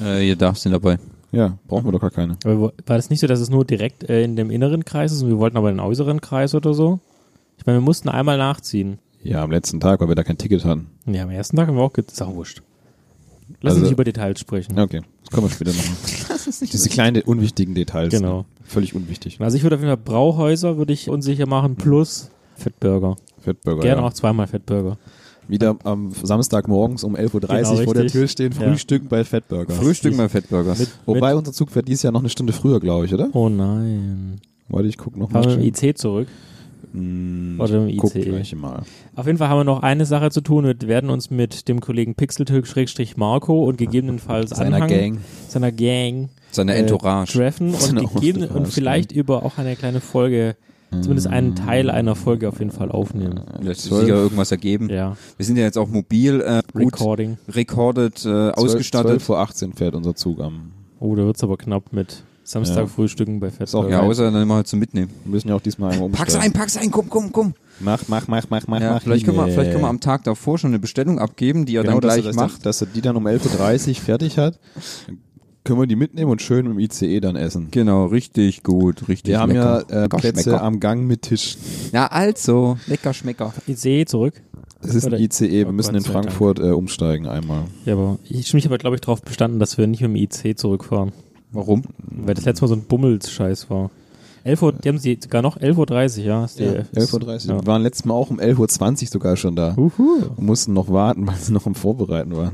äh, 0.03 0.27
ihr 0.27 0.37
darfst 0.37 0.63
sind 0.63 0.73
dabei. 0.73 0.99
Ja, 1.31 1.59
brauchen 1.69 1.85
wir 1.85 1.93
doch 1.93 2.01
gar 2.01 2.11
keine. 2.11 2.37
Aber 2.45 2.73
war 2.87 2.97
das 2.97 3.11
nicht 3.11 3.21
so, 3.21 3.27
dass 3.27 3.39
es 3.41 3.51
nur 3.51 3.65
direkt 3.65 4.09
äh, 4.09 4.25
in 4.25 4.35
dem 4.35 4.51
inneren 4.51 4.85
Kreis 4.85 5.13
ist 5.13 5.23
und 5.23 5.29
wir 5.29 5.39
wollten 5.39 5.59
aber 5.59 5.71
den 5.71 5.79
äußeren 5.81 6.21
Kreis 6.23 6.55
oder 6.55 6.73
so? 6.73 7.01
Ich 7.59 7.67
meine, 7.67 7.79
wir 7.79 7.83
mussten 7.85 8.09
einmal 8.09 8.39
nachziehen. 8.39 8.99
Ja, 9.23 9.43
am 9.43 9.51
letzten 9.51 9.81
Tag, 9.81 10.01
weil 10.01 10.09
wir 10.09 10.15
da 10.15 10.23
kein 10.25 10.39
Ticket 10.39 10.65
hatten. 10.65 10.87
Ja, 11.07 11.25
am 11.25 11.31
ersten 11.31 11.57
Tag 11.57 11.69
haben 11.69 11.77
wir 11.77 11.83
auch 11.83 11.97
ist 11.97 12.23
auch 12.23 12.35
wurscht. 12.35 12.63
Lass 13.61 13.73
Also- 13.73 13.77
uns 13.81 13.83
nicht 13.85 13.93
über 13.93 14.05
Details 14.05 14.41
sprechen. 14.41 14.79
Okay, 14.79 15.01
das 15.23 15.31
kommen 15.31 15.49
wir 15.49 15.55
später 15.55 15.73
nochmal. 15.73 15.97
Diese 16.73 16.89
kleinen, 16.89 17.23
unwichtigen 17.23 17.75
Details. 17.75 18.11
Genau. 18.11 18.39
Ne? 18.39 18.45
Völlig 18.65 18.95
unwichtig. 18.95 19.41
Also 19.41 19.57
ich 19.57 19.63
würde 19.63 19.77
auf 19.77 19.83
jeden 19.83 19.91
Fall 19.91 20.03
Brauhäuser 20.03 20.77
würde 20.77 20.93
ich 20.93 21.09
unsicher 21.09 21.47
machen 21.47 21.77
plus 21.77 22.31
Fettburger. 22.57 23.17
Fettburger, 23.41 23.83
Gerne 23.83 24.03
ja. 24.03 24.07
auch 24.07 24.13
zweimal 24.13 24.47
Fettburger. 24.47 24.99
Wieder 25.49 25.77
am 25.85 26.13
Samstag 26.13 26.69
morgens 26.69 27.05
um 27.05 27.17
11.30 27.17 27.33
Uhr 27.35 27.41
Genau, 27.41 27.83
vor 27.85 27.95
der. 27.95 28.07
Tür 28.09 28.29
stehen, 28.29 28.53
Ja. 28.53 28.69
Frühstück 28.69 29.09
bei 29.09 29.25
Fettburger. 29.25 29.73
Frühstück 29.73 30.15
mal 30.15 30.29
Fettburgers. 30.29 30.79
Mit, 30.79 30.91
Wobei 31.07 31.31
mit, 31.31 31.39
unser 31.39 31.53
Zug 31.53 31.71
fährt 31.71 31.89
dieses 31.89 32.03
Jahr 32.03 32.13
noch 32.13 32.21
eine 32.21 32.29
Stunde 32.29 32.53
früher, 32.53 32.81
glaube 32.81 33.07
ich, 33.07 33.15
oder? 33.15 33.31
oh 33.33 33.49
nein. 33.49 34.41
Warte, 34.69 34.89
ich 34.89 34.99
guck 34.99 35.17
noch 35.17 35.31
mal. 35.31 35.43
Fahren 35.43 35.59
wir 35.59 35.65
mit 35.65 35.81
dem 35.83 35.89
IC 35.89 35.97
zurück. 35.97 36.29
Hm, 36.93 37.57
Oder 37.61 37.87
im 37.87 37.89
ICE. 37.89 38.55
mal. 38.57 38.83
Auf 39.17 39.27
jeden 39.27 39.39
Fall 39.39 39.49
haben 39.49 39.59
wir 39.59 39.65
noch 39.65 39.83
eine 39.83 40.07
Sache 40.07 40.31
zu 40.31 40.41
tun. 40.41 40.65
Wir 40.65 40.77
werden 40.89 41.11
uns 41.11 41.31
mit 41.31 41.69
dem 41.69 41.81
Kollegen 41.81 42.15
Pixeltürk-Marco 42.15 43.65
und 43.65 43.77
gegebenenfalls 43.79 44.51
Seiner 44.51 44.77
Anhang, 44.77 44.89
Gang. 44.89 45.19
seiner 45.49 45.73
Gang 45.73 46.29
Seine 46.51 46.75
äh, 46.75 46.79
Entourage. 46.81 47.33
treffen 47.33 47.69
und, 47.75 47.81
Seine 47.81 48.01
gegeben, 48.03 48.43
Entourage, 48.43 48.59
und 48.59 48.69
vielleicht 48.69 49.13
über 49.13 49.45
auch 49.45 49.59
eine 49.59 49.77
kleine 49.77 50.01
Folge, 50.01 50.57
zumindest 50.91 51.27
einen 51.27 51.55
Teil 51.55 51.91
einer 51.91 52.15
Folge 52.15 52.49
auf 52.49 52.59
jeden 52.61 52.71
Fall 52.71 52.91
aufnehmen. 52.91 53.41
Sich 53.63 53.79
Zwölf. 53.81 54.03
sicher 54.05 54.15
irgendwas 54.17 54.51
ergeben. 54.51 54.89
Ja, 54.89 55.17
Wir 55.37 55.45
sind 55.47 55.57
ja 55.57 55.65
jetzt 55.65 55.77
auch 55.79 55.89
mobil, 55.89 56.41
äh, 56.41 56.63
gut 56.73 56.93
Recording. 56.95 57.37
recorded, 57.49 58.15
äh, 58.17 58.23
12 58.23 58.55
ausgestattet. 58.57 59.23
vor 59.23 59.39
18 59.41 59.73
fährt 59.75 59.95
unser 59.95 60.15
Zug 60.15 60.41
am. 60.41 60.73
Oh, 61.01 61.15
da 61.15 61.25
wird's 61.25 61.45
aber 61.45 61.57
knapp 61.59 61.93
mit 61.93 62.25
Samstag 62.49 62.77
Ja. 62.79 62.87
Frühstücken 62.87 63.41
bei 63.41 63.49
auch 63.49 63.53
Fettburger. 63.53 63.91
Ja, 63.91 64.01
außer 64.01 64.31
dann 64.31 64.43
immer 64.43 64.55
halt 64.55 64.67
zum 64.67 64.79
Mitnehmen. 64.79 65.11
Wir 65.25 65.33
müssen 65.33 65.49
ja 65.49 65.55
auch 65.55 65.61
diesmal 65.61 65.93
einmal 65.93 66.07
umsteigen. 66.07 66.33
Pack's 66.33 66.45
ein, 66.47 66.53
pack's 66.53 66.77
ein, 66.79 66.91
komm, 66.91 67.11
komm, 67.11 67.31
komm. 67.31 67.55
Mach, 67.81 68.03
mach, 68.09 68.27
mach, 68.27 68.45
mach, 68.49 68.67
mach, 68.67 68.81
Ja, 68.81 68.93
mach. 68.95 69.03
vielleicht, 69.03 69.25
können 69.27 69.37
wir, 69.37 69.49
vielleicht 69.49 69.71
können 69.73 69.83
wir 69.85 69.89
am 69.89 70.01
Tag 70.01 70.25
davor 70.25 70.57
schon 70.59 70.71
eine 70.71 70.79
Bestellung 70.79 71.19
abgeben, 71.19 71.67
die 71.67 71.77
er 71.77 71.83
genau, 71.83 72.01
dann 72.01 72.01
dass 72.01 72.15
gleich 72.15 72.25
er 72.25 72.29
das 72.29 72.37
macht. 72.37 72.57
Dann, 72.57 72.63
dass 72.63 72.81
er 72.81 72.87
die 72.87 73.01
dann 73.03 73.17
um 73.17 73.27
11.30 73.27 73.89
Uhr 73.89 73.95
fertig 73.97 74.39
hat. 74.39 74.59
Dann 75.07 75.19
können 75.65 75.81
wir 75.81 75.87
die 75.87 75.97
mitnehmen 75.97 76.31
und 76.31 76.41
schön 76.41 76.65
im 76.65 76.79
ICE 76.79 77.21
dann 77.21 77.37
essen. 77.37 77.69
Genau, 77.71 78.07
richtig 78.07 78.63
gut, 78.63 79.07
richtig 79.09 79.27
Wir 79.31 79.39
haben 79.41 79.53
lecker. 79.53 79.85
ja 79.91 79.97
äh, 79.97 80.03
Lecker 80.05 80.17
Plätze 80.17 80.43
Schmecker. 80.45 80.63
am 80.63 80.81
Gang 80.81 81.07
mit 81.07 81.23
Tisch. 81.23 81.59
Ja, 81.93 82.07
also, 82.07 82.79
lecker 82.87 83.13
Schmecker. 83.13 83.53
Ich 83.67 83.79
sehe 83.79 84.07
zurück. 84.07 84.33
Es 84.81 84.95
ist 84.95 85.07
ein 85.07 85.21
ICE, 85.21 85.67
wir 85.67 85.73
müssen 85.73 85.95
in. 85.97 86.03
Frankfurt 86.03 86.61
äh, 86.61 86.71
umsteigen 86.71 87.27
einmal. 87.27 87.65
Ja, 87.85 87.95
aber 87.95 88.19
ich 88.25 88.55
mich 88.55 88.65
aber, 88.65 88.79
glaube 88.79 88.95
ich, 88.97 89.01
darauf 89.03 89.21
bestanden, 89.21 89.59
dass 89.59 89.77
wir 89.77 89.87
nicht 89.87 90.01
mit 90.01 90.11
dem 90.11 90.17
IC 90.17 90.59
zurückfahren. 90.59 91.13
Warum? 91.53 91.83
Weil 91.99 92.35
das 92.35 92.45
letzte 92.45 92.65
Mal 92.65 92.69
so 92.69 92.75
ein 92.75 92.83
Bummels-Scheiß 92.83 93.71
war. 93.71 93.91
11 94.45 94.63
Uhr, 94.63 94.73
die 94.73 94.89
haben 94.89 94.99
sie 94.99 95.19
sogar 95.21 95.43
noch 95.43 95.59
11.30 95.59 96.19
Uhr, 96.21 96.25
ja. 96.25 96.45
Ist 96.45 96.59
die, 96.59 96.65
11.30 96.65 97.23
Uhr. 97.49 97.55
Ja. 97.55 97.61
Wir 97.61 97.67
waren 97.67 97.83
letztes 97.83 98.05
Mal 98.05 98.15
auch 98.15 98.31
um 98.31 98.39
11.20 98.39 99.03
Uhr 99.03 99.09
sogar 99.09 99.37
schon 99.37 99.57
da. 99.57 99.75
Uhu. 99.77 100.25
Und 100.37 100.47
mussten 100.47 100.73
noch 100.73 100.91
warten, 100.91 101.27
weil 101.27 101.37
sie 101.37 101.53
noch 101.53 101.67
im 101.67 101.75
Vorbereiten 101.75 102.37
waren. 102.37 102.53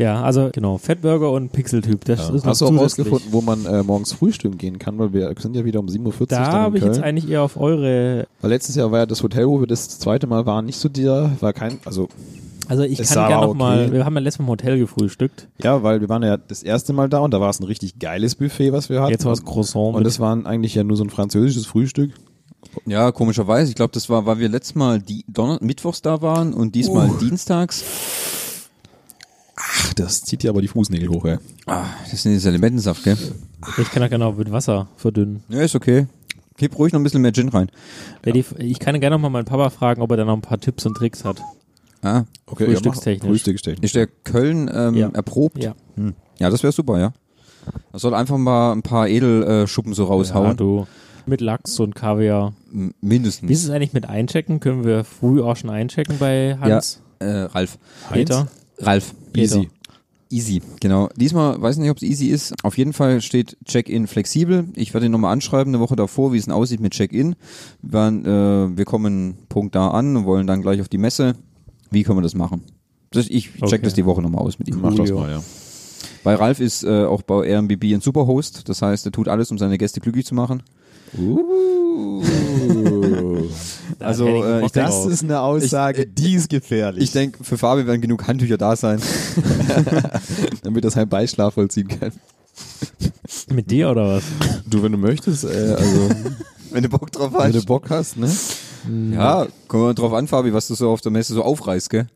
Ja, 0.00 0.22
also 0.22 0.48
genau, 0.50 0.78
Fettburger 0.78 1.30
und 1.30 1.52
Pixeltyp. 1.52 2.06
Das 2.06 2.30
ist 2.30 2.44
noch 2.44 2.52
Hast 2.52 2.62
du 2.62 2.66
auch 2.66 2.74
rausgefunden, 2.74 3.32
wo 3.32 3.42
man 3.42 3.66
äh, 3.66 3.82
morgens 3.82 4.14
frühstücken 4.14 4.56
gehen 4.56 4.78
kann, 4.78 4.98
weil 4.98 5.12
wir 5.12 5.34
sind 5.38 5.54
ja 5.54 5.66
wieder 5.66 5.78
um 5.78 5.88
7.40 5.88 6.20
Uhr 6.20 6.26
Da 6.26 6.52
habe 6.52 6.78
ich 6.78 6.82
Köln. 6.82 6.94
jetzt 6.94 7.02
eigentlich 7.02 7.28
eher 7.30 7.42
auf 7.42 7.58
eure. 7.58 8.26
weil 8.40 8.50
letztes 8.50 8.76
Jahr 8.76 8.90
war 8.90 9.00
ja 9.00 9.06
das 9.06 9.22
Hotel, 9.22 9.46
wo 9.46 9.60
wir 9.60 9.66
das 9.66 9.98
zweite 9.98 10.26
Mal 10.26 10.46
waren, 10.46 10.64
nicht 10.64 10.78
so 10.78 10.88
dir, 10.88 11.36
war 11.40 11.52
kein, 11.52 11.80
also 11.84 12.08
Also 12.70 12.84
ich 12.84 13.00
Es 13.00 13.08
kann 13.08 13.26
gerne 13.26 13.42
noch 13.42 13.48
okay. 13.48 13.58
mal. 13.58 13.92
Wir 13.92 14.04
haben 14.04 14.14
ja 14.14 14.20
letztes 14.20 14.38
Mal 14.38 14.44
im 14.44 14.50
Hotel 14.50 14.78
gefrühstückt. 14.78 15.48
ja, 15.60 15.82
weil 15.82 16.00
wir 16.00 16.08
waren 16.08 16.22
ja 16.22 16.36
das 16.36 16.62
erste 16.62 16.92
Mal 16.92 17.08
da 17.08 17.18
und 17.18 17.32
da 17.34 17.40
war 17.40 17.50
es 17.50 17.58
ein 17.58 17.64
richtig 17.64 17.98
geiles 17.98 18.36
Buffet, 18.36 18.72
was 18.72 18.88
wir 18.88 19.00
hatten. 19.00 19.10
Jetzt 19.10 19.24
war 19.24 19.32
es 19.32 19.44
Croissant. 19.44 19.96
und 19.96 20.04
das 20.04 20.20
waren 20.20 20.46
eigentlich 20.46 20.76
ja 20.76 20.84
nur 20.84 20.96
so 20.96 21.02
ein 21.02 21.10
französisches 21.10 21.66
Frühstück. 21.66 22.12
Ja, 22.86 23.10
komischerweise. 23.10 23.70
Ich 23.70 23.74
glaube, 23.74 23.90
das 23.92 24.08
war, 24.08 24.24
weil 24.24 24.38
wir 24.38 24.48
letztes 24.48 24.76
Mal 24.76 25.00
die 25.00 25.24
Donner 25.26 25.58
Mittwochs 25.60 26.00
da 26.00 26.22
waren 26.22 26.54
und 26.54 26.76
diesmal 26.76 27.10
dienstags. 27.20 27.82
Ach, 29.56 29.92
das 29.94 30.22
zieht 30.22 30.44
dir 30.44 30.50
aber 30.50 30.62
die 30.62 30.68
Fußnägel 30.68 31.08
hoch, 31.08 31.24
ey. 31.24 31.38
Ah, 31.66 31.86
das 32.08 32.22
sind 32.22 32.34
diese 32.34 32.50
Limettensaft, 32.50 33.02
gell? 33.02 33.18
ich 33.78 33.90
kann 33.90 34.02
ja 34.02 34.08
gerne 34.08 34.26
auch 34.26 34.36
mit 34.36 34.52
Wasser 34.52 34.86
verdünnen. 34.96 35.42
Ja, 35.48 35.62
ist 35.62 35.74
okay. 35.74 36.06
Gib 36.56 36.78
ruhig 36.78 36.92
noch 36.92 37.00
ein 37.00 37.02
bisschen 37.02 37.22
mehr 37.22 37.32
Gin 37.32 37.48
rein. 37.48 37.68
Ja. 38.24 38.32
ich 38.34 38.78
kann 38.78 39.00
gerne 39.00 39.16
noch 39.16 39.22
mal 39.22 39.30
meinen 39.30 39.46
Papa 39.46 39.70
fragen, 39.70 40.02
ob 40.02 40.12
er 40.12 40.18
da 40.18 40.24
noch 40.24 40.34
ein 40.34 40.40
paar 40.40 40.60
Tipps 40.60 40.86
und 40.86 40.94
Tricks 40.94 41.24
hat. 41.24 41.42
Ah, 42.02 42.24
Okay, 42.46 42.64
Frühstückstechnisch. 42.66 43.22
Ja, 43.24 43.28
Frühstückstechnisch. 43.30 43.84
ist 43.84 43.94
der 43.94 44.06
Köln 44.06 44.70
ähm, 44.72 44.94
Ja. 44.94 45.08
erprobt? 45.10 45.62
Ja. 45.62 45.74
Hm. 45.96 46.14
Ja, 46.38 46.48
das 46.50 46.62
wäre 46.62 46.72
super, 46.72 46.98
ja. 46.98 47.12
Er 47.92 47.98
soll 47.98 48.14
einfach 48.14 48.38
mal 48.38 48.72
ein 48.72 48.82
paar 48.82 49.06
Edelschuppen 49.08 49.92
so 49.92 50.04
Ja, 50.04 50.08
raushauen. 50.08 50.56
du. 50.56 50.86
Mit 51.26 51.42
Lachs 51.42 51.78
und 51.78 51.94
Kaviar. 51.94 52.54
M- 52.72 52.94
Mindestens. 53.02 53.48
Wie 53.48 53.52
ist 53.52 53.64
es 53.64 53.70
eigentlich 53.70 53.92
mit 53.92 54.08
Einchecken? 54.08 54.58
Können 54.60 54.84
wir 54.84 55.04
früh 55.04 55.42
auch 55.42 55.56
schon 55.56 55.68
einchecken 55.70 56.16
bei 56.18 56.56
Hans? 56.58 57.02
äh, 57.18 57.26
Ralf. 57.26 57.78
Peter? 58.10 58.48
Ralf. 58.78 59.14
Peter. 59.34 59.56
Easy. 59.58 59.68
Easy, 60.32 60.62
genau. 60.80 61.08
Diesmal 61.16 61.60
weiß 61.60 61.76
nicht, 61.78 61.90
ob 61.90 61.96
es 61.98 62.02
easy 62.04 62.28
ist. 62.28 62.54
Auf 62.62 62.78
jeden 62.78 62.92
Fall 62.92 63.20
steht 63.20 63.56
Check-in 63.66 64.06
flexibel. 64.06 64.64
Ich 64.76 64.94
werde 64.94 65.06
ihn 65.06 65.12
nochmal 65.12 65.32
anschreiben, 65.32 65.74
eine 65.74 65.82
Woche 65.82 65.96
davor, 65.96 66.32
wie 66.32 66.38
es 66.38 66.44
denn 66.46 66.54
aussieht 66.54 66.80
mit 66.80 66.92
Check-in. 66.92 67.34
Wir, 67.82 68.06
äh, 68.08 68.76
wir 68.76 68.84
kommen 68.84 69.36
Punkt 69.48 69.74
da 69.74 69.88
an 69.90 70.16
und 70.16 70.24
wollen 70.24 70.46
dann 70.46 70.62
gleich 70.62 70.80
auf 70.80 70.88
die 70.88 70.98
Messe. 70.98 71.34
Wie 71.90 72.02
können 72.02 72.18
wir 72.18 72.22
das 72.22 72.34
machen? 72.34 72.62
Das, 73.10 73.26
ich 73.28 73.52
check 73.54 73.62
Okay. 73.62 73.80
das 73.82 73.94
die 73.94 74.04
Woche 74.06 74.22
nochmal 74.22 74.42
aus 74.44 74.58
mit 74.58 74.68
ihm. 74.68 74.80
Mach 74.80 74.94
das 74.94 75.10
mal, 75.10 75.30
ja. 75.30 75.42
Weil 76.22 76.36
Ralf 76.36 76.60
ist 76.60 76.84
äh, 76.84 77.04
auch 77.04 77.22
bei 77.22 77.46
Airbnb 77.46 77.82
ein 77.84 78.00
Superhost. 78.00 78.68
Das 78.68 78.82
heißt, 78.82 79.06
er 79.06 79.12
tut 79.12 79.26
alles, 79.28 79.50
um 79.50 79.58
seine 79.58 79.78
Gäste 79.78 80.00
glücklich 80.00 80.26
zu 80.26 80.34
machen. 80.34 80.62
Da 83.98 84.06
Also, 84.06 84.26
ich 84.28 84.44
äh, 84.44 84.64
ich- 84.66 84.72
das 84.72 85.06
ist 85.06 85.22
eine 85.24 85.40
Aussage, 85.40 86.06
die 86.06 86.34
ist 86.34 86.48
gefährlich. 86.48 87.02
Ich 87.04 87.12
denke, 87.12 87.42
für 87.44 87.58
Fabi 87.58 87.86
werden 87.86 88.00
genug 88.00 88.26
Handtücher 88.26 88.56
da 88.56 88.76
sein. 88.76 89.00
damit 90.62 90.84
das 90.84 90.96
ein 90.96 91.08
Beischlaf 91.08 91.54
vollziehen 91.54 91.88
kann. 91.88 92.12
Mit 93.48 93.70
dir 93.70 93.90
oder 93.90 94.16
was? 94.16 94.24
Du, 94.66 94.82
wenn 94.82 94.92
du 94.92 94.98
möchtest, 94.98 95.44
äh, 95.44 95.74
also 95.78 96.08
Wenn 96.70 96.82
du 96.84 96.88
Bock 96.88 97.10
drauf 97.10 97.32
Wenn 97.32 97.52
du 97.52 97.58
hast. 97.58 97.66
Bock 97.66 97.90
hast, 97.90 98.16
ne? 98.16 98.30
Ja, 99.12 99.46
kommen 99.68 99.84
wir 99.86 99.94
drauf 99.94 100.12
an, 100.12 100.26
Fabi, 100.28 100.52
was 100.54 100.68
du 100.68 100.74
so 100.74 100.90
auf 100.90 101.00
der 101.00 101.12
Messe 101.12 101.34
so 101.34 101.42
aufreißt, 101.42 101.90
gell? 101.90 102.06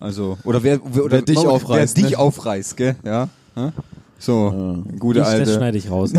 Also, 0.00 0.38
oder 0.44 0.62
wer, 0.62 0.80
wer, 0.84 1.04
oder 1.04 1.18
Wer 1.18 1.22
dich 1.22 1.36
wer 1.42 1.50
aufreißt, 1.50 1.96
dich 1.96 2.10
ne? 2.10 2.18
aufreißt, 2.18 2.76
gell? 2.76 2.96
Ja. 3.04 3.28
Hä? 3.54 3.70
So, 4.18 4.82
gute 4.98 5.18
ich, 5.20 5.24
das 5.24 5.34
alte. 5.34 5.54
schneide 5.54 5.78
ich 5.78 5.90
raus. 5.90 6.12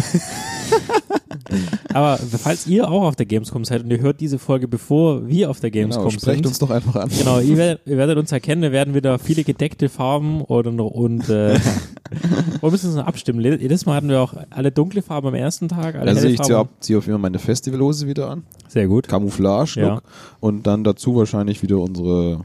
Aber 1.93 2.17
falls 2.17 2.67
ihr 2.67 2.89
auch 2.89 3.03
auf 3.03 3.15
der 3.15 3.25
Gamescom 3.25 3.63
seid 3.65 3.83
und 3.83 3.91
ihr 3.91 3.99
hört 3.99 4.19
diese 4.19 4.39
Folge, 4.39 4.67
bevor 4.67 5.27
wir 5.27 5.49
auf 5.49 5.59
der 5.59 5.71
Gamescom 5.71 6.07
Genau, 6.09 6.19
sprecht 6.19 6.37
sind, 6.37 6.45
uns 6.47 6.59
doch 6.59 6.69
einfach 6.69 6.95
an. 6.95 7.09
Genau, 7.17 7.39
ihr 7.39 7.57
werdet, 7.57 7.81
ihr 7.87 7.97
werdet 7.97 8.17
uns 8.17 8.31
erkennen, 8.31 8.61
wir 8.61 8.71
werden 8.71 8.93
wieder 8.93 9.17
viele 9.19 9.43
gedeckte 9.43 9.89
Farben 9.89 10.41
und, 10.41 10.67
und 10.79 11.29
äh, 11.29 11.57
wir 12.61 12.71
müssen 12.71 12.87
uns 12.87 12.95
noch 12.95 13.07
abstimmen. 13.07 13.39
Jedes 13.41 13.85
Mal 13.85 13.95
hatten 13.95 14.09
wir 14.09 14.21
auch 14.21 14.33
alle 14.49 14.71
dunkle 14.71 15.01
Farben 15.01 15.27
am 15.27 15.35
ersten 15.35 15.67
Tag, 15.69 15.95
alle 15.95 16.09
Also 16.11 16.27
ich 16.27 16.41
ziehe 16.41 16.57
ab- 16.57 16.69
ziehe 16.79 16.97
auf 16.97 17.05
jeden 17.05 17.15
Fall 17.15 17.21
meine 17.21 17.39
Festivalhose 17.39 18.07
wieder 18.07 18.29
an. 18.29 18.43
Sehr 18.67 18.87
gut. 18.87 19.07
Camouflage 19.07 19.79
Ja. 19.79 20.01
Und 20.39 20.67
dann 20.67 20.83
dazu 20.83 21.15
wahrscheinlich 21.15 21.61
wieder 21.63 21.77
unsere 21.79 22.41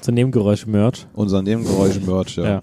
So 0.00 0.12
Nebengeräusche-Merch. 0.12 1.06
unser 1.14 1.42
Nebengeräusche 1.42 2.00
Merch, 2.00 2.36
ja. 2.36 2.44
Ja. 2.44 2.62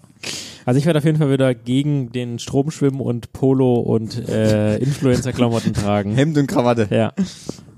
Also 0.66 0.80
ich 0.80 0.86
werde 0.86 0.97
auf 0.99 1.05
jeden 1.05 1.18
Fall 1.20 1.32
wieder 1.32 1.53
gegen 1.53 2.11
den 2.11 2.39
Strom 2.39 2.72
schwimmen 2.72 2.99
und 2.99 3.32
Polo 3.34 3.76
und 3.76 4.28
äh, 4.28 4.78
Influencer-Klamotten 4.78 5.74
tragen. 5.74 6.16
Hemd 6.16 6.38
und 6.38 6.47
Krawatte. 6.47 6.88
Ja, 6.89 7.13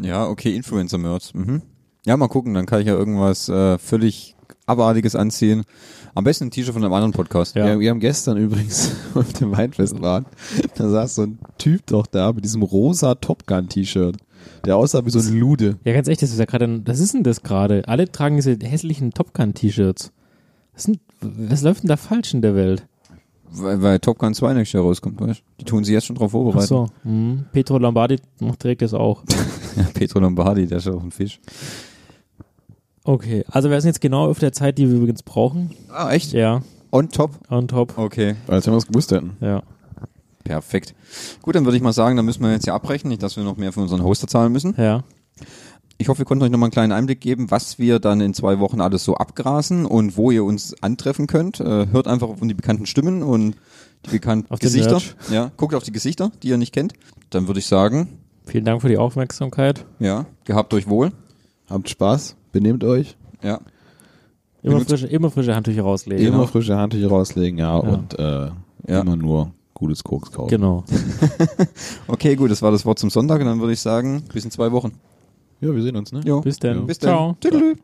Ja, 0.02 0.26
okay, 0.28 0.56
Influencer-Merch. 0.56 1.34
Mhm. 1.34 1.62
Ja, 2.06 2.16
mal 2.16 2.28
gucken, 2.30 2.54
dann 2.54 2.66
kann 2.66 2.80
ich 2.82 2.88
ja 2.88 2.94
irgendwas 2.94 3.50
äh, 3.50 3.78
völlig 3.78 4.36
Abartiges 4.66 5.16
anziehen. 5.16 5.64
Am 6.16 6.24
besten 6.24 6.46
ein 6.46 6.52
T-Shirt 6.52 6.74
von 6.74 6.84
einem 6.84 6.94
anderen 6.94 7.12
Podcast. 7.12 7.56
Ja. 7.56 7.66
Wir, 7.66 7.80
wir 7.80 7.90
haben 7.90 8.00
gestern 8.00 8.38
übrigens 8.44 8.92
auf 9.14 9.34
dem 9.34 9.52
Weinfest 9.56 10.02
waren, 10.02 10.26
da 10.76 10.90
saß 10.90 11.16
so 11.16 11.24
ein 11.24 11.40
Typ 11.58 11.86
doch 11.88 12.08
da 12.08 12.32
mit 12.32 12.44
diesem 12.46 12.64
rosa 12.64 13.16
Top 13.16 13.46
Gun 13.46 13.68
T-Shirt, 13.68 14.16
der 14.66 14.78
aussah 14.78 15.06
wie 15.06 15.10
so 15.10 15.20
ein 15.20 15.38
Lude. 15.38 15.78
ja 15.84 15.94
ganz 15.94 16.08
echt, 16.08 16.22
das 16.22 16.32
ist 16.32 16.40
ja 16.40 16.46
gerade, 16.46 16.66
ein- 16.66 16.88
was 16.88 17.00
ist 17.00 17.14
denn 17.14 17.24
das 17.24 17.44
gerade? 17.44 17.88
Alle 17.88 18.10
tragen 18.12 18.38
diese 18.38 18.58
hässlichen 18.62 19.12
Top 19.12 19.34
Gun-T-Shirts. 19.34 20.12
Was, 20.78 20.84
sind- 20.84 21.00
was 21.22 21.62
läuft 21.64 21.84
denn 21.84 21.90
da 21.90 21.98
falsch 21.98 22.34
in 22.34 22.42
der 22.42 22.56
Welt? 22.56 22.86
Weil, 23.50 23.82
weil 23.82 24.00
Top 24.00 24.20
Gun 24.20 24.34
2 24.34 24.54
nächstes 24.54 24.74
Jahr 24.74 24.84
rauskommt, 24.84 25.20
weißt 25.20 25.40
du? 25.40 25.44
Die 25.60 25.66
tun 25.66 25.84
sie 25.84 25.94
jetzt 25.94 26.06
schon 26.06 26.16
drauf 26.16 26.30
Ach 26.30 26.34
vorbereiten. 26.34 26.68
so, 26.68 26.88
hm. 27.04 27.46
Petro 27.52 27.78
Lombardi 27.78 28.18
macht 28.40 28.60
trägt 28.60 28.82
das 28.82 28.94
auch. 28.94 29.24
Ja, 29.78 29.84
Petro 29.94 30.20
Lombardi, 30.20 30.66
der 30.66 30.80
ist 30.80 30.86
ja 30.88 30.94
auch 30.94 31.04
ein 31.04 31.12
Fisch. 31.12 31.40
Okay, 33.04 33.46
also 33.50 33.70
wir 33.70 33.80
sind 33.80 33.90
jetzt 33.90 34.02
genau 34.02 34.30
auf 34.30 34.40
der 34.40 34.52
Zeit, 34.52 34.78
die 34.78 34.90
wir 34.90 34.98
übrigens 34.98 35.24
brauchen. 35.24 35.72
Ah, 35.90 36.12
echt? 36.12 36.34
Ja, 36.34 36.62
On 36.92 37.10
top? 37.10 37.32
on 37.50 37.68
top. 37.68 37.98
Okay, 37.98 38.36
Als 38.48 38.66
wenn 38.66 38.74
wir 38.74 38.78
es 38.80 38.88
gewusst 38.88 39.12
hätten. 39.12 39.38
Ja. 39.40 39.62
perfekt. 40.44 40.96
Gut, 41.42 41.56
dann 41.56 41.66
würde 41.66 41.78
ich 41.78 41.84
mal 41.84 41.94
sagen, 41.94 42.16
dann 42.18 42.26
müssen 42.26 42.42
wir 42.44 42.52
jetzt 42.52 42.66
ja 42.66 42.74
abbrechen, 42.76 43.10
nicht, 43.10 43.22
dass 43.24 43.38
wir 43.38 43.44
noch 43.44 43.58
mehr 43.58 43.72
für 43.72 43.82
unseren 43.82 44.04
Hoster 44.04 44.28
zahlen 44.28 44.52
müssen. 44.52 44.74
Ja. 44.78 45.04
Ich 46.00 46.10
hoffe, 46.10 46.20
wir 46.20 46.26
konnten 46.26 46.44
euch 46.44 46.52
noch 46.52 46.60
mal 46.60 46.68
einen 46.68 46.72
kleinen 46.72 46.92
Einblick 46.92 47.22
geben, 47.22 47.50
was 47.50 47.80
wir 47.80 48.00
dann 48.00 48.22
in 48.22 48.34
zwei 48.36 48.60
Wochen 48.60 48.82
alles 48.82 49.04
so 49.04 49.16
abgrasen 49.16 49.86
und 49.86 50.16
wo 50.16 50.30
ihr 50.30 50.44
uns 50.44 50.76
antreffen 50.84 51.26
könnt. 51.26 51.60
Äh, 51.60 51.88
hört 51.92 52.08
einfach 52.08 52.28
auf 52.30 52.38
die 52.42 52.54
bekannten 52.54 52.86
Stimmen 52.86 53.24
und 53.24 53.56
die 54.06 54.12
bekannten 54.12 54.52
Auf 54.54 54.60
Gesichter. 54.60 55.02
Ja, 55.32 55.52
guckt 55.58 55.74
auf 55.74 55.84
die 55.84 55.92
Gesichter, 55.92 56.32
die 56.44 56.50
ihr 56.50 56.58
nicht 56.58 56.72
kennt. 56.74 56.94
Dann 57.32 57.48
würde 57.48 57.60
ich 57.60 57.66
sagen, 57.66 58.10
Vielen 58.46 58.64
Dank 58.64 58.82
für 58.82 58.90
die 58.90 58.98
Aufmerksamkeit. 58.98 59.86
ja, 60.00 60.26
gehabt 60.46 60.74
euch 60.74 60.88
wohl. 60.88 61.12
Habt 61.70 61.90
Spaß, 61.90 62.36
benehmt 62.52 62.84
euch, 62.84 63.18
Ja, 63.44 63.60
Immer 64.64 64.76
Benutzt- 64.76 64.90
frische, 64.90 65.08
immer 65.08 65.32
frische 65.32 65.56
Handtücher 65.56 65.82
rauslegen. 65.82 66.26
immer 66.28 66.48
frische 66.48 66.78
Handtücher 66.78 67.08
rauslegen, 67.10 67.58
ja, 67.60 67.76
und 67.76 68.18
äh, 68.20 68.50
Ja. 68.88 69.02
immer 69.02 69.16
nur 69.16 69.52
gutes 69.74 70.04
Koks 70.04 70.32
kaufen. 70.32 70.50
Genau. 70.50 70.84
okay, 72.08 72.36
gut, 72.36 72.52
das 72.52 72.62
war 72.62 72.72
das 72.72 72.86
Wort 72.86 73.00
zum 73.00 73.10
Sonntag 73.10 73.40
und 73.42 73.48
dann 73.48 73.60
würde 73.60 73.74
ich 73.74 73.80
sagen, 73.82 74.24
bis 74.34 74.46
in 74.46 74.52
zwei 74.52 74.72
Wochen. 74.72 74.94
Ja, 75.60 75.74
wir 75.74 75.82
sehen 75.82 75.96
uns, 75.96 76.12
ne? 76.12 76.22
Jo. 76.26 76.42
Bis 76.42 76.60
dann. 76.60 76.86
Bis 76.86 77.00
dann. 77.00 77.10
Ciao. 77.10 77.38
Tüdelü. 77.40 77.76